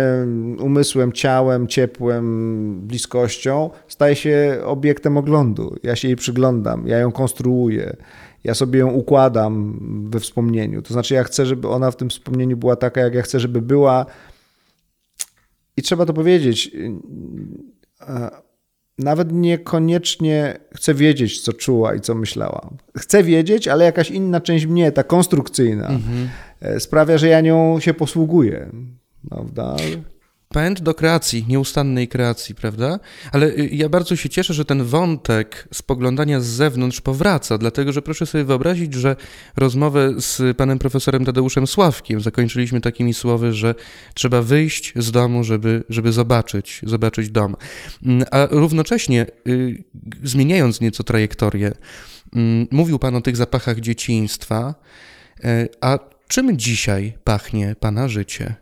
umysłem, 0.60 1.12
ciałem, 1.12 1.68
ciepłem, 1.68 2.88
bliskością, 2.88 3.70
staje 3.88 4.16
się 4.16 4.62
obiektem 4.66 5.18
oglądu. 5.18 5.76
Ja 5.84 5.96
się 5.96 6.08
jej 6.08 6.18
przyglądam, 6.18 6.88
ja 6.88 6.98
ją 6.98 7.12
konstruuję, 7.12 7.96
ja 8.44 8.54
sobie 8.54 8.80
ją 8.80 8.92
układam 8.92 9.80
we 10.10 10.20
wspomnieniu. 10.20 10.82
To 10.82 10.94
znaczy, 10.94 11.14
ja 11.14 11.24
chcę, 11.24 11.46
żeby 11.46 11.68
ona 11.68 11.92
w 11.92 11.96
tym 11.96 12.10
wspomnieniu 12.10 12.58
była 12.58 12.76
taka, 12.76 13.02
jak 13.02 13.14
ja 13.14 13.22
chcę, 13.22 13.40
żeby 13.40 13.62
była. 13.62 14.06
I 15.78 15.82
trzeba 15.82 16.06
to 16.06 16.14
powiedzieć. 16.14 16.72
E, 18.02 18.30
nawet 18.98 19.32
niekoniecznie 19.32 20.58
chcę 20.76 20.94
wiedzieć, 20.94 21.42
co 21.42 21.54
czuła 21.54 21.96
i 21.96 22.00
co 22.00 22.16
myślała. 22.16 22.70
Chcę 22.98 23.24
wiedzieć, 23.24 23.68
ale 23.68 23.86
jakaś 23.86 24.12
inna 24.12 24.42
część 24.42 24.66
mnie, 24.66 24.92
ta 24.92 25.04
konstrukcyjna, 25.04 25.88
mhm. 25.88 26.30
E, 26.62 26.80
sprawia, 26.80 27.18
że 27.18 27.28
ja 27.28 27.42
nią 27.42 27.80
się 27.80 27.94
posługuję. 27.94 28.72
Prawda? 29.30 29.76
pęd 30.52 30.82
do 30.82 30.94
kreacji, 30.94 31.46
nieustannej 31.48 32.08
kreacji, 32.08 32.56
prawda? 32.56 33.00
Ale 33.32 33.48
y, 33.48 33.70
ja 33.72 33.90
bardzo 33.90 34.16
się 34.16 34.30
cieszę, 34.30 34.54
że 34.54 34.66
ten 34.66 34.84
wątek 34.84 35.68
spoglądania 35.74 36.42
z 36.42 36.46
zewnątrz 36.46 37.02
powraca, 37.02 37.58
dlatego 37.58 37.92
że 37.92 38.02
proszę 38.02 38.26
sobie 38.26 38.44
wyobrazić, 38.44 38.94
że 38.94 39.16
rozmowę 39.56 40.14
z 40.18 40.58
panem 40.58 40.80
profesorem 40.80 41.26
Tadeuszem 41.26 41.68
Sławkiem 41.68 42.22
zakończyliśmy 42.22 42.82
takimi 42.82 43.14
słowy, 43.14 43.54
że 43.54 43.76
trzeba 44.14 44.42
wyjść 44.42 44.94
z 44.96 45.12
domu, 45.12 45.44
żeby, 45.44 45.84
żeby 45.90 46.12
zobaczyć, 46.12 46.82
zobaczyć 46.84 47.30
dom. 47.30 47.56
Mm, 48.06 48.26
a 48.32 48.48
równocześnie, 48.52 49.26
y, 49.48 49.84
zmieniając 50.24 50.82
nieco 50.82 51.04
trajektorię, 51.04 51.72
mm, 52.36 52.68
mówił 52.72 53.00
pan 53.00 53.16
o 53.16 53.22
tych 53.22 53.38
zapachach 53.38 53.80
dzieciństwa, 53.80 54.76
y, 55.46 55.70
a 55.82 56.00
czym 56.32 56.58
dzisiaj 56.58 57.18
pachnie 57.24 57.76
pana 57.80 58.08
życie? 58.08 58.56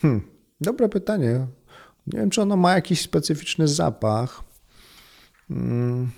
Hmm, 0.00 0.22
dobre 0.60 0.88
pytanie. 0.88 1.46
Nie 2.06 2.18
wiem, 2.18 2.30
czy 2.30 2.42
ono 2.42 2.56
ma 2.56 2.74
jakiś 2.74 3.00
specyficzny 3.00 3.68
zapach. 3.68 4.44
Hmm. 5.48 6.10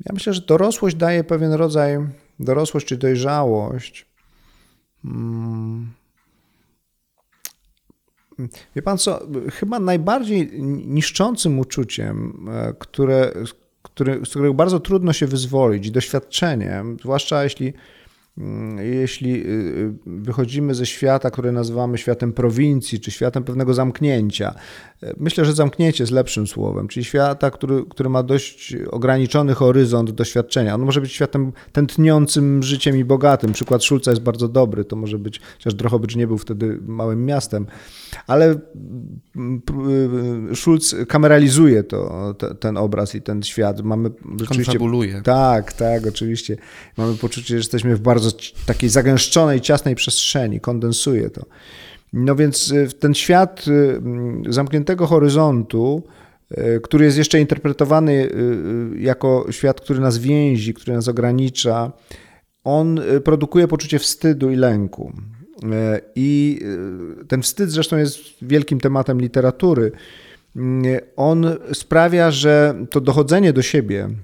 Ja 0.00 0.14
myślę, 0.14 0.34
że 0.34 0.40
dorosłość 0.40 0.96
daje 0.96 1.24
pewien 1.24 1.52
rodzaj, 1.52 1.98
dorosłość 2.38 2.86
czy 2.86 2.96
dojrzałość. 2.96 4.06
Hmm. 5.02 5.92
Wie 8.76 8.82
pan 8.82 8.98
co, 8.98 9.26
chyba 9.52 9.80
najbardziej 9.80 10.62
niszczącym 10.86 11.58
uczuciem, 11.58 12.46
e, 12.52 12.74
które, 12.78 13.32
które, 13.86 14.24
z 14.24 14.30
którego 14.30 14.54
bardzo 14.54 14.80
trudno 14.80 15.12
się 15.12 15.26
wyzwolić, 15.26 15.90
doświadczeniem, 15.90 16.96
zwłaszcza 17.00 17.44
jeśli 17.44 17.72
jeśli 18.78 19.34
y, 19.34 19.48
y, 19.48 19.92
wychodzimy 20.06 20.74
ze 20.74 20.86
świata, 20.86 21.30
który 21.30 21.52
nazywamy 21.52 21.98
światem 21.98 22.32
prowincji, 22.32 23.00
czy 23.00 23.10
światem 23.10 23.44
pewnego 23.44 23.74
zamknięcia, 23.74 24.54
e, 25.02 25.14
myślę, 25.16 25.44
że 25.44 25.52
zamknięcie 25.52 26.02
jest 26.02 26.12
lepszym 26.12 26.46
słowem, 26.46 26.88
czyli 26.88 27.04
świata, 27.04 27.50
który, 27.50 27.84
który 27.90 28.08
ma 28.08 28.22
dość 28.22 28.76
ograniczony 28.90 29.54
horyzont 29.54 30.10
doświadczenia. 30.10 30.74
On 30.74 30.82
może 30.82 31.00
być 31.00 31.12
światem 31.12 31.52
tętniącym 31.72 32.62
życiem 32.62 32.96
i 32.96 33.04
bogatym. 33.04 33.52
Przykład 33.52 33.84
Szulca 33.84 34.10
jest 34.10 34.22
bardzo 34.22 34.48
dobry, 34.48 34.84
to 34.84 34.96
może 34.96 35.18
być, 35.18 35.40
chociaż 35.58 35.74
Drohobycz 35.74 36.16
nie 36.16 36.26
był 36.26 36.38
wtedy 36.38 36.78
małym 36.86 37.24
miastem, 37.24 37.66
ale 38.26 38.58
mm, 39.36 39.62
y, 40.52 40.56
Schulz 40.56 40.96
kameralizuje 41.08 41.82
to, 41.82 42.34
ten 42.60 42.76
obraz 42.76 43.14
i 43.14 43.22
ten 43.22 43.42
świat. 43.42 43.82
Mamy 43.82 44.10
rzeczywiście... 44.40 44.72
Konfabuluje. 44.72 45.22
Tak, 45.22 45.72
tak, 45.72 46.06
oczywiście. 46.06 46.56
Mamy 46.96 47.14
poczucie, 47.14 47.48
że 47.48 47.56
jesteśmy 47.56 47.96
w 47.96 48.00
bardzo 48.00 48.25
bardzo 48.26 48.52
takiej 48.66 48.88
zagęszczonej, 48.88 49.60
ciasnej 49.60 49.94
przestrzeni, 49.94 50.60
kondensuje 50.60 51.30
to. 51.30 51.46
No 52.12 52.36
więc 52.36 52.70
y, 52.70 52.88
ten 52.98 53.14
świat 53.14 53.64
y, 53.68 54.52
zamkniętego 54.52 55.06
horyzontu, 55.06 56.02
y, 56.58 56.80
który 56.82 57.04
jest 57.04 57.18
jeszcze 57.18 57.40
interpretowany 57.40 58.28
jako 58.98 59.46
świat, 59.50 59.80
który 59.80 60.00
nas 60.00 60.18
więzi, 60.18 60.74
który 60.74 60.96
nas 60.96 61.08
ogranicza, 61.08 61.92
on 62.64 63.00
produkuje 63.24 63.68
poczucie 63.68 63.98
wstydu 63.98 64.50
i 64.50 64.56
lęku. 64.56 65.12
I 66.14 66.60
ten 67.28 67.42
wstyd 67.42 67.70
zresztą 67.70 67.96
jest 67.96 68.18
wielkim 68.42 68.80
tematem 68.80 69.20
literatury. 69.20 69.92
On 71.16 71.46
sprawia, 71.72 72.30
że 72.30 72.74
to 72.90 73.00
dochodzenie 73.00 73.52
do 73.52 73.62
siebie, 73.62 74.08
Mm, 74.08 74.16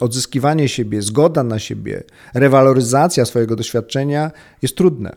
odzyskiwanie 0.00 0.68
siebie, 0.68 1.02
zgoda 1.02 1.42
na 1.42 1.58
siebie, 1.58 2.02
rewaloryzacja 2.34 3.24
swojego 3.24 3.56
doświadczenia 3.56 4.30
jest 4.62 4.76
trudne. 4.76 5.16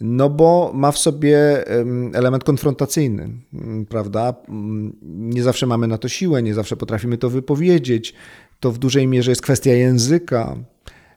No 0.00 0.30
bo 0.30 0.70
ma 0.74 0.92
w 0.92 0.98
sobie 0.98 1.64
element 2.14 2.44
konfrontacyjny, 2.44 3.30
mm, 3.54 3.86
prawda? 3.86 4.34
Mm, 4.48 4.96
nie 5.02 5.42
zawsze 5.42 5.66
mamy 5.66 5.86
na 5.86 5.98
to 5.98 6.08
siłę, 6.08 6.42
nie 6.42 6.54
zawsze 6.54 6.76
potrafimy 6.76 7.18
to 7.18 7.30
wypowiedzieć. 7.30 8.14
To 8.60 8.72
w 8.72 8.78
dużej 8.78 9.06
mierze 9.06 9.30
jest 9.30 9.42
kwestia 9.42 9.72
języka, 9.72 10.56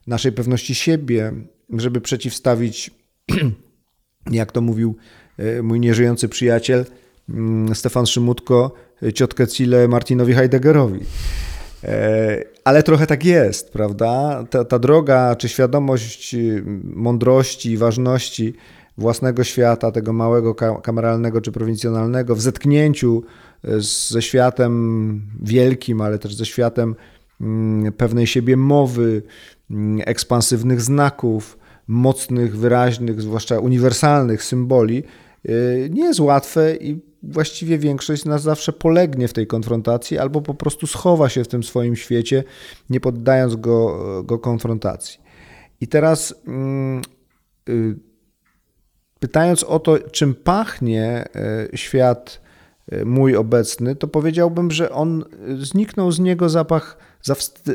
naszej 0.08 0.32
pewności 0.32 0.76
siebie, 0.76 1.34
żeby 1.70 2.02
przeciwstawić, 2.02 2.92
jak 4.32 4.52
to 4.52 4.62
mówił 4.62 4.96
e, 5.38 5.62
mój 5.62 5.80
nieżyjący 5.80 6.30
przyjaciel 6.30 6.86
Stefan 7.74 8.06
Szymutko, 8.06 8.74
ciotkę 9.14 9.48
Cile 9.48 9.88
Martinowi 9.88 10.34
Heideggerowi. 10.34 11.00
E, 11.84 12.44
ale 12.64 12.84
trochę 12.84 13.08
tak 13.08 13.26
jest, 13.26 13.72
prawda? 13.72 14.44
Ta, 14.50 14.66
ta 14.66 14.80
droga, 14.80 15.36
czy 15.36 15.50
świadomość 15.50 16.34
y, 16.34 16.64
mądrości 16.84 17.72
i 17.72 17.78
ważności 17.78 18.54
własnego 18.98 19.44
świata, 19.44 19.92
tego 19.92 20.14
małego 20.14 20.56
kameralnego 20.56 21.42
czy 21.42 21.52
prowincjonalnego, 21.52 22.36
w 22.36 22.42
zetknięciu 22.42 23.24
y, 23.66 23.82
ze 23.82 24.22
światem 24.22 25.22
wielkim, 25.42 26.02
ale 26.02 26.20
też 26.20 26.36
ze 26.36 26.46
światem 26.46 26.96
mm, 27.42 27.94
pewnej 27.94 28.28
siebie 28.28 28.58
mowy, 28.58 29.22
mm, 29.72 30.02
ekspansywnych 30.06 30.82
znaków, 30.82 31.58
mocnych, 31.88 32.58
wyraźnych, 32.58 33.22
zwłaszcza 33.22 33.60
uniwersalnych 33.60 34.44
symboli, 34.44 35.04
y, 35.46 35.90
nie 35.94 36.04
jest 36.04 36.20
łatwe 36.20 36.76
i 36.76 37.02
właściwie 37.28 37.78
większość 37.78 38.22
z 38.22 38.26
nas 38.26 38.42
zawsze 38.42 38.74
polegnie 38.74 39.28
w 39.28 39.34
tej 39.34 39.48
konfrontacji 39.48 40.18
albo 40.18 40.42
po 40.42 40.54
prostu 40.54 40.88
schowa 40.88 41.30
się 41.30 41.44
w 41.44 41.48
tym 41.48 41.64
swoim 41.64 41.96
świecie, 41.96 42.44
nie 42.90 43.00
poddając 43.00 43.56
go, 43.56 44.24
go 44.24 44.40
konfrontacji. 44.40 45.20
I 45.82 45.88
teraz 45.88 46.36
mm, 46.48 47.02
y, 47.70 47.96
pytając 49.20 49.64
o 49.64 49.80
to, 49.80 50.00
czym 50.00 50.36
pachnie 50.36 51.26
y, 51.74 51.78
świat 51.78 52.42
y, 52.94 53.06
mój 53.06 53.36
obecny, 53.36 53.96
to 53.96 54.08
powiedziałbym, 54.08 54.72
że 54.72 54.92
on 54.92 55.26
zniknął 55.60 56.12
z 56.12 56.20
niego 56.20 56.50
zapach 56.50 56.98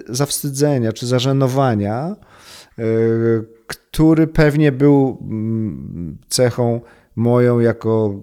zawstydzenia 0.09 0.93
czy 0.93 1.07
zażenowania, 1.07 2.17
który 3.67 4.27
pewnie 4.27 4.73
był 4.73 5.19
mm, 5.21 6.19
cechą 6.29 6.81
moją 7.17 7.61
jako 7.61 8.21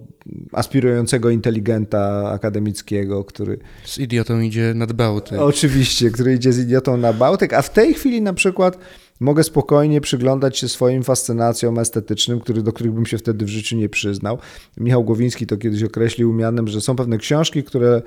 aspirującego 0.52 1.30
inteligenta 1.30 2.30
akademickiego, 2.30 3.24
który... 3.24 3.58
Z 3.84 3.98
idiotą 3.98 4.40
idzie 4.40 4.72
nad 4.74 4.92
Bałtyk. 4.92 5.38
Oczywiście, 5.38 6.10
który 6.10 6.34
idzie 6.34 6.52
z 6.52 6.58
idiotą 6.58 6.96
na 6.96 7.12
Bałtyk, 7.12 7.52
a 7.52 7.62
w 7.62 7.72
tej 7.72 7.94
chwili 7.94 8.22
na 8.22 8.32
przykład 8.32 8.78
mogę 9.20 9.44
spokojnie 9.44 10.00
przyglądać 10.00 10.58
się 10.58 10.68
swoim 10.68 11.02
fascynacjom 11.02 11.78
estetycznym, 11.78 12.40
który, 12.40 12.62
do 12.62 12.72
których 12.72 12.92
bym 12.92 13.06
się 13.06 13.18
wtedy 13.18 13.44
w 13.44 13.48
życiu 13.48 13.76
nie 13.76 13.88
przyznał. 13.88 14.38
Michał 14.76 15.04
Głowiński 15.04 15.46
to 15.46 15.56
kiedyś 15.56 15.82
określił 15.82 16.32
mianem, 16.32 16.68
że 16.68 16.80
są 16.80 16.96
pewne 16.96 17.18
książki, 17.18 17.64
które, 17.64 18.02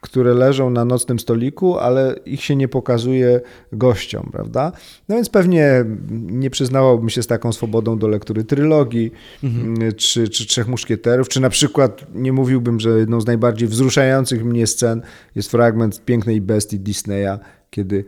które 0.00 0.34
leżą 0.34 0.70
na 0.70 0.84
nocnym 0.84 1.18
stoliku, 1.18 1.78
ale 1.78 2.16
ich 2.26 2.44
się 2.44 2.56
nie 2.56 2.68
pokazuje 2.68 3.40
gościom, 3.72 4.28
prawda? 4.32 4.72
No 5.08 5.14
więc 5.14 5.28
pewnie 5.28 5.84
nie 6.10 6.50
przyznałabym 6.50 7.08
się 7.08 7.22
z 7.22 7.26
taką 7.26 7.52
swobodą 7.52 7.98
do 7.98 8.08
lektury 8.08 8.44
trylogii, 8.44 9.12
mhm. 9.44 9.92
czy, 9.92 10.28
czy 10.28 10.46
Trzech 10.46 10.68
Muszkieterów, 10.68 11.28
czy 11.28 11.40
na 11.40 11.50
przykład 11.50 12.06
nie 12.14 12.32
mówiłbym, 12.32 12.80
że 12.80 12.98
jedną 12.98 13.20
z 13.20 13.26
najbardziej 13.26 13.68
wzruszających 13.68 14.44
mnie 14.44 14.66
scen 14.66 15.02
jest 15.34 15.50
fragment 15.50 16.04
Pięknej 16.04 16.40
Bestii 16.40 16.80
Disneya, 16.80 17.38
kiedy 17.70 18.04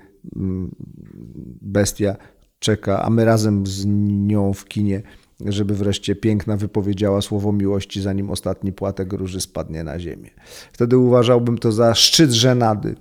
bestia 1.62 2.16
czeka, 2.58 3.02
a 3.02 3.10
my 3.10 3.24
razem 3.24 3.66
z 3.66 3.84
nią 4.26 4.52
w 4.52 4.64
kinie, 4.64 5.02
żeby 5.46 5.74
wreszcie 5.74 6.16
piękna 6.16 6.56
wypowiedziała 6.56 7.22
słowo 7.22 7.52
miłości, 7.52 8.02
zanim 8.02 8.30
ostatni 8.30 8.72
płatek 8.72 9.12
róży 9.12 9.40
spadnie 9.40 9.84
na 9.84 9.98
ziemię. 9.98 10.30
Wtedy 10.72 10.98
uważałbym 10.98 11.58
to 11.58 11.72
za 11.72 11.94
szczyt 11.94 12.30
żenady, 12.30 12.94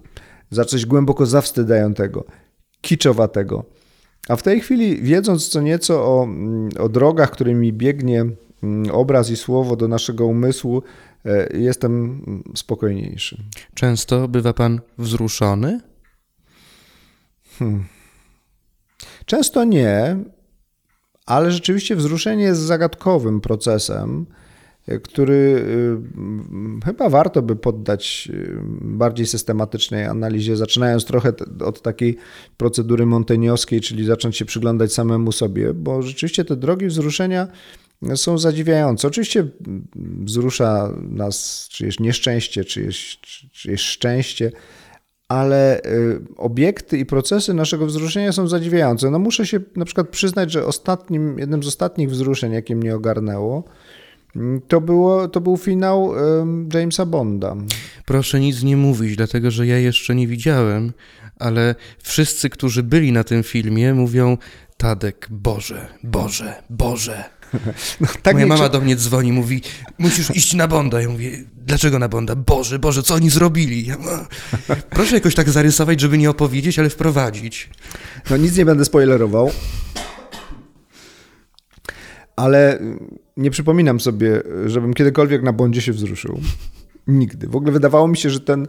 za 0.51 0.65
coś 0.65 0.85
głęboko 0.85 1.25
zawstydzającego, 1.25 2.25
kiczowatego. 2.81 3.63
A 4.29 4.35
w 4.35 4.43
tej 4.43 4.59
chwili, 4.61 5.01
wiedząc 5.01 5.47
co 5.47 5.61
nieco 5.61 6.05
o, 6.05 6.23
mm, 6.23 6.69
o 6.79 6.89
drogach, 6.89 7.31
którymi 7.31 7.73
biegnie 7.73 8.25
mm, 8.63 8.91
obraz 8.91 9.29
i 9.29 9.35
słowo 9.35 9.75
do 9.75 9.87
naszego 9.87 10.25
umysłu, 10.25 10.83
e, 11.25 11.57
jestem 11.57 12.21
spokojniejszy. 12.55 13.43
Często 13.73 14.27
bywa 14.27 14.53
pan 14.53 14.81
wzruszony? 14.97 15.79
Hmm. 17.59 17.85
Często 19.25 19.63
nie, 19.63 20.17
ale 21.25 21.51
rzeczywiście 21.51 21.95
wzruszenie 21.95 22.43
jest 22.43 22.61
zagadkowym 22.61 23.41
procesem, 23.41 24.25
który 25.03 25.33
y, 26.81 26.85
chyba 26.85 27.09
warto 27.09 27.41
by 27.41 27.55
poddać 27.55 28.29
y, 28.33 28.59
bardziej 28.81 29.27
systematycznej 29.27 30.05
analizie, 30.05 30.57
zaczynając 30.57 31.05
trochę 31.05 31.33
od 31.65 31.81
takiej 31.81 32.17
procedury 32.57 33.05
monteniowskiej, 33.05 33.81
czyli 33.81 34.05
zacząć 34.05 34.37
się 34.37 34.45
przyglądać 34.45 34.93
samemu 34.93 35.31
sobie, 35.31 35.73
bo 35.73 36.01
rzeczywiście 36.01 36.45
te 36.45 36.55
drogi 36.55 36.87
wzruszenia 36.87 37.47
są 38.15 38.37
zadziwiające. 38.37 39.07
Oczywiście 39.07 39.47
wzrusza 40.23 40.93
nas 41.01 41.67
czyjeś 41.71 41.99
nieszczęście, 41.99 42.65
czyjeś, 42.65 43.19
czyjeś 43.51 43.81
szczęście, 43.81 44.51
ale 45.27 45.81
y, 45.85 46.21
obiekty 46.37 46.97
i 46.97 47.05
procesy 47.05 47.53
naszego 47.53 47.85
wzruszenia 47.85 48.31
są 48.31 48.47
zadziwiające. 48.47 49.11
No 49.11 49.19
muszę 49.19 49.47
się 49.47 49.59
na 49.75 49.85
przykład 49.85 50.09
przyznać, 50.09 50.51
że 50.51 50.65
ostatnim, 50.65 51.39
jednym 51.39 51.63
z 51.63 51.67
ostatnich 51.67 52.09
wzruszeń, 52.09 52.51
jakie 52.51 52.75
mnie 52.75 52.95
ogarnęło, 52.95 53.63
mm, 54.35 54.61
to, 54.67 54.81
było, 54.81 55.27
to 55.27 55.41
był 55.41 55.57
finał 55.57 56.11
Jamesa 56.73 57.05
Bonda. 57.05 57.55
Proszę 58.05 58.39
nic 58.39 58.63
nie 58.63 58.77
mówić, 58.77 59.15
dlatego 59.15 59.51
że 59.51 59.67
ja 59.67 59.77
jeszcze 59.77 60.15
nie 60.15 60.27
widziałem, 60.27 60.93
ale 61.39 61.75
wszyscy, 62.03 62.49
którzy 62.49 62.83
byli 62.83 63.11
na 63.11 63.23
tym 63.23 63.43
filmie, 63.43 63.93
mówią: 63.93 64.37
Tadek, 64.77 65.27
Boże, 65.31 65.87
Boże, 66.03 66.63
Boże. 66.69 67.34
No, 68.01 68.07
tak 68.21 68.33
Moja 68.33 68.45
mama 68.45 68.69
do 68.69 68.81
mnie 68.81 68.95
dzwoni, 68.95 69.31
mówi, 69.31 69.61
musisz 69.97 70.35
iść 70.35 70.53
na 70.53 70.67
Bonda. 70.67 71.01
Ja 71.01 71.09
mówię, 71.09 71.43
dlaczego 71.65 71.99
na 71.99 72.09
Bonda? 72.09 72.35
Boże, 72.35 72.79
Boże, 72.79 73.03
co 73.03 73.13
oni 73.13 73.29
zrobili? 73.29 73.85
Ja, 73.85 73.97
proszę 74.89 75.15
jakoś 75.15 75.35
tak 75.35 75.49
zarysować, 75.49 76.01
żeby 76.01 76.17
nie 76.17 76.29
opowiedzieć, 76.29 76.79
ale 76.79 76.89
wprowadzić. 76.89 77.69
No 78.29 78.37
nic 78.37 78.57
nie 78.57 78.65
będę 78.65 78.85
spoilerował. 78.85 79.51
Ale 82.35 82.79
nie 83.37 83.51
przypominam 83.51 83.99
sobie, 83.99 84.41
żebym 84.65 84.93
kiedykolwiek 84.93 85.43
na 85.43 85.53
Bondzie 85.53 85.81
się 85.81 85.93
wzruszył. 85.93 86.41
Nigdy. 87.07 87.47
W 87.47 87.55
ogóle 87.55 87.71
wydawało 87.71 88.07
mi 88.07 88.17
się, 88.17 88.29
że 88.29 88.39
ten, 88.39 88.67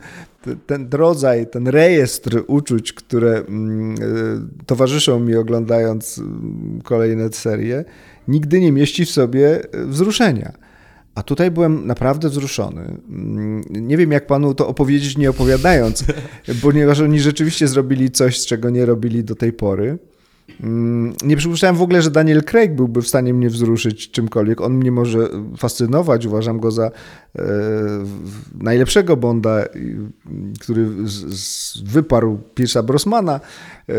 ten 0.67 0.89
rodzaj, 0.93 1.47
ten 1.47 1.69
rejestr 1.69 2.45
uczuć, 2.47 2.93
które 2.93 3.39
mm, 3.39 3.95
e, 3.95 4.65
towarzyszą 4.67 5.21
mi 5.21 5.37
oglądając 5.37 6.19
mm, 6.19 6.81
kolejne 6.85 7.33
serie, 7.33 7.85
nigdy 8.29 8.61
nie 8.61 8.73
mieści 8.73 9.05
w 9.05 9.11
sobie 9.11 9.73
e, 9.73 9.87
wzruszenia. 9.87 10.53
A 11.15 11.23
tutaj 11.23 11.51
byłem 11.51 11.87
naprawdę 11.87 12.29
wzruszony. 12.29 12.83
Mm, 13.09 13.63
nie 13.71 13.97
wiem, 13.97 14.13
jak 14.13 14.27
panu 14.27 14.55
to 14.55 14.69
opowiedzieć, 14.69 15.19
nie 15.19 15.31
opowiadając, 15.31 16.05
ponieważ 16.63 17.01
oni 17.01 17.21
rzeczywiście 17.21 17.69
zrobili 17.69 18.11
coś, 18.11 18.47
czego 18.47 18.71
nie 18.71 18.87
robili 18.87 19.25
do 19.25 19.35
tej 19.35 19.53
pory. 19.53 19.99
Mm, 20.61 21.15
nie 21.25 21.37
przypuszczałem 21.37 21.77
w 21.77 21.83
ogóle, 21.83 22.03
że 22.03 22.11
Daniel 22.11 22.45
Craig 22.45 22.75
byłby 22.75 23.03
w 23.03 23.09
stanie 23.09 23.35
mnie 23.35 23.51
wzruszyć 23.51 24.11
czymkolwiek. 24.11 24.61
On 24.61 24.75
mnie 24.75 24.93
może 24.93 25.29
fascynować. 25.57 26.27
Uważam 26.27 26.61
go 26.61 26.71
za 26.71 26.85
e, 26.85 26.91
najlepszego 28.55 29.17
Bonda, 29.17 29.65
który 30.61 30.87
z, 31.05 31.41
z, 31.41 31.83
wyparł 31.83 32.39
Pierce'a 32.55 32.83
Brosmana, 32.83 33.41
e, 33.89 33.95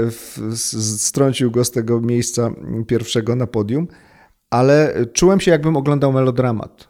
strącił 0.97 1.51
go 1.51 1.65
z 1.65 1.71
tego 1.71 2.01
miejsca 2.01 2.49
pierwszego 2.87 3.35
na 3.35 3.47
podium 3.47 3.87
ale 4.49 4.93
czułem 5.13 5.39
się, 5.39 5.51
jakbym 5.51 5.77
oglądał 5.77 6.13
melodramat. 6.13 6.87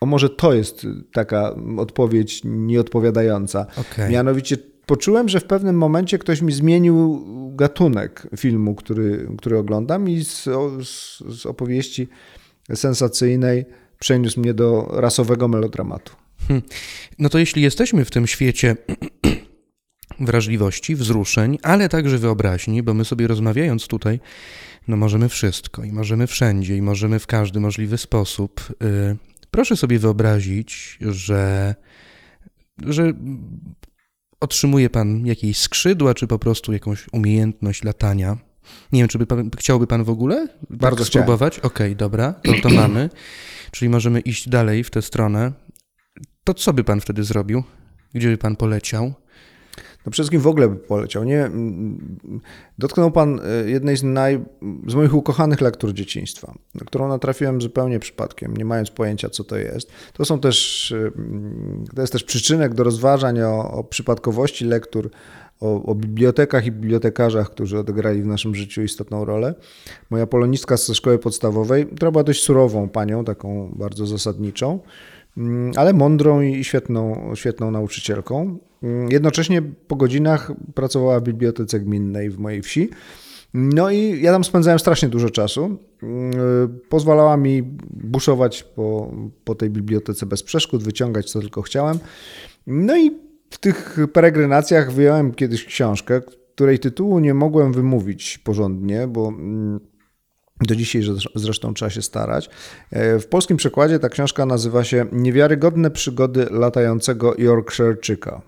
O 0.00 0.06
może 0.06 0.30
to 0.30 0.52
jest 0.52 0.86
taka 1.12 1.54
odpowiedź 1.78 2.40
nieodpowiadająca. 2.44 3.66
Okay. 3.76 4.10
Mianowicie 4.10 4.56
poczułem, 4.88 5.28
że 5.28 5.40
w 5.40 5.44
pewnym 5.44 5.76
momencie 5.76 6.18
ktoś 6.18 6.42
mi 6.42 6.52
zmienił 6.52 7.24
gatunek 7.56 8.26
filmu, 8.36 8.74
który, 8.74 9.28
który 9.38 9.58
oglądam 9.58 10.08
i 10.08 10.24
z, 10.24 10.44
z, 10.84 11.18
z 11.18 11.46
opowieści 11.46 12.08
sensacyjnej 12.74 13.64
przeniósł 13.98 14.40
mnie 14.40 14.54
do 14.54 14.88
rasowego 14.92 15.48
melodramatu. 15.48 16.12
Hmm. 16.48 16.62
No 17.18 17.28
to 17.28 17.38
jeśli 17.38 17.62
jesteśmy 17.62 18.04
w 18.04 18.10
tym 18.10 18.26
świecie 18.26 18.76
wrażliwości, 20.20 20.94
wzruszeń, 20.94 21.58
ale 21.62 21.88
także 21.88 22.18
wyobraźni, 22.18 22.82
bo 22.82 22.94
my 22.94 23.04
sobie 23.04 23.26
rozmawiając 23.26 23.86
tutaj 23.86 24.20
no 24.88 24.96
możemy 24.96 25.28
wszystko 25.28 25.84
i 25.84 25.92
możemy 25.92 26.26
wszędzie 26.26 26.76
i 26.76 26.82
możemy 26.82 27.18
w 27.18 27.26
każdy 27.26 27.60
możliwy 27.60 27.98
sposób. 27.98 28.60
Y, 28.82 29.16
proszę 29.50 29.76
sobie 29.76 29.98
wyobrazić, 29.98 30.98
że, 31.00 31.74
że 32.86 33.12
otrzymuje 34.40 34.90
pan 34.90 35.26
jakieś 35.26 35.58
skrzydła, 35.58 36.14
czy 36.14 36.26
po 36.26 36.38
prostu 36.38 36.72
jakąś 36.72 37.06
umiejętność 37.12 37.84
latania. 37.84 38.36
Nie 38.92 39.00
wiem, 39.00 39.08
czy 39.08 39.18
by 39.18 39.26
pan, 39.26 39.50
chciałby 39.58 39.86
pan 39.86 40.04
w 40.04 40.10
ogóle 40.10 40.48
Bardzo 40.70 40.98
tak 40.98 41.06
spróbować? 41.06 41.58
Okej, 41.58 41.68
okay, 41.68 41.94
dobra, 41.94 42.32
to, 42.32 42.52
to 42.62 42.68
mamy. 42.68 43.10
Czyli 43.70 43.88
możemy 43.88 44.20
iść 44.20 44.48
dalej 44.48 44.84
w 44.84 44.90
tę 44.90 45.02
stronę. 45.02 45.52
To 46.44 46.54
co 46.54 46.72
by 46.72 46.84
pan 46.84 47.00
wtedy 47.00 47.24
zrobił? 47.24 47.62
Gdzie 48.14 48.28
by 48.28 48.38
pan 48.38 48.56
poleciał? 48.56 49.14
No 50.06 50.10
przede 50.10 50.24
wszystkim 50.24 50.40
w 50.40 50.46
ogóle 50.46 50.68
by 50.68 50.76
poleciał. 50.76 51.24
Nie? 51.24 51.50
Dotknął 52.78 53.10
Pan 53.10 53.40
e, 53.40 53.70
jednej 53.70 53.96
z, 53.96 54.02
naj, 54.02 54.44
z 54.86 54.94
moich 54.94 55.14
ukochanych 55.14 55.60
lektur 55.60 55.92
dzieciństwa, 55.92 56.54
na 56.74 56.86
którą 56.86 57.08
natrafiłem 57.08 57.62
zupełnie 57.62 57.98
przypadkiem, 57.98 58.56
nie 58.56 58.64
mając 58.64 58.90
pojęcia, 58.90 59.30
co 59.30 59.44
to 59.44 59.56
jest. 59.56 59.90
To 60.12 60.24
są 60.24 60.40
też, 60.40 60.92
e, 60.92 61.10
to 61.94 62.00
jest 62.00 62.12
też 62.12 62.24
przyczynek 62.24 62.74
do 62.74 62.84
rozważań 62.84 63.40
o, 63.42 63.70
o 63.70 63.84
przypadkowości 63.84 64.64
lektur, 64.64 65.10
o, 65.60 65.82
o, 65.84 65.94
bibliotekach 65.94 66.66
i 66.66 66.72
bibliotekarzach, 66.72 67.50
którzy 67.50 67.78
odegrali 67.78 68.22
w 68.22 68.26
naszym 68.26 68.54
życiu 68.54 68.82
istotną 68.82 69.24
rolę. 69.24 69.54
Moja 70.10 70.26
polonistka 70.26 70.76
ze 70.76 70.94
szkoły 70.94 71.18
podstawowej, 71.18 71.86
która 71.86 72.10
była 72.10 72.24
dość 72.24 72.42
surową 72.42 72.88
panią, 72.88 73.24
taką 73.24 73.72
bardzo 73.76 74.06
zasadniczą, 74.06 74.70
mm, 74.70 74.80
ale 75.76 75.92
mądrą 75.92 76.40
i 76.40 76.64
świetną, 76.64 77.32
świetną 77.34 77.70
nauczycielką. 77.70 78.58
Mm, 78.82 79.08
jednocześnie 79.10 79.62
po 79.62 79.96
godzinach 79.96 80.52
pracowała 80.74 81.20
w 81.20 81.22
bibliotece 81.22 81.80
gminnej 81.80 82.30
w 82.30 82.38
mojej 82.38 82.62
wsi 82.62 82.90
No 83.54 83.90
i 83.90 84.22
ja 84.22 84.32
tam 84.32 84.44
spędzałem 84.44 84.78
strasznie 84.78 85.08
dużo 85.08 85.30
czasu. 85.30 85.76
Pozwalała 86.88 87.36
mi 87.36 87.62
buszować 87.90 88.62
po, 88.62 89.12
po 89.44 89.54
tej 89.54 89.70
bibliotece 89.70 90.26
bez 90.26 90.42
przeszkód, 90.42 90.82
wyciągać 90.82 91.30
co 91.30 91.40
tylko 91.40 91.62
chciałem. 91.62 91.98
No 92.66 92.96
i 92.96 93.10
w 93.50 93.58
tych 93.58 93.98
peregrinacjach 94.12 94.92
wyjąłem 94.92 95.34
kiedyś 95.34 95.64
książkę, 95.64 96.20
której 96.54 96.78
tytułu 96.78 97.18
nie 97.18 97.34
mogłem 97.34 97.72
wymówić 97.72 98.38
porządnie, 98.38 99.06
bo 99.06 99.28
mm, 99.28 99.80
do 100.60 100.76
dzisiaj 100.76 101.02
zresztą 101.34 101.74
trzeba 101.74 101.90
się 101.90 102.02
starać. 102.02 102.50
E, 102.90 103.18
w 103.18 103.26
polskim 103.26 103.56
przekładzie 103.56 103.98
ta 103.98 104.08
książka 104.08 104.46
nazywa 104.46 104.84
się 104.84 105.06
Niewiarygodne 105.12 105.90
przygody 105.90 106.46
latającego 106.50 107.34
Yorkshireczyka. 107.38 108.40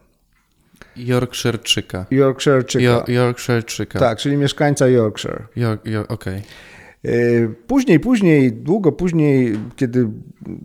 Yorkshireczyka. 0.97 2.07
Yorkshireczyka. 2.11 3.05
Yorkshireczyka. 3.09 3.99
Tak, 3.99 4.19
czyli 4.19 4.37
mieszkańca 4.37 4.89
Yorkshire. 4.89 5.47
York, 5.57 5.87
York, 5.87 6.11
Okej. 6.13 6.39
Okay. 6.39 7.15
E, 7.15 7.49
później, 7.67 8.01
później, 8.01 8.53
długo 8.53 8.93
później, 8.93 9.59
kiedy 9.77 10.09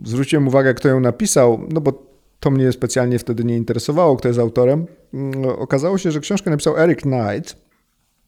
zwróciłem 0.03 0.47
uwagę, 0.47 0.73
kto 0.73 0.87
ją 0.87 0.99
napisał, 0.99 1.67
no 1.71 1.81
bo 1.81 2.05
to 2.39 2.51
mnie 2.51 2.71
specjalnie 2.71 3.19
wtedy 3.19 3.43
nie 3.43 3.57
interesowało, 3.57 4.15
kto 4.15 4.27
jest 4.27 4.39
autorem, 4.39 4.85
mm, 5.13 5.45
okazało 5.45 5.97
się, 5.97 6.11
że 6.11 6.19
książkę 6.19 6.51
napisał 6.51 6.77
Eric 6.77 7.01
Knight, 7.01 7.64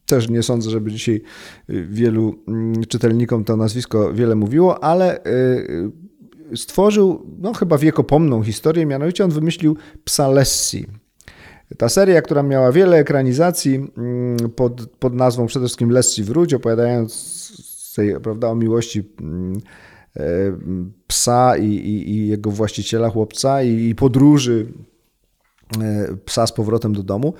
też 0.08 0.28
nie 0.28 0.42
sądzę, 0.42 0.70
żeby 0.70 0.92
dzisiaj 0.92 1.22
y, 1.70 1.86
wielu 1.90 2.34
mm, 2.48 2.84
czytelnikom 2.84 3.44
to 3.44 3.56
nazwisko 3.56 4.12
wiele 4.12 4.34
mówiło, 4.34 4.84
ale 4.84 5.18
y, 5.18 5.30
y, 6.52 6.56
stworzył 6.56 7.26
no, 7.38 7.54
chyba 7.54 7.78
wiekopomną 7.78 8.42
historię, 8.42 8.86
mianowicie 8.86 9.24
on 9.24 9.30
wymyślił 9.30 9.76
Psa 10.04 10.28
Lessi. 10.28 10.86
Ta 11.78 11.88
seria, 11.88 12.22
która 12.22 12.42
miała 12.42 12.72
wiele 12.72 12.96
ekranizacji 12.96 13.74
mm, 13.74 14.36
pod, 14.56 14.90
pod 14.90 15.14
nazwą 15.14 15.46
przede 15.46 15.66
wszystkim 15.66 15.90
Lessi 15.90 16.24
wróć, 16.24 16.54
opowiadając 16.54 17.38
tej, 17.98 18.20
prawda, 18.20 18.48
o 18.48 18.54
miłości 18.54 19.04
mm, 19.20 19.60
e, 20.16 20.22
psa 21.06 21.56
i, 21.56 21.66
i, 21.66 22.10
i 22.10 22.28
jego 22.28 22.50
właściciela, 22.50 23.10
chłopca 23.10 23.62
i, 23.62 23.88
i 23.88 23.94
podróży 23.94 24.72
e, 25.80 26.16
psa 26.24 26.46
z 26.46 26.52
powrotem 26.52 26.92
do 26.92 27.02
domu 27.02 27.34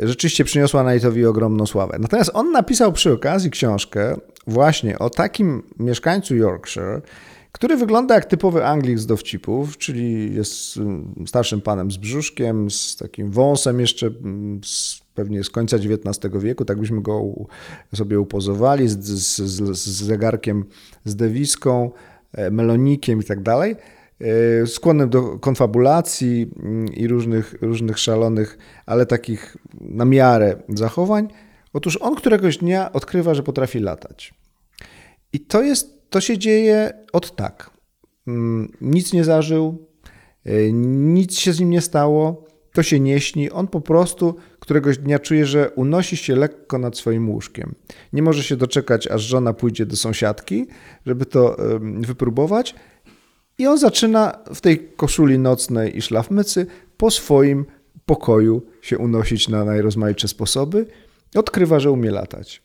rzeczywiście 0.00 0.44
przyniosła 0.44 0.84
Knightowi 0.84 1.26
ogromną 1.26 1.66
sławę. 1.66 1.96
Natomiast 2.00 2.30
on 2.34 2.52
napisał 2.52 2.92
przy 2.92 3.12
okazji 3.12 3.50
książkę 3.50 4.16
właśnie 4.46 4.98
o 4.98 5.10
takim 5.10 5.62
mieszkańcu 5.78 6.36
Yorkshire, 6.36 7.00
który 7.52 7.76
wygląda 7.76 8.14
jak 8.14 8.24
typowy 8.24 8.66
Anglik 8.66 8.98
z 8.98 9.06
dowcipów, 9.06 9.78
czyli 9.78 10.34
jest 10.34 10.76
mm, 10.76 11.14
starszym 11.26 11.60
panem 11.60 11.90
z 11.90 11.96
brzuszkiem, 11.96 12.70
z 12.70 12.96
takim 12.96 13.30
wąsem 13.30 13.80
jeszcze 13.80 14.06
mm, 14.06 14.60
z, 14.64 15.02
pewnie 15.14 15.44
z 15.44 15.50
końca 15.50 15.76
XIX 15.76 16.34
wieku, 16.38 16.64
tak 16.64 16.78
byśmy 16.78 17.02
go 17.02 17.24
sobie 17.94 18.20
upozowali, 18.20 18.88
z, 18.88 18.98
z, 18.98 19.52
z 19.78 19.88
zegarkiem 19.88 20.64
z 21.04 21.16
dewiską, 21.16 21.90
e, 22.32 22.50
melonikiem 22.50 23.20
i 23.20 23.24
tak 23.24 23.42
dalej. 23.42 23.76
E, 24.20 24.66
skłonnym 24.66 25.10
do 25.10 25.38
konfabulacji 25.38 26.50
mm, 26.62 26.94
i 26.94 27.08
różnych, 27.08 27.54
różnych 27.60 27.98
szalonych, 27.98 28.58
ale 28.86 29.06
takich 29.06 29.56
na 29.80 30.04
miarę 30.04 30.56
zachowań. 30.68 31.28
Otóż 31.72 31.98
on 32.00 32.14
któregoś 32.14 32.58
dnia 32.58 32.92
odkrywa, 32.92 33.34
że 33.34 33.42
potrafi 33.42 33.78
latać. 33.78 34.34
I 35.32 35.40
to 35.40 35.62
jest, 35.62 36.10
to 36.10 36.20
się 36.20 36.38
dzieje 36.38 36.92
od 37.12 37.36
tak. 37.36 37.70
Mm, 38.26 38.72
nic 38.80 39.12
nie 39.12 39.24
zażył, 39.24 39.86
e, 40.44 40.72
nic 40.72 41.38
się 41.38 41.52
z 41.52 41.60
nim 41.60 41.70
nie 41.70 41.80
stało, 41.80 42.44
to 42.72 42.82
się 42.82 43.00
nie 43.00 43.20
śni. 43.20 43.50
On 43.50 43.68
po 43.68 43.80
prostu 43.80 44.34
któregoś 44.58 44.98
dnia 44.98 45.18
czuje, 45.18 45.46
że 45.46 45.70
unosi 45.70 46.16
się 46.16 46.36
lekko 46.36 46.78
nad 46.78 46.98
swoim 46.98 47.30
łóżkiem. 47.30 47.74
Nie 48.12 48.22
może 48.22 48.42
się 48.42 48.56
doczekać, 48.56 49.06
aż 49.06 49.22
żona 49.22 49.52
pójdzie 49.52 49.86
do 49.86 49.96
sąsiadki, 49.96 50.66
żeby 51.06 51.26
to 51.26 51.56
wypróbować 52.00 52.74
i 53.60 53.66
on 53.66 53.78
zaczyna 53.78 54.38
w 54.54 54.60
tej 54.60 54.78
koszuli 54.96 55.38
nocnej 55.38 55.96
i 55.98 56.02
szlafmycy 56.02 56.66
po 56.96 57.10
swoim 57.10 57.66
pokoju 58.06 58.62
się 58.82 58.98
unosić 58.98 59.48
na 59.48 59.64
najrozmaitsze 59.64 60.28
sposoby. 60.28 60.86
Odkrywa, 61.34 61.80
że 61.80 61.90
umie 61.90 62.10
latać. 62.10 62.62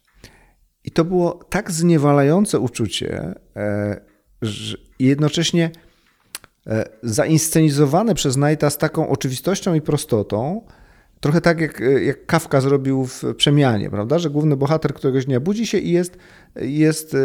I 0.83 0.91
to 0.91 1.05
było 1.05 1.39
tak 1.49 1.71
zniewalające 1.71 2.59
uczucie 2.59 3.35
e, 3.55 4.01
i 4.99 5.05
jednocześnie 5.05 5.71
e, 6.67 6.89
zainscenizowane 7.03 8.15
przez 8.15 8.35
Knighta 8.35 8.69
z 8.69 8.77
taką 8.77 9.09
oczywistością 9.09 9.73
i 9.73 9.81
prostotą, 9.81 10.61
trochę 11.19 11.41
tak 11.41 11.61
jak, 11.61 11.81
jak 12.05 12.25
Kafka 12.25 12.61
zrobił 12.61 13.05
w 13.05 13.23
Przemianie, 13.37 13.89
prawda? 13.89 14.19
Że 14.19 14.29
główny 14.29 14.57
bohater 14.57 14.93
któregoś 14.93 15.25
dnia 15.25 15.39
budzi 15.39 15.67
się 15.67 15.77
i 15.77 15.91
jest, 15.91 16.17
jest 16.55 17.13
e, 17.13 17.17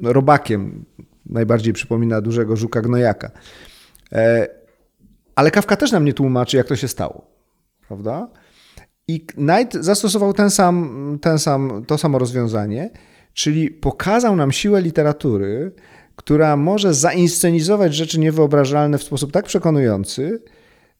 robakiem 0.00 0.84
najbardziej 1.32 1.72
przypomina 1.72 2.20
dużego 2.20 2.56
żuka 2.56 2.80
gnojaka. 2.80 3.30
E, 4.12 4.48
ale 5.34 5.50
Kawka 5.50 5.76
też 5.76 5.92
nam 5.92 6.04
nie 6.04 6.12
tłumaczy, 6.12 6.56
jak 6.56 6.66
to 6.66 6.76
się 6.76 6.88
stało, 6.88 7.26
prawda? 7.88 8.28
I 9.08 9.20
Knight 9.20 9.74
zastosował 9.74 10.32
ten 10.32 10.50
sam, 10.50 11.18
ten 11.22 11.38
sam, 11.38 11.84
to 11.86 11.98
samo 11.98 12.18
rozwiązanie, 12.18 12.90
czyli 13.32 13.70
pokazał 13.70 14.36
nam 14.36 14.52
siłę 14.52 14.82
literatury, 14.82 15.72
która 16.16 16.56
może 16.56 16.94
zainscenizować 16.94 17.94
rzeczy 17.94 18.20
niewyobrażalne 18.20 18.98
w 18.98 19.02
sposób 19.02 19.32
tak 19.32 19.44
przekonujący, 19.44 20.42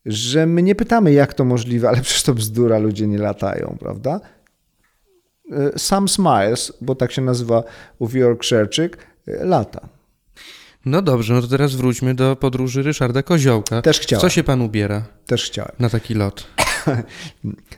że 0.07 0.47
my 0.47 0.63
nie 0.63 0.75
pytamy, 0.75 1.13
jak 1.13 1.35
to 1.35 1.45
możliwe, 1.45 1.89
ale 1.89 2.01
przecież 2.03 2.23
to 2.23 2.35
bzdura, 2.35 2.79
ludzie 2.79 3.07
nie 3.07 3.19
latają, 3.19 3.77
prawda? 3.81 4.21
E, 5.53 5.79
Sam 5.79 6.09
Smiles, 6.09 6.73
bo 6.81 6.95
tak 6.95 7.13
się 7.13 7.23
nazywa 7.23 7.63
ów 7.99 8.15
Yorkshireczyk, 8.15 8.99
e, 9.27 9.45
lata. 9.45 9.89
No 10.85 11.03
dobrze, 11.03 11.35
no 11.35 11.41
to 11.43 11.49
teraz 11.49 11.75
wróćmy 11.75 12.15
do 12.15 12.37
podróży 12.37 12.83
Ryszarda 12.83 13.23
Koziołka. 13.23 13.83
Też 13.83 14.01
chciałem. 14.01 14.21
Co 14.21 14.29
się 14.29 14.45
pan 14.45 14.63
ubiera? 14.63 15.03
Też 15.27 15.45
chciałem. 15.45 15.73
Na 15.79 15.91
taki 15.91 16.15
lot. 16.15 16.47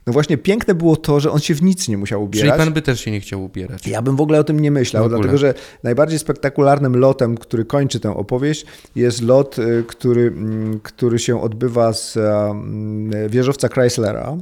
No 0.07 0.13
właśnie 0.13 0.39
piękne 0.39 0.75
było 0.75 0.97
to, 0.97 1.21
że 1.21 1.31
on 1.31 1.41
się 1.41 1.55
w 1.55 1.63
nic 1.63 1.89
nie 1.89 1.99
musiał 1.99 2.23
ubierać. 2.23 2.51
Czyli 2.51 2.65
pan 2.65 2.75
by 2.75 2.83
też 2.83 3.01
się 3.01 3.11
nie 3.11 3.21
chciał 3.21 3.45
ubierać. 3.45 3.87
Ja 3.87 4.03
bym 4.03 4.17
w 4.17 4.21
ogóle 4.21 4.41
o 4.41 4.45
tym 4.45 4.61
nie 4.61 4.71
myślał, 4.71 5.09
dlatego 5.09 5.39
że 5.39 5.55
najbardziej 5.83 6.19
spektakularnym 6.19 6.97
lotem, 6.97 7.39
który 7.39 7.65
kończy 7.65 8.01
tę 8.01 8.17
opowieść, 8.17 8.67
jest 8.95 9.23
lot, 9.23 9.59
y, 9.59 9.85
który, 9.89 10.23
mm, 10.27 10.81
który 10.81 11.19
się 11.19 11.43
odbywa 11.43 11.93
z 11.93 12.17
mm, 12.17 13.29
wieżowca 13.29 13.69
Chryslera. 13.69 14.37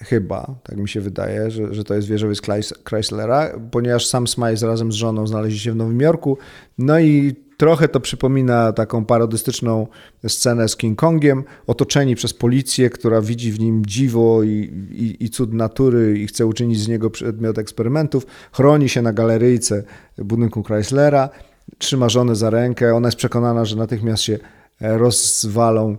Chyba, 0.00 0.54
tak 0.62 0.76
mi 0.76 0.88
się 0.88 1.00
wydaje, 1.00 1.50
że, 1.50 1.74
że 1.74 1.84
to 1.84 1.94
jest 1.94 2.08
wieżowiec 2.08 2.40
Chryslera, 2.88 3.58
ponieważ 3.70 4.06
sam 4.06 4.26
Smiles 4.26 4.62
razem 4.62 4.92
z 4.92 4.94
żoną 4.94 5.26
znaleźli 5.26 5.58
się 5.58 5.72
w 5.72 5.76
Nowym 5.76 6.00
Jorku. 6.00 6.38
No 6.78 7.00
i 7.00 7.34
trochę 7.56 7.88
to 7.88 8.00
przypomina 8.00 8.72
taką 8.72 9.04
parodystyczną 9.04 9.86
scenę 10.28 10.68
z 10.68 10.76
King 10.76 10.98
Kongiem, 10.98 11.44
otoczeni 11.66 12.14
przez 12.14 12.34
policję, 12.34 12.90
która 12.90 13.20
widzi 13.20 13.52
w 13.52 13.60
nim 13.60 13.86
dziwo 13.86 14.42
i, 14.42 14.48
i, 14.90 15.24
i 15.24 15.30
cud 15.30 15.52
natury 15.52 16.18
i 16.18 16.26
chce 16.26 16.46
uczynić 16.46 16.80
z 16.80 16.88
niego 16.88 17.10
przedmiot 17.10 17.58
eksperymentów. 17.58 18.26
Chroni 18.52 18.88
się 18.88 19.02
na 19.02 19.12
galeryjce 19.12 19.82
budynku 20.18 20.62
Chryslera, 20.62 21.28
trzyma 21.78 22.08
żonę 22.08 22.36
za 22.36 22.50
rękę. 22.50 22.94
Ona 22.94 23.08
jest 23.08 23.18
przekonana, 23.18 23.64
że 23.64 23.76
natychmiast 23.76 24.22
się 24.22 24.38
rozwalą 24.80 25.96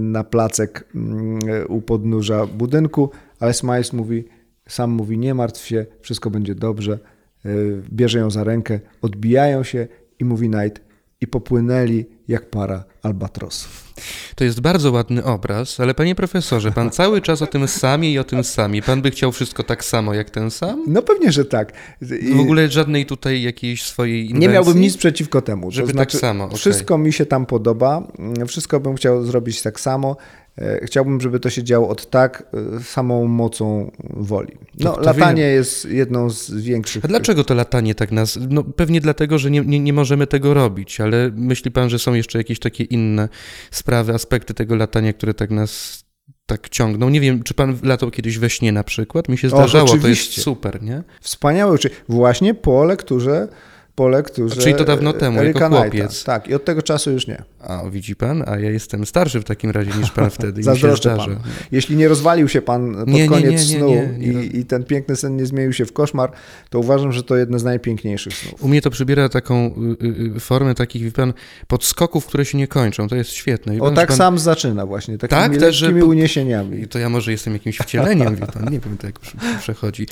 na 0.00 0.24
placek 0.24 0.88
mm, 0.94 1.38
u 1.68 1.80
podnóża 1.80 2.46
budynku, 2.46 3.10
ale 3.40 3.54
Smiles 3.54 3.92
mówi, 3.92 4.24
sam 4.68 4.90
mówi, 4.90 5.18
nie 5.18 5.34
martw 5.34 5.66
się, 5.66 5.86
wszystko 6.00 6.30
będzie 6.30 6.54
dobrze. 6.54 6.98
E, 7.44 7.48
bierze 7.92 8.18
ją 8.18 8.30
za 8.30 8.44
rękę, 8.44 8.80
odbijają 9.02 9.62
się 9.62 9.88
i 10.18 10.24
mówi 10.24 10.50
Knight, 10.50 10.86
i 11.20 11.26
popłynęli 11.26 12.04
jak 12.28 12.50
para 12.50 12.84
albatrosów. 13.02 13.94
To 14.34 14.44
jest 14.44 14.60
bardzo 14.60 14.92
ładny 14.92 15.24
obraz, 15.24 15.80
ale 15.80 15.94
panie 15.94 16.14
profesorze, 16.14 16.72
pan 16.72 16.90
cały 16.90 17.20
czas 17.20 17.42
o 17.42 17.46
tym 17.46 17.68
samie 17.68 18.12
i 18.12 18.18
o 18.18 18.24
tym 18.24 18.44
samie. 18.44 18.82
Pan 18.82 19.02
by 19.02 19.10
chciał 19.10 19.32
wszystko 19.32 19.62
tak 19.62 19.84
samo 19.84 20.14
jak 20.14 20.30
ten 20.30 20.50
sam? 20.50 20.84
No 20.86 21.02
pewnie, 21.02 21.32
że 21.32 21.44
tak. 21.44 21.72
I... 22.20 22.34
W 22.34 22.40
ogóle 22.40 22.68
żadnej 22.68 23.06
tutaj 23.06 23.42
jakiejś 23.42 23.82
swojej 23.82 24.24
inwencji? 24.24 24.48
Nie 24.48 24.54
miałbym 24.54 24.80
nic 24.80 24.96
przeciwko 24.96 25.42
temu. 25.42 25.70
Żeby 25.70 25.92
to 25.92 25.98
tak 25.98 26.10
znaczy, 26.10 26.12
tak 26.12 26.20
samo. 26.20 26.44
Okay. 26.44 26.56
Wszystko 26.56 26.98
mi 26.98 27.12
się 27.12 27.26
tam 27.26 27.46
podoba, 27.46 28.12
wszystko 28.46 28.80
bym 28.80 28.94
chciał 28.94 29.24
zrobić 29.24 29.62
tak 29.62 29.80
samo. 29.80 30.16
E, 30.58 30.86
chciałbym, 30.86 31.20
żeby 31.20 31.40
to 31.40 31.50
się 31.50 31.64
działo 31.64 31.88
od 31.88 32.10
tak 32.10 32.46
e, 32.76 32.82
samą 32.82 33.26
mocą 33.26 33.90
woli. 34.10 34.52
No, 34.78 34.90
to, 34.92 34.96
to 34.96 35.04
latanie 35.04 35.42
wiem. 35.42 35.54
jest 35.54 35.84
jedną 35.84 36.30
z 36.30 36.50
większych. 36.50 37.04
A 37.04 37.08
dlaczego 37.08 37.44
to 37.44 37.54
latanie 37.54 37.94
tak 37.94 38.12
nas. 38.12 38.38
No, 38.48 38.64
pewnie 38.64 39.00
dlatego, 39.00 39.38
że 39.38 39.50
nie, 39.50 39.60
nie, 39.60 39.80
nie 39.80 39.92
możemy 39.92 40.26
tego 40.26 40.54
robić, 40.54 41.00
ale 41.00 41.30
myśli 41.34 41.70
pan, 41.70 41.90
że 41.90 41.98
są 41.98 42.14
jeszcze 42.14 42.38
jakieś 42.38 42.58
takie 42.58 42.84
inne 42.84 43.28
sprawy, 43.70 44.14
aspekty 44.14 44.54
tego 44.54 44.76
latania, 44.76 45.12
które 45.12 45.34
tak 45.34 45.50
nas 45.50 46.04
tak 46.46 46.68
ciągną. 46.68 47.08
Nie 47.08 47.20
wiem, 47.20 47.42
czy 47.42 47.54
pan 47.54 47.78
latał 47.82 48.10
kiedyś 48.10 48.38
we 48.38 48.50
śnie 48.50 48.72
na 48.72 48.84
przykład? 48.84 49.28
Mi 49.28 49.38
się 49.38 49.48
zdarzało, 49.48 49.92
Och, 49.92 50.00
to 50.00 50.08
jest 50.08 50.32
super, 50.32 50.82
nie? 50.82 51.02
Wspaniałe. 51.20 51.78
Właśnie 52.08 52.54
po 52.54 52.84
lekturze 52.84 53.48
po 53.96 54.08
lekturze 54.08 54.60
Czyli 54.60 54.74
to 54.74 54.84
dawno 54.84 55.12
temu, 55.12 55.40
Erika 55.40 55.60
jako 55.64 55.76
Knighta. 55.80 55.98
chłopiec. 55.98 56.24
Tak, 56.24 56.48
i 56.48 56.54
od 56.54 56.64
tego 56.64 56.82
czasu 56.82 57.10
już 57.10 57.26
nie. 57.26 57.42
A 57.60 57.82
widzi 57.90 58.16
pan, 58.16 58.44
a 58.46 58.58
ja 58.58 58.70
jestem 58.70 59.06
starszy 59.06 59.40
w 59.40 59.44
takim 59.44 59.70
razie 59.70 59.90
niż 59.98 60.10
pan 60.10 60.30
wtedy. 60.30 60.60
i 60.60 60.64
Zazdroszczę 60.64 61.16
panu. 61.16 61.36
Jeśli 61.72 61.96
nie 61.96 62.08
rozwalił 62.08 62.48
się 62.48 62.62
pan 62.62 62.94
pod 62.94 63.08
Nie, 63.08 63.22
nie, 63.22 63.28
koniec 63.28 63.70
nie, 63.70 63.78
nie, 63.78 63.78
snu 63.78 63.90
I, 64.20 64.58
i 64.58 64.64
ten 64.64 64.84
piękny 64.84 65.16
sen 65.16 65.36
nie 65.36 65.46
zmienił 65.46 65.72
się 65.72 65.86
w 65.86 65.92
koszmar, 65.92 66.32
to 66.70 66.78
uważam, 66.78 67.12
że 67.12 67.22
to 67.22 67.36
jedno 67.36 67.58
z 67.58 67.64
najpiękniejszych 67.64 68.34
snów. 68.34 68.62
U 68.64 68.68
mnie 68.68 68.82
to 68.82 68.90
przybiera 68.90 69.28
taką 69.28 69.74
y, 70.02 70.06
y, 70.36 70.40
formę 70.40 70.74
takich, 70.74 71.02
wie 71.02 71.12
pan, 71.12 71.32
podskoków, 71.68 72.26
które 72.26 72.44
się 72.44 72.58
nie 72.58 72.68
kończą. 72.68 73.08
To 73.08 73.16
jest 73.16 73.30
świetne. 73.30 73.72
Wie 73.74 73.80
O 73.80 73.84
pan, 73.84 73.94
tak 73.94 74.04
że 74.04 74.08
pan... 74.08 74.16
sam 74.16 74.38
zaczyna 74.38 74.86
właśnie, 74.86 75.18
takimi 75.18 75.40
Tak, 75.40 75.72
że 75.72 75.86
lekkimi 75.86 76.00
po- 76.02 76.06
uniesieniami. 76.08 76.80
I 76.80 76.88
to 76.88 76.98
ja 76.98 77.08
może 77.08 77.32
jestem 77.32 77.52
jakimś 77.52 77.78
wcieleniem, 77.78 78.36
wie 78.36 78.46
pan, 78.46 78.64
nie 78.72 78.80
wiem, 78.80 78.96
to 78.98 79.06
jak 79.06 79.18
prze- 79.20 79.36
przechodzi. 79.60 80.06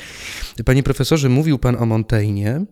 Panie 0.65 0.83
profesorze, 0.83 1.29
mówił 1.29 1.59
pan 1.59 1.75
o 1.75 1.85
Montaigne, 1.85 2.65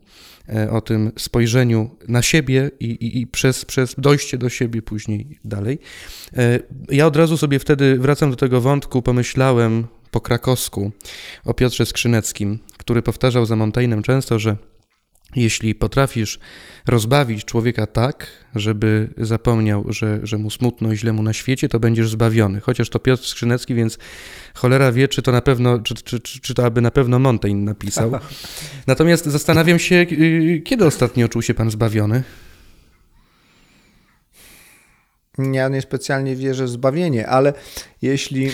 o 0.71 0.81
tym 0.81 1.11
spojrzeniu 1.17 1.89
na 2.07 2.21
siebie 2.21 2.71
i, 2.79 2.85
i, 2.85 3.21
i 3.21 3.27
przez, 3.27 3.65
przez 3.65 3.95
dojście 3.97 4.37
do 4.37 4.49
siebie 4.49 4.81
później 4.81 5.39
dalej. 5.45 5.79
E, 6.37 6.59
Ja 6.89 7.07
od 7.07 7.15
razu 7.15 7.37
sobie 7.37 7.59
wtedy 7.59 7.97
wracam 7.99 8.29
do 8.29 8.35
tego 8.35 8.61
wątku, 8.61 9.01
pomyślałem 9.01 9.87
po 10.11 10.21
krakowsku 10.21 10.91
o 11.45 11.53
Piotrze 11.53 11.85
Skrzyneckim, 11.85 12.59
który 12.77 13.01
powtarzał 13.01 13.45
za 13.45 13.55
Montaignem 13.55 14.03
często, 14.03 14.39
że 14.39 14.57
jeśli 15.36 15.75
potrafisz 15.75 16.39
rozbawić 16.88 17.45
człowieka 17.45 17.88
tak, 17.88 18.27
żeby 18.55 19.09
zapomniał, 19.17 19.86
że, 19.89 20.19
że 20.23 20.38
mu 20.38 20.49
smutno 20.49 20.93
i 20.93 20.97
źle 20.97 21.13
mu 21.13 21.23
na 21.23 21.34
świecie, 21.34 21.69
to 21.69 21.79
będziesz 21.79 22.09
zbawiony. 22.09 22.59
Chociaż 22.59 22.89
to 22.89 22.99
Piotr 22.99 23.23
Skrzynecki, 23.23 23.75
więc 23.75 23.97
cholera 24.53 24.91
wie, 24.91 25.07
czy 25.07 25.21
to 25.21 25.31
na 25.31 25.41
pewno, 25.41 25.79
czy, 25.79 25.95
czy, 25.95 26.19
czy, 26.19 26.41
czy 26.41 26.53
to 26.53 26.65
aby 26.65 26.81
na 26.81 26.91
pewno 26.91 27.19
Montaigne 27.19 27.65
napisał. 27.65 28.11
Natomiast 28.88 29.25
zastanawiam 29.25 29.79
się, 29.79 29.95
y, 29.95 30.61
kiedy 30.65 30.86
ostatnio 30.86 31.27
czuł 31.27 31.41
się 31.41 31.53
pan 31.53 31.71
zbawiony? 31.71 32.23
Ja 35.38 35.69
niespecjalnie 35.69 36.36
wierzę 36.36 36.65
w 36.65 36.69
zbawienie, 36.69 37.27
ale 37.27 37.53
jeśli... 38.04 38.49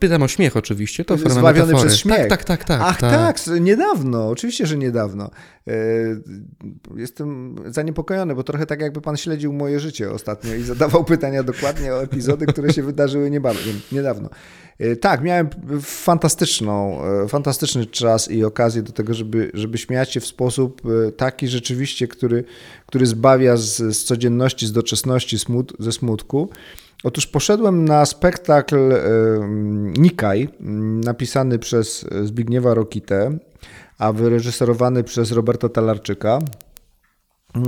Pytam 0.00 0.22
o 0.22 0.28
śmiech 0.28 0.56
oczywiście, 0.56 1.04
to 1.04 1.16
forma 1.16 1.34
Zbawiony 1.40 1.66
metafory. 1.66 1.88
przez 1.88 2.00
śmiech. 2.00 2.28
Tak, 2.28 2.28
tak, 2.28 2.44
tak, 2.44 2.64
tak. 2.64 2.80
Ach 2.84 3.00
tak. 3.00 3.36
s- 3.36 3.50
niedawno, 3.60 4.28
oczywiście, 4.28 4.66
że 4.66 4.76
niedawno. 4.78 5.30
E, 5.68 5.72
Jestem 6.96 7.54
zaniepokojony, 7.66 8.34
bo 8.34 8.42
trochę 8.44 8.66
tak 8.66 8.80
jakby 8.80 9.00
pan 9.00 9.16
śledził 9.16 9.52
moje 9.52 9.80
życie 9.80 10.10
ostatnio 10.10 10.54
i 10.54 10.62
zadawał 10.62 11.04
pytania 11.14 11.42
dokładnie 11.42 11.92
o 11.94 12.02
epizody, 12.02 12.46
które 12.46 12.72
się 12.72 12.82
wydarzyły 12.82 13.30
nieba- 13.30 13.54
niedawno. 13.92 14.28
E, 14.78 14.96
Tak, 14.96 15.22
miałem 15.22 15.48
fantastyczną, 15.82 17.00
e, 17.24 17.28
fantastyczny 17.28 17.86
czas 17.86 18.30
i 18.30 18.44
okazję 18.44 18.82
do 18.82 18.92
tego, 18.92 19.14
żeby, 19.14 19.50
żeby 19.54 19.78
śmiać 19.78 20.12
się 20.12 20.20
w 20.20 20.26
sposób 20.26 20.82
taki 21.16 21.48
rzeczywiście, 21.48 22.08
który, 22.08 22.44
który 22.86 23.06
zbawia 23.06 23.56
z, 23.56 23.76
z 23.96 24.04
codzienności, 24.04 24.66
z 24.66 24.72
doczesności, 24.72 25.38
smut, 25.38 25.72
ze 25.78 25.92
smutku. 25.92 26.48
Otóż 27.04 27.26
poszedłem 27.26 27.84
na 27.84 28.06
spektakl 28.06 28.76
Nikaj, 29.98 30.48
napisany 31.04 31.58
przez 31.58 32.06
Zbigniewa 32.24 32.74
Rokitę, 32.74 33.38
a 33.98 34.12
wyreżyserowany 34.12 35.04
przez 35.04 35.32
Roberta 35.32 35.68
Talarczyka. 35.68 36.38
E, 37.56 37.60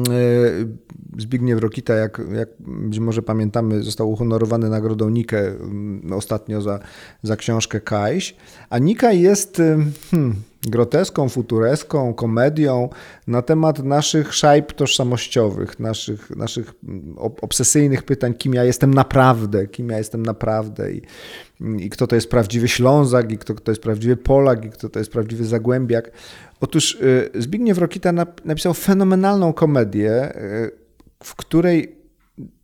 Zbigniew 1.19 1.61
Rokita, 1.61 1.95
jak, 1.95 2.23
jak 2.33 2.49
być 2.61 2.99
może 2.99 3.23
pamiętamy, 3.23 3.83
został 3.83 4.11
uhonorowany 4.11 4.71
nagrodą 4.71 5.09
Nikę 5.09 5.49
mm, 5.49 6.13
ostatnio 6.13 6.61
za, 6.61 6.79
za 7.23 7.37
książkę 7.37 7.81
Kajś. 7.81 8.37
A 8.71 8.79
Nika 8.79 9.13
jest 9.13 9.61
e, 9.61 9.79
hmm, 10.11 10.35
groteską, 10.63 11.29
futureską, 11.29 12.15
komedią 12.15 12.89
na 13.27 13.43
temat 13.43 13.85
naszych 13.85 14.35
szajb 14.35 14.73
tożsamościowych, 14.73 15.81
naszych, 15.81 16.31
naszych 16.31 16.73
mm, 16.89 17.19
ob- 17.19 17.45
obsesyjnych 17.45 18.03
pytań, 18.03 18.35
kim 18.35 18.55
ja 18.55 18.65
jestem 18.65 18.95
naprawdę, 18.95 19.67
kim 19.67 19.89
ja 19.89 19.99
jestem 19.99 20.23
naprawdę 20.23 20.93
i, 20.93 21.03
i 21.79 21.91
kto 21.91 22.07
to 22.07 22.15
jest 22.15 22.31
prawdziwy 22.31 22.69
Ślązak, 22.69 23.33
i 23.33 23.39
kto 23.39 23.55
to 23.55 23.73
jest 23.73 23.83
prawdziwy 23.83 24.17
Polak, 24.17 24.65
i 24.65 24.71
kto 24.71 24.89
to 24.89 24.99
jest 24.99 25.13
prawdziwy 25.13 25.45
Zagłębiak. 25.45 26.11
Otóż 26.61 26.95
y, 26.95 27.31
Zbigniew 27.35 27.79
Rokita 27.79 28.13
nap- 28.13 28.45
napisał 28.45 28.75
fenomenalną 28.75 29.53
komedię, 29.53 30.37
y, 30.37 30.71
w 31.25 31.35
której 31.35 31.97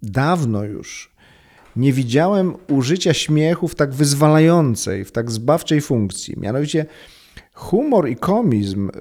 dawno 0.02 0.64
już 0.64 1.16
nie 1.76 1.92
widziałem 1.92 2.54
użycia 2.68 3.14
śmiechu 3.14 3.68
w 3.68 3.74
tak 3.74 3.94
wyzwalającej, 3.94 5.04
w 5.04 5.12
tak 5.12 5.30
zbawczej 5.30 5.80
funkcji. 5.80 6.34
Mianowicie 6.36 6.86
humor 7.56 8.08
i 8.08 8.16
komizm 8.16 8.88
y, 8.88 8.92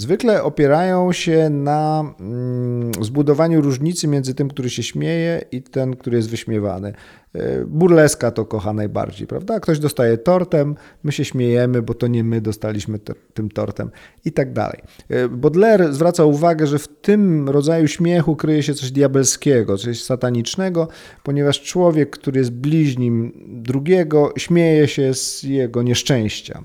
zwykle 0.00 0.42
opierają 0.42 1.12
się 1.12 1.50
na 1.50 2.14
mm, 2.20 2.92
zbudowaniu 3.00 3.60
różnicy 3.60 4.08
między 4.08 4.34
tym, 4.34 4.48
który 4.48 4.70
się 4.70 4.82
śmieje 4.82 5.44
i 5.52 5.62
ten, 5.62 5.96
który 5.96 6.16
jest 6.16 6.30
wyśmiewany. 6.30 6.92
Y, 7.36 7.64
Burleska 7.66 8.30
to 8.30 8.44
kocha 8.44 8.72
najbardziej, 8.72 9.26
prawda? 9.26 9.60
Ktoś 9.60 9.78
dostaje 9.78 10.18
tortem, 10.18 10.74
my 11.02 11.12
się 11.12 11.24
śmiejemy, 11.24 11.82
bo 11.82 11.94
to 11.94 12.06
nie 12.06 12.24
my 12.24 12.40
dostaliśmy 12.40 12.98
tym 13.34 13.48
tortem 13.48 13.90
i 14.24 14.32
tak 14.32 14.52
dalej. 14.52 14.82
Y, 15.10 15.28
Baudelaire 15.28 15.92
zwraca 15.92 16.24
uwagę, 16.24 16.66
że 16.66 16.78
w 16.78 16.88
tym 16.88 17.48
rodzaju 17.48 17.88
śmiechu 17.88 18.36
kryje 18.36 18.62
się 18.62 18.74
coś 18.74 18.90
diabelskiego, 18.90 19.78
coś 19.78 20.02
satanicznego, 20.02 20.88
ponieważ 21.22 21.62
człowiek, 21.62 22.10
który 22.10 22.38
jest 22.38 22.52
bliźnim 22.52 23.32
drugiego, 23.46 24.32
śmieje 24.36 24.88
się 24.88 25.14
z 25.14 25.42
jego 25.42 25.82
nieszczęścia. 25.82 26.62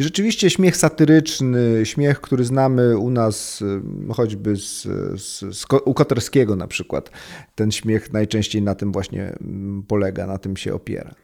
I 0.00 0.02
rzeczywiście 0.02 0.50
śmiech 0.50 0.76
satyryczny, 0.76 1.80
śmiech, 1.84 2.20
który 2.20 2.44
znamy 2.44 2.98
u 2.98 3.10
nas 3.10 3.62
y, 3.62 4.12
choćby 4.14 4.56
z, 4.56 4.82
z, 5.22 5.56
z, 5.56 5.66
u 5.84 5.94
Koterskiego 5.94 6.56
na 6.56 6.66
przykład, 6.66 7.10
ten 7.54 7.72
śmiech 7.72 8.12
najczęściej 8.12 8.62
na 8.62 8.74
tym 8.74 8.92
właśnie 8.92 9.22
mm, 9.40 9.82
polega, 9.88 10.26
na 10.26 10.38
tym 10.38 10.56
się 10.56 10.74
opiera. 10.74 11.14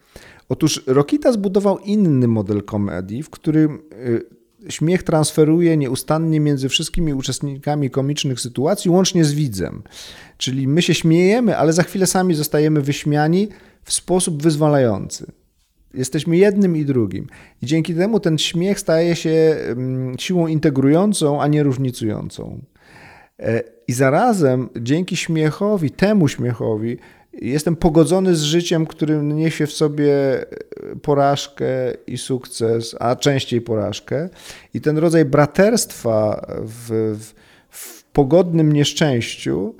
Otóż 0.48 0.82
Rokita 0.86 1.32
zbudował 1.32 1.78
inny 1.78 2.28
model 2.28 2.62
komedii, 2.62 3.22
w 3.22 3.30
którym 3.30 3.82
y, 3.92 4.70
śmiech 4.72 5.02
transferuje 5.02 5.76
nieustannie 5.76 6.40
między 6.40 6.68
wszystkimi 6.68 7.14
uczestnikami 7.14 7.90
komicznych 7.90 8.40
sytuacji, 8.40 8.90
łącznie 8.90 9.24
z 9.24 9.32
widzem. 9.32 9.82
Czyli 10.38 10.68
my 10.68 10.82
się 10.82 10.94
śmiejemy, 10.94 11.56
ale 11.56 11.72
za 11.72 11.82
chwilę 11.82 12.06
sami 12.06 12.34
zostajemy 12.34 12.80
wyśmiani 12.80 13.48
w 13.84 13.92
sposób 13.92 14.42
wyzwalający. 14.42 15.32
Jesteśmy 15.94 16.36
jednym 16.36 16.76
i 16.76 16.84
drugim. 16.84 17.26
I 17.62 17.66
dzięki 17.66 17.94
temu 17.94 18.20
ten 18.20 18.38
śmiech 18.38 18.80
staje 18.80 19.16
się 19.16 19.56
mm, 19.58 20.18
siłą 20.18 20.46
integrującą, 20.46 21.42
a 21.42 21.46
nie 21.46 21.62
różnicującą. 21.62 22.60
E, 23.38 23.62
I 23.88 23.92
zarazem 23.92 24.68
dzięki 24.80 25.16
śmiechowi, 25.16 25.90
temu 25.90 26.28
śmiechowi, 26.28 26.98
jestem 27.32 27.76
pogodzony 27.76 28.36
z 28.36 28.42
życiem, 28.42 28.86
który 28.86 29.22
niesie 29.22 29.66
w 29.66 29.72
sobie 29.72 30.40
e, 30.40 30.46
porażkę 31.02 31.66
i 32.06 32.18
sukces, 32.18 32.96
a 33.00 33.16
częściej 33.16 33.60
porażkę. 33.60 34.28
I 34.74 34.80
ten 34.80 34.98
rodzaj 34.98 35.24
braterstwa 35.24 36.46
w, 36.62 37.14
w, 37.18 37.34
w 37.68 38.04
pogodnym 38.04 38.72
nieszczęściu 38.72 39.74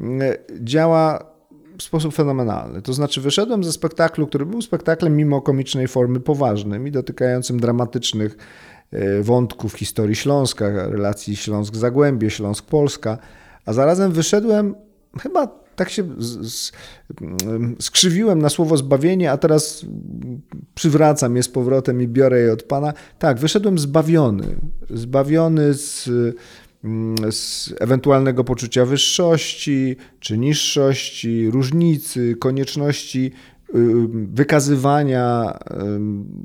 mm, 0.00 0.32
działa 0.60 1.27
w 1.78 1.82
sposób 1.82 2.14
fenomenalny. 2.14 2.82
To 2.82 2.92
znaczy, 2.92 3.20
wyszedłem 3.20 3.64
ze 3.64 3.72
spektaklu, 3.72 4.26
który 4.26 4.46
był 4.46 4.62
spektaklem 4.62 5.16
mimo 5.16 5.40
komicznej 5.40 5.88
formy 5.88 6.20
poważnym 6.20 6.86
i 6.86 6.90
dotykającym 6.90 7.60
dramatycznych 7.60 8.36
e, 8.92 9.22
wątków 9.22 9.74
historii 9.74 10.16
Śląska, 10.16 10.88
relacji 10.88 11.36
Śląsk-Zagłębie, 11.36 12.30
Śląsk-Polska, 12.30 13.18
a 13.66 13.72
zarazem 13.72 14.12
wyszedłem 14.12 14.74
chyba 15.20 15.68
tak 15.78 15.90
się 15.90 16.04
z, 16.18 16.52
z, 16.52 16.72
mm, 17.20 17.76
skrzywiłem 17.80 18.42
na 18.42 18.48
słowo 18.48 18.76
zbawienie, 18.76 19.32
a 19.32 19.36
teraz 19.36 19.86
przywracam 20.74 21.36
je 21.36 21.42
z 21.42 21.48
powrotem 21.48 22.02
i 22.02 22.08
biorę 22.08 22.40
je 22.40 22.52
od 22.52 22.62
Pana. 22.62 22.92
Tak, 23.18 23.38
wyszedłem 23.38 23.78
zbawiony. 23.78 24.56
Zbawiony 24.90 25.74
z, 25.74 26.10
z 27.30 27.74
ewentualnego 27.80 28.44
poczucia 28.44 28.84
wyższości 28.84 29.96
czy 30.20 30.38
niższości, 30.38 31.50
różnicy, 31.50 32.36
konieczności 32.36 33.32
y, 33.74 33.74
wykazywania, 34.32 35.58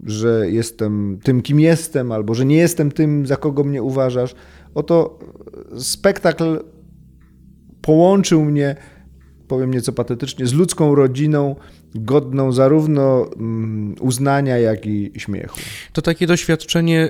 y, 0.06 0.12
że 0.12 0.50
jestem 0.50 1.20
tym, 1.24 1.42
kim 1.42 1.60
jestem, 1.60 2.12
albo 2.12 2.34
że 2.34 2.46
nie 2.46 2.58
jestem 2.58 2.92
tym, 2.92 3.26
za 3.26 3.38
kogo 3.38 3.64
mnie 3.64 3.84
uważasz. 3.84 4.36
Oto 4.76 5.20
spektakl 5.78 6.60
połączył 7.82 8.46
mnie, 8.46 8.76
powiem 9.48 9.72
nieco 9.72 9.94
patetycznie, 9.94 10.48
z 10.48 10.54
ludzką 10.54 10.96
rodziną, 10.96 11.56
godną 11.96 12.52
zarówno 12.52 13.30
mm, 13.36 13.96
uznania, 14.00 14.58
jak 14.58 14.86
i 14.86 15.12
śmiechu. 15.18 15.60
To 15.94 16.02
takie 16.02 16.28
doświadczenie, 16.28 17.10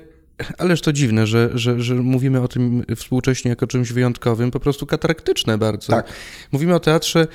ależ 0.58 0.82
to 0.82 0.94
dziwne, 0.94 1.28
że, 1.28 1.50
że, 1.54 1.82
że 1.82 1.96
mówimy 1.96 2.42
o 2.42 2.48
tym 2.48 2.84
współcześnie 2.96 3.50
jako 3.50 3.68
czymś 3.68 3.92
wyjątkowym, 3.94 4.52
po 4.52 4.60
prostu 4.60 4.86
kataraktyczne 4.86 5.58
bardzo. 5.58 5.94
Tak. 5.94 6.08
Mówimy 6.52 6.76
o 6.76 6.80
teatrze, 6.80 7.28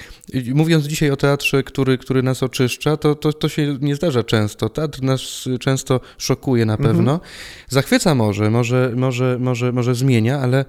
mówiąc 0.54 0.84
dzisiaj 0.84 1.10
o 1.10 1.16
teatrze, 1.16 1.62
który, 1.62 1.98
który 1.98 2.22
nas 2.22 2.42
oczyszcza, 2.42 2.96
to, 2.96 3.14
to, 3.14 3.32
to 3.32 3.48
się 3.48 3.78
nie 3.80 3.96
zdarza 3.96 4.24
często. 4.24 4.68
Teatr 4.68 5.02
nas 5.02 5.48
często 5.60 6.00
szokuje 6.18 6.66
na 6.66 6.76
pewno. 6.76 7.20
Zachwyca 7.68 8.14
może, 8.14 8.50
może, 8.50 8.92
może, 8.96 9.36
może, 9.40 9.72
może 9.72 9.94
zmienia, 9.94 10.40
ale 10.40 10.64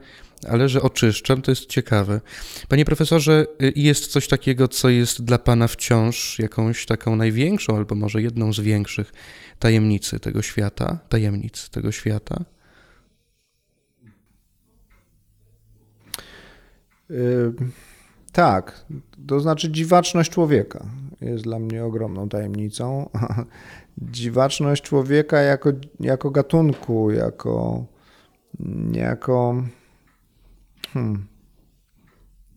ale 0.48 0.70
że 0.70 0.82
oczyszczam, 0.82 1.42
to 1.42 1.52
jest 1.52 1.66
ciekawe. 1.66 2.22
Panie 2.68 2.86
profesorze, 2.86 3.46
y, 3.62 3.74
jest 3.76 4.08
coś 4.08 4.28
takiego, 4.28 4.68
co 4.68 4.90
jest 4.90 5.24
dla 5.24 5.38
Pana 5.38 5.68
wciąż 5.68 6.40
jakąś 6.40 6.86
taką 6.86 7.16
największą, 7.16 7.78
albo 7.78 7.96
może 7.96 8.22
jedną 8.22 8.54
z 8.54 8.60
większych 8.60 9.14
tajemnicy 9.60 10.20
tego 10.20 10.42
świata, 10.42 11.00
tajemnic 11.10 11.70
tego 11.70 11.92
świata? 11.92 12.44
Yy, 17.10 17.54
tak, 18.32 18.86
to 19.28 19.40
znaczy 19.40 19.72
dziwaczność 19.72 20.32
człowieka 20.32 20.86
jest 21.22 21.44
dla 21.44 21.60
mnie 21.60 21.86
ogromną 21.86 22.30
tajemnicą. 22.30 23.10
dziwaczność 23.98 24.84
człowieka 24.84 25.42
jako, 25.42 25.70
jako 26.00 26.32
gatunku, 26.32 27.12
jako, 27.12 27.86
jako 28.92 29.64
hmm, 30.94 31.28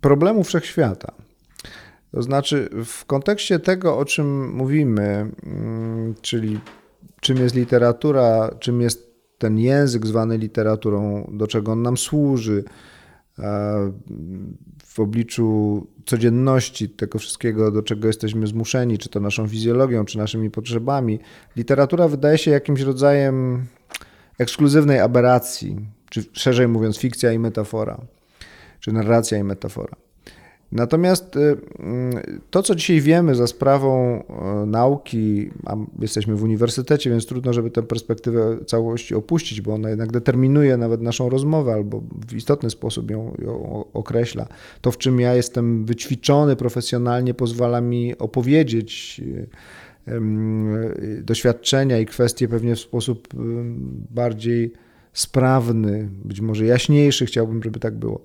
problemu 0.01 0.45
wszechświata. 0.45 1.13
To 2.11 2.23
znaczy, 2.23 2.69
w 2.85 3.05
kontekście 3.05 3.59
tego, 3.59 3.99
o 3.99 4.05
czym 4.05 4.55
mówimy, 4.55 5.31
mm, 5.47 6.15
czyli 6.21 6.61
czym 7.21 7.37
jest 7.37 7.55
literatura, 7.55 8.51
czym 8.61 8.81
jest 8.81 9.13
ten 9.39 9.59
język 9.59 10.07
zwany 10.07 10.39
literaturą, 10.39 11.31
do 11.33 11.47
czego 11.47 11.73
on 11.73 11.83
nam 11.83 11.97
służy, 11.97 12.65
w 14.85 15.01
obliczu 15.01 15.87
codzienności, 16.07 16.89
tego 16.89 17.19
wszystkiego, 17.19 17.71
do 17.71 17.83
czego 17.83 18.07
jesteśmy 18.07 18.47
zmuszeni, 18.47 18.99
czy 18.99 19.09
to 19.09 19.21
naszą 19.21 19.49
fizjologią, 19.49 20.05
czy 20.05 20.19
naszymi 20.19 20.51
potrzebami, 20.51 21.21
literatura 21.57 22.09
wydaje 22.09 22.39
się 22.39 22.51
jakimś 22.51 22.81
rodzajem 22.81 23.67
ekskluzywnej 24.39 25.01
aberracji, 25.01 25.77
czy 26.11 26.25
szerzej 26.33 26.69
mówiąc, 26.69 26.99
fikcja 26.99 27.33
i 27.33 27.39
metafora, 27.39 28.01
czy 28.83 28.93
narracja 28.93 29.39
i 29.39 29.45
metafora. 29.45 29.97
Natomiast 30.73 31.37
y, 31.37 31.57
mm, 31.79 32.23
to, 32.51 32.63
co 32.63 32.75
dzisiaj 32.75 33.01
wiemy 33.01 33.35
za 33.35 33.47
sprawą 33.47 34.21
y, 34.63 34.67
nauki, 34.67 35.51
a 35.67 35.77
jesteśmy 35.99 36.37
w 36.37 36.43
uniwersytecie, 36.43 37.11
więc 37.11 37.27
trudno, 37.27 37.53
żeby 37.53 37.71
tę 37.71 37.83
perspektywę 37.83 38.59
całości 38.67 39.15
opuścić, 39.15 39.61
bo 39.61 39.75
ona 39.75 39.91
jednak 39.91 40.13
determinuje 40.13 40.77
nawet 40.77 41.03
naszą 41.03 41.29
rozmowę 41.29 41.73
albo 41.73 42.03
w 42.29 42.35
istotny 42.35 42.71
sposób 42.71 43.11
ją, 43.11 43.35
ją 43.43 43.85
określa. 43.93 44.47
To, 44.81 44.91
w 44.91 44.99
czym 44.99 45.21
ja 45.21 45.35
jestem 45.35 45.85
wyćwiczony 45.85 46.57
profesjonalnie, 46.57 47.35
pozwala 47.35 47.81
mi 47.81 48.19
opowiedzieć 48.19 49.21
y, 49.25 49.49
doświadczenia 51.23 51.99
i 51.99 52.07
kwestie 52.07 52.49
pewnie 52.49 52.77
w 52.77 52.81
sposób 52.81 53.29
bardziej 54.11 54.73
sprawny, 55.13 56.09
być 56.25 56.41
może 56.41 56.67
jaśniejszy, 56.67 57.27
chciałbym, 57.27 57.63
żeby 57.63 57.81
tak 57.81 57.95
było. 57.95 58.21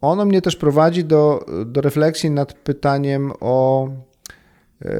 Ono 0.00 0.24
mnie 0.24 0.42
też 0.42 0.56
prowadzi 0.56 1.04
do, 1.04 1.46
do 1.66 1.80
refleksji 1.80 2.30
nad 2.30 2.52
pytaniem 2.54 3.32
o, 3.40 3.88
e, 4.84 4.90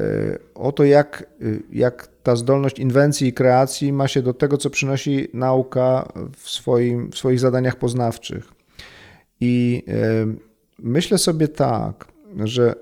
o 0.55 0.71
to, 0.71 0.83
jak, 0.83 1.25
jak 1.71 2.07
ta 2.23 2.35
zdolność 2.35 2.79
inwencji 2.79 3.27
i 3.27 3.33
kreacji 3.33 3.93
ma 3.93 4.07
się 4.07 4.21
do 4.21 4.33
tego, 4.33 4.57
co 4.57 4.69
przynosi 4.69 5.27
nauka 5.33 6.13
w, 6.37 6.49
swoim, 6.49 7.11
w 7.11 7.17
swoich 7.17 7.39
zadaniach 7.39 7.75
poznawczych. 7.75 8.51
I 9.39 9.83
e, 9.87 9.93
myślę 10.79 11.17
sobie 11.17 11.47
tak, 11.47 12.07
że 12.43 12.75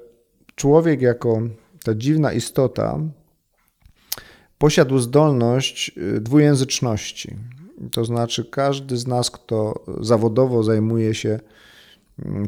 człowiek 0.55 1.01
jako 1.01 1.41
ta 1.83 1.95
dziwna 1.95 2.33
istota 2.33 2.99
posiadł 4.57 4.97
zdolność 4.97 5.91
e, 6.17 6.19
dwujęzyczności. 6.21 7.35
To 7.91 8.05
znaczy, 8.05 8.45
każdy 8.45 8.97
z 8.97 9.07
nas, 9.07 9.31
kto 9.31 9.83
zawodowo 10.01 10.63
zajmuje 10.63 11.13
się 11.13 11.39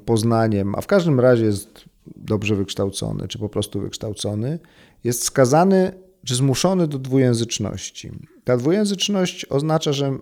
poznaniem, 0.05 0.75
a 0.75 0.81
w 0.81 0.87
każdym 0.87 1.19
razie 1.19 1.45
jest 1.45 1.85
dobrze 2.15 2.55
wykształcony, 2.55 3.27
czy 3.27 3.39
po 3.39 3.49
prostu 3.49 3.79
wykształcony, 3.79 4.59
jest 5.03 5.23
skazany 5.23 5.91
czy 6.25 6.35
zmuszony 6.35 6.87
do 6.87 6.99
dwujęzyczności. 6.99 8.11
Ta 8.43 8.57
dwujęzyczność 8.57 9.45
oznacza, 9.45 9.93
że 9.93 10.17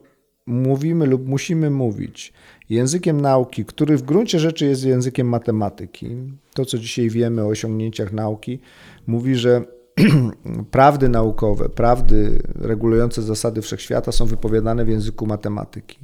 mówimy 0.45 1.05
lub 1.05 1.27
musimy 1.27 1.69
mówić 1.69 2.33
językiem 2.69 3.21
nauki, 3.21 3.65
który 3.65 3.97
w 3.97 4.01
gruncie 4.01 4.39
rzeczy 4.39 4.65
jest 4.65 4.85
językiem 4.85 5.29
matematyki. 5.29 6.07
To, 6.53 6.65
co 6.65 6.77
dzisiaj 6.77 7.09
wiemy 7.09 7.43
o 7.43 7.47
osiągnięciach 7.47 8.13
nauki, 8.13 8.59
mówi, 9.07 9.35
że 9.35 9.63
prawdy 10.71 11.09
naukowe, 11.09 11.69
prawdy 11.69 12.41
regulujące 12.55 13.21
zasady 13.21 13.61
wszechświata 13.61 14.11
są 14.11 14.25
wypowiadane 14.25 14.85
w 14.85 14.89
języku 14.89 15.25
matematyki. 15.25 15.99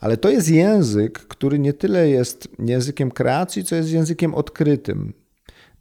Ale 0.00 0.16
to 0.16 0.30
jest 0.30 0.50
język, 0.50 1.18
który 1.18 1.58
nie 1.58 1.72
tyle 1.72 2.08
jest 2.08 2.48
językiem 2.58 3.10
kreacji, 3.10 3.64
co 3.64 3.76
jest 3.76 3.90
językiem 3.90 4.34
odkrytym. 4.34 5.12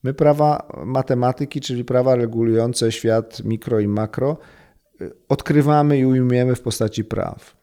My 0.04 0.14
prawa 0.14 0.68
matematyki, 0.86 1.62
czyli 1.62 1.86
prawa 1.86 2.16
regulujące 2.16 2.92
świat 2.92 3.44
mikro 3.44 3.80
i 3.80 3.88
makro, 3.88 4.38
odkrywamy 5.30 5.98
i 5.98 6.06
ujmujemy 6.06 6.56
w 6.56 6.62
postaci 6.62 7.04
praw. 7.04 7.58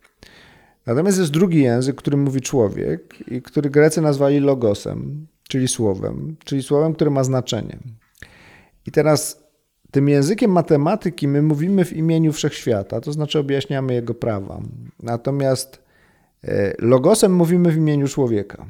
Natomiast 0.87 1.19
jest 1.19 1.31
drugi 1.31 1.63
język, 1.63 1.97
który 1.97 2.17
mówi 2.17 2.41
człowiek 2.41 3.15
i 3.29 3.43
który 3.43 3.71
Grecy 3.71 4.01
nazwali 4.01 4.41
logosem, 4.41 5.27
czyli 5.49 5.69
słowem, 5.69 6.37
czyli 6.45 6.63
słowem, 6.63 6.95
które 6.95 7.11
ma 7.11 7.25
znaczenie. 7.25 7.79
I 8.87 8.91
teraz 8.91 9.43
tym 9.91 10.09
językiem 10.09 10.51
matematyki 10.51 11.29
my 11.29 11.43
mówimy 11.43 11.85
w 11.85 11.93
imieniu 11.93 12.33
wszechświata, 12.33 13.01
to 13.01 13.13
znaczy 13.13 13.39
objaśniamy 13.39 13.95
jego 13.95 14.15
prawa. 14.15 14.61
Natomiast 15.03 15.82
logosem 16.79 17.35
mówimy 17.35 17.73
w 17.73 17.77
imieniu 17.77 18.09
człowieka. 18.09 18.67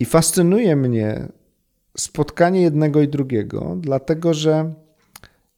I 0.00 0.04
fascynuje 0.04 0.76
mnie 0.76 1.28
spotkanie 1.96 2.62
jednego 2.62 3.00
i 3.00 3.08
drugiego, 3.08 3.76
dlatego 3.80 4.34
że 4.34 4.72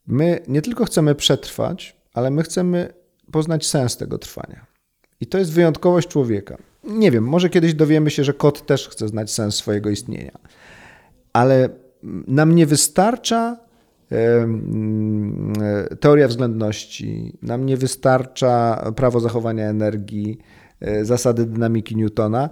my 0.06 0.40
nie 0.48 0.62
tylko 0.62 0.84
chcemy 0.84 1.14
przetrwać, 1.14 1.96
ale 2.14 2.30
my 2.30 2.42
chcemy 2.42 2.92
poznać 3.32 3.66
sens 3.66 3.96
tego 3.96 4.18
trwania. 4.18 4.66
I 5.20 5.26
to 5.26 5.38
jest 5.38 5.52
wyjątkowość 5.52 6.08
człowieka. 6.08 6.56
Nie 6.84 7.10
wiem, 7.10 7.24
może 7.24 7.50
kiedyś 7.50 7.74
dowiemy 7.74 8.10
się, 8.10 8.24
że 8.24 8.34
kot 8.34 8.66
też 8.66 8.88
chce 8.88 9.08
znać 9.08 9.32
sens 9.32 9.54
swojego 9.54 9.90
istnienia. 9.90 10.38
Ale 11.32 11.68
nam 12.26 12.54
nie 12.54 12.66
wystarcza 12.66 13.56
e, 14.12 14.48
teoria 16.00 16.28
względności, 16.28 17.38
nam 17.42 17.66
nie 17.66 17.76
wystarcza 17.76 18.84
prawo 18.96 19.20
zachowania 19.20 19.68
energii, 19.68 20.38
E, 20.38 20.57
zasady 21.02 21.46
dynamiki 21.46 21.96
Newtona, 21.96 22.48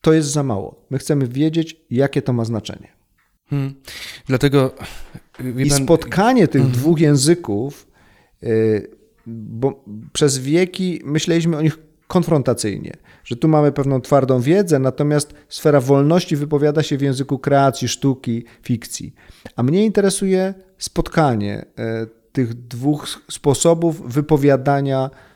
to 0.00 0.12
jest 0.12 0.28
za 0.28 0.42
mało. 0.42 0.86
My 0.90 0.98
chcemy 0.98 1.26
wiedzieć, 1.26 1.76
jakie 1.90 2.22
to 2.22 2.32
ma 2.32 2.44
znaczenie. 2.44 2.88
Hmm. 3.50 3.74
Dlatego. 4.26 4.74
I 5.64 5.68
pan... 5.68 5.78
spotkanie 5.78 6.48
tych 6.48 6.62
hmm. 6.62 6.78
dwóch 6.78 7.00
języków, 7.00 7.90
e, 8.42 8.46
bo 9.26 9.84
przez 10.12 10.38
wieki 10.38 11.00
myśleliśmy 11.04 11.56
o 11.56 11.62
nich 11.62 11.78
konfrontacyjnie, 12.06 12.96
że 13.24 13.36
tu 13.36 13.48
mamy 13.48 13.72
pewną 13.72 14.00
twardą 14.00 14.40
wiedzę, 14.40 14.78
natomiast 14.78 15.34
sfera 15.48 15.80
wolności 15.80 16.36
wypowiada 16.36 16.82
się 16.82 16.96
w 16.96 17.02
języku 17.02 17.38
kreacji, 17.38 17.88
sztuki, 17.88 18.44
fikcji. 18.62 19.14
A 19.56 19.62
mnie 19.62 19.84
interesuje 19.84 20.54
spotkanie 20.78 21.64
e, 21.78 22.06
tych 22.32 22.54
dwóch 22.54 23.06
sposobów 23.28 24.12
wypowiadania 24.12 25.10
E, 25.10 25.27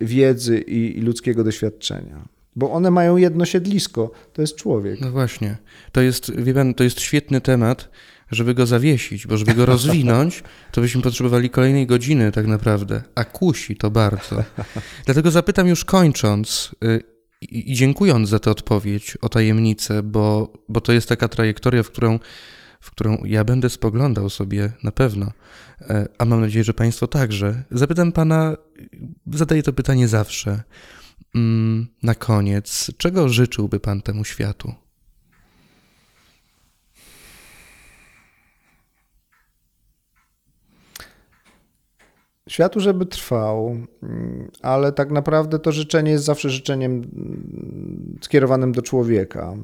wiedzy 0.00 0.60
i, 0.60 0.98
i 0.98 1.00
ludzkiego 1.00 1.44
doświadczenia. 1.44 2.28
Bo 2.56 2.72
one 2.72 2.90
mają 2.90 3.16
jedno 3.16 3.44
siedlisko, 3.44 4.10
to 4.32 4.42
jest 4.42 4.56
człowiek. 4.56 5.00
No 5.00 5.10
właśnie. 5.10 5.56
To 5.92 6.00
jest, 6.00 6.36
wie 6.36 6.54
pan, 6.54 6.74
to 6.74 6.84
jest 6.84 7.00
świetny 7.00 7.40
temat, 7.40 7.88
żeby 8.30 8.54
go 8.54 8.66
zawiesić, 8.66 9.26
bo 9.26 9.36
żeby 9.36 9.54
go 9.54 9.66
rozwinąć, 9.66 10.42
to 10.72 10.80
byśmy 10.80 11.02
potrzebowali 11.02 11.50
kolejnej 11.50 11.86
godziny 11.86 12.32
tak 12.32 12.46
naprawdę. 12.46 13.02
A 13.14 13.24
kusi 13.24 13.76
to 13.76 13.90
bardzo. 13.90 14.44
Dlatego 15.04 15.30
zapytam 15.30 15.68
już 15.68 15.84
kończąc 15.84 16.70
y, 16.84 17.02
i 17.42 17.74
dziękując 17.74 18.28
za 18.28 18.38
tę 18.38 18.50
odpowiedź 18.50 19.18
o 19.20 19.28
tajemnicę, 19.28 20.02
bo, 20.02 20.52
bo 20.68 20.80
to 20.80 20.92
jest 20.92 21.08
taka 21.08 21.28
trajektoria, 21.28 21.82
w 21.82 21.90
którą, 21.90 22.18
w 22.82 22.90
którą 22.90 23.18
ja 23.24 23.44
będę 23.44 23.70
spoglądał 23.70 24.30
sobie 24.30 24.72
na 24.82 24.92
pewno. 24.92 25.32
E, 25.80 26.08
a 26.18 26.24
mam 26.24 26.40
nadzieję, 26.40 26.64
że 26.64 26.74
Państwo 26.74 27.06
także. 27.06 27.62
Zapytam 27.70 28.12
Pana, 28.12 28.56
zadaję 29.32 29.62
to 29.62 29.72
pytanie 29.72 30.08
zawsze. 30.08 30.62
Mm, 31.34 31.86
na 32.02 32.14
koniec, 32.14 32.90
czego 32.96 33.28
życzyłby 33.28 33.80
Pan 33.80 34.02
temu 34.02 34.24
światu? 34.24 34.74
Światu, 42.48 42.80
żeby 42.80 43.06
trwał, 43.06 43.76
mm, 44.02 44.50
ale 44.62 44.92
tak 44.92 45.10
naprawdę 45.10 45.58
to 45.58 45.72
życzenie 45.72 46.10
jest 46.10 46.24
zawsze 46.24 46.50
życzeniem 46.50 46.92
mm, 46.92 48.18
skierowanym 48.20 48.72
do 48.72 48.82
człowieka 48.82 49.54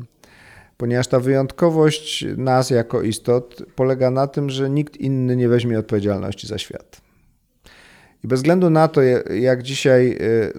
ponieważ 0.79 1.09
ta 1.09 1.21
wyjątkowość 1.21 2.25
nas 2.37 2.71
jako 2.71 3.03
istot 3.03 3.63
polega 3.75 4.11
na 4.11 4.27
tym, 4.27 4.51
że 4.51 4.71
nikt 4.71 4.97
inny 4.97 5.37
nie 5.37 5.49
weźmie 5.49 5.79
odpowiedzialności 5.79 6.47
za 6.47 6.59
świat. 6.59 7.08
I 8.25 8.29
bez 8.29 8.41
względu 8.41 8.71
na 8.71 8.89
to, 8.89 9.01
jak 9.41 9.63
dzisiaj 9.63 10.13
y, 10.13 10.53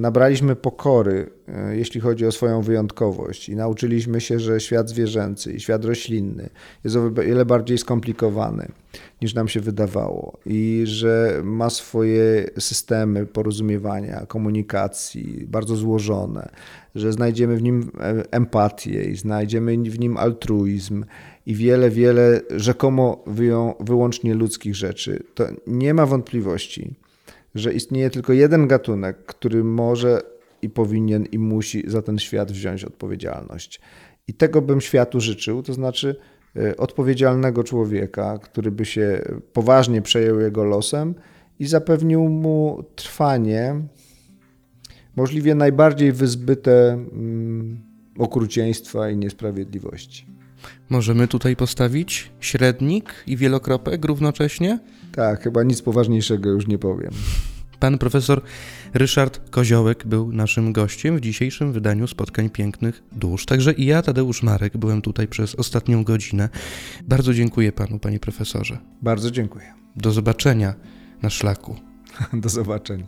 nabraliśmy 0.00 0.56
pokory, 0.56 1.30
e, 1.48 1.76
jeśli 1.76 2.00
chodzi 2.00 2.26
o 2.26 2.32
swoją 2.32 2.62
wyjątkowość, 2.62 3.48
i 3.48 3.56
nauczyliśmy 3.56 4.20
się, 4.20 4.38
że 4.40 4.60
świat 4.60 4.88
zwierzęcy 4.88 5.52
i 5.52 5.60
świat 5.60 5.84
roślinny 5.84 6.48
jest 6.84 6.96
o 6.96 7.10
wiele 7.10 7.44
bardziej 7.44 7.78
skomplikowany 7.78 8.68
niż 9.22 9.34
nam 9.34 9.48
się 9.48 9.60
wydawało, 9.60 10.38
i 10.46 10.82
że 10.84 11.40
ma 11.44 11.70
swoje 11.70 12.50
systemy 12.58 13.26
porozumiewania, 13.26 14.26
komunikacji 14.26 15.46
bardzo 15.48 15.76
złożone, 15.76 16.48
że 16.94 17.12
znajdziemy 17.12 17.56
w 17.56 17.62
nim 17.62 17.90
e, 18.00 18.32
empatię 18.32 19.04
i 19.04 19.16
znajdziemy 19.16 19.76
w 19.76 19.98
nim 19.98 20.16
altruizm 20.16 21.04
i 21.50 21.54
wiele, 21.54 21.90
wiele 21.90 22.40
rzekomo 22.50 23.24
wyłącznie 23.80 24.34
ludzkich 24.34 24.74
rzeczy, 24.74 25.22
to 25.34 25.44
nie 25.66 25.94
ma 25.94 26.06
wątpliwości, 26.06 26.94
że 27.54 27.72
istnieje 27.72 28.10
tylko 28.10 28.32
jeden 28.32 28.66
gatunek, 28.66 29.24
który 29.26 29.64
może 29.64 30.22
i 30.62 30.68
powinien 30.70 31.24
i 31.24 31.38
musi 31.38 31.90
za 31.90 32.02
ten 32.02 32.18
świat 32.18 32.52
wziąć 32.52 32.84
odpowiedzialność. 32.84 33.80
I 34.28 34.34
tego 34.34 34.62
bym 34.62 34.80
światu 34.80 35.20
życzył, 35.20 35.62
to 35.62 35.74
znaczy 35.74 36.16
e, 36.56 36.76
odpowiedzialnego 36.76 37.64
człowieka, 37.64 38.38
który 38.38 38.70
by 38.70 38.84
się 38.84 39.22
poważnie 39.52 40.02
przejął 40.02 40.40
jego 40.40 40.64
losem 40.64 41.14
i 41.58 41.66
zapewnił 41.66 42.28
mu 42.28 42.84
trwanie 42.96 43.80
możliwie 45.16 45.54
najbardziej 45.54 46.12
wyzbyte 46.12 46.92
mm, 46.92 47.80
okrucieństwa 48.18 49.10
i 49.10 49.16
niesprawiedliwości. 49.16 50.39
Możemy 50.90 51.28
tutaj 51.28 51.56
postawić 51.56 52.30
średnik 52.40 53.14
i 53.26 53.36
wielokropek 53.36 54.04
równocześnie? 54.04 54.78
Tak, 55.12 55.42
chyba 55.42 55.62
nic 55.62 55.82
poważniejszego 55.82 56.50
już 56.50 56.66
nie 56.66 56.78
powiem. 56.78 57.10
Pan 57.80 57.98
profesor 57.98 58.42
Ryszard 58.94 59.50
Koziołek 59.50 60.06
był 60.06 60.32
naszym 60.32 60.72
gościem 60.72 61.16
w 61.16 61.20
dzisiejszym 61.20 61.72
wydaniu 61.72 62.06
Spotkań 62.06 62.50
Pięknych 62.50 63.02
Dusz. 63.12 63.46
Także 63.46 63.72
i 63.72 63.86
ja, 63.86 64.02
Tadeusz 64.02 64.42
Marek, 64.42 64.76
byłem 64.76 65.02
tutaj 65.02 65.28
przez 65.28 65.54
ostatnią 65.54 66.04
godzinę. 66.04 66.48
Bardzo 67.08 67.34
dziękuję 67.34 67.72
panu, 67.72 67.98
panie 67.98 68.20
profesorze. 68.20 68.78
Bardzo 69.02 69.30
dziękuję. 69.30 69.74
Do 69.96 70.12
zobaczenia 70.12 70.74
na 71.22 71.30
szlaku. 71.30 71.76
Do 72.32 72.48
zobaczenia. 72.48 73.06